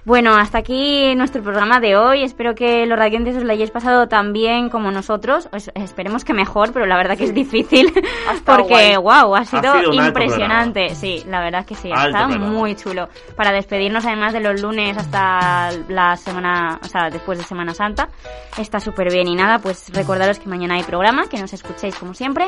Bueno, 0.06 0.36
hasta 0.36 0.58
aquí 0.58 1.12
nuestro 1.16 1.42
programa 1.42 1.80
de 1.80 1.96
hoy. 1.96 2.22
Espero 2.22 2.54
que 2.54 2.86
los 2.86 2.96
radiantes 2.96 3.34
os 3.38 3.42
lo 3.42 3.52
hayáis 3.52 3.72
pasado 3.72 4.06
tan 4.06 4.32
bien 4.32 4.68
como 4.68 4.92
nosotros. 4.92 5.48
Os- 5.52 5.72
esperemos 5.74 6.24
que 6.24 6.32
mejor, 6.32 6.72
pero 6.72 6.86
la 6.86 6.96
verdad 6.96 7.18
que 7.18 7.24
es 7.24 7.34
difícil. 7.34 7.92
Porque, 8.46 8.96
guay. 8.96 9.22
wow, 9.24 9.34
ha 9.34 9.44
sido, 9.44 9.62
sido 9.62 9.90
un 9.90 9.98
alto 9.98 10.20
impresionante. 10.20 10.94
Sí, 10.94 11.24
la 11.26 11.40
verdad 11.40 11.66
que 11.66 11.74
sí, 11.74 11.90
ha 11.92 12.06
estado 12.06 12.28
muy 12.38 12.76
chulo. 12.76 13.08
Para 13.34 13.50
despedirnos 13.50 14.06
además 14.06 14.32
de 14.32 14.38
los 14.38 14.62
lunes 14.62 14.96
hasta 14.96 15.70
la 15.88 16.16
semana, 16.16 16.78
o 16.84 16.86
sea, 16.86 17.10
después 17.10 17.38
de 17.38 17.44
Semana 17.44 17.74
Santa. 17.74 18.08
Está 18.56 18.78
súper 18.78 19.10
bien. 19.12 19.26
Y 19.26 19.34
nada, 19.34 19.58
pues 19.58 19.90
recordaros 19.92 20.38
que 20.38 20.48
mañana 20.48 20.76
hay 20.76 20.84
programa, 20.84 21.26
que 21.28 21.40
nos 21.40 21.52
escuchéis 21.52 21.96
como 21.96 22.14
siempre. 22.14 22.46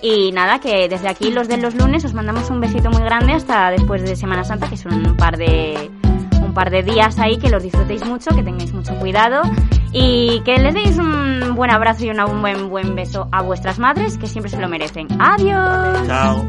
Y 0.00 0.30
nada, 0.30 0.60
que 0.60 0.88
desde 0.88 1.08
aquí 1.08 1.32
los 1.32 1.48
de 1.48 1.56
los 1.56 1.74
lunes 1.74 2.04
os 2.04 2.14
mandamos 2.14 2.48
un 2.50 2.60
besito 2.60 2.88
muy 2.88 3.02
grande 3.02 3.32
hasta 3.32 3.68
después 3.72 4.00
de 4.04 4.14
Semana 4.14 4.44
Santa, 4.44 4.70
que 4.70 4.76
son 4.76 4.94
un 5.04 5.16
par 5.16 5.36
de 5.36 5.90
un 6.50 6.54
par 6.54 6.70
de 6.70 6.82
días 6.82 7.16
ahí, 7.20 7.38
que 7.38 7.48
los 7.48 7.62
disfrutéis 7.62 8.04
mucho, 8.04 8.34
que 8.34 8.42
tengáis 8.42 8.74
mucho 8.74 8.92
cuidado 8.96 9.42
y 9.92 10.42
que 10.44 10.58
les 10.58 10.74
deis 10.74 10.98
un 10.98 11.54
buen 11.54 11.70
abrazo 11.70 12.04
y 12.04 12.10
un 12.10 12.42
buen 12.42 12.68
buen 12.68 12.96
beso 12.96 13.28
a 13.30 13.40
vuestras 13.42 13.78
madres, 13.78 14.18
que 14.18 14.26
siempre 14.26 14.50
se 14.50 14.58
lo 14.58 14.68
merecen. 14.68 15.06
Adiós. 15.20 16.06
Chao. 16.08 16.44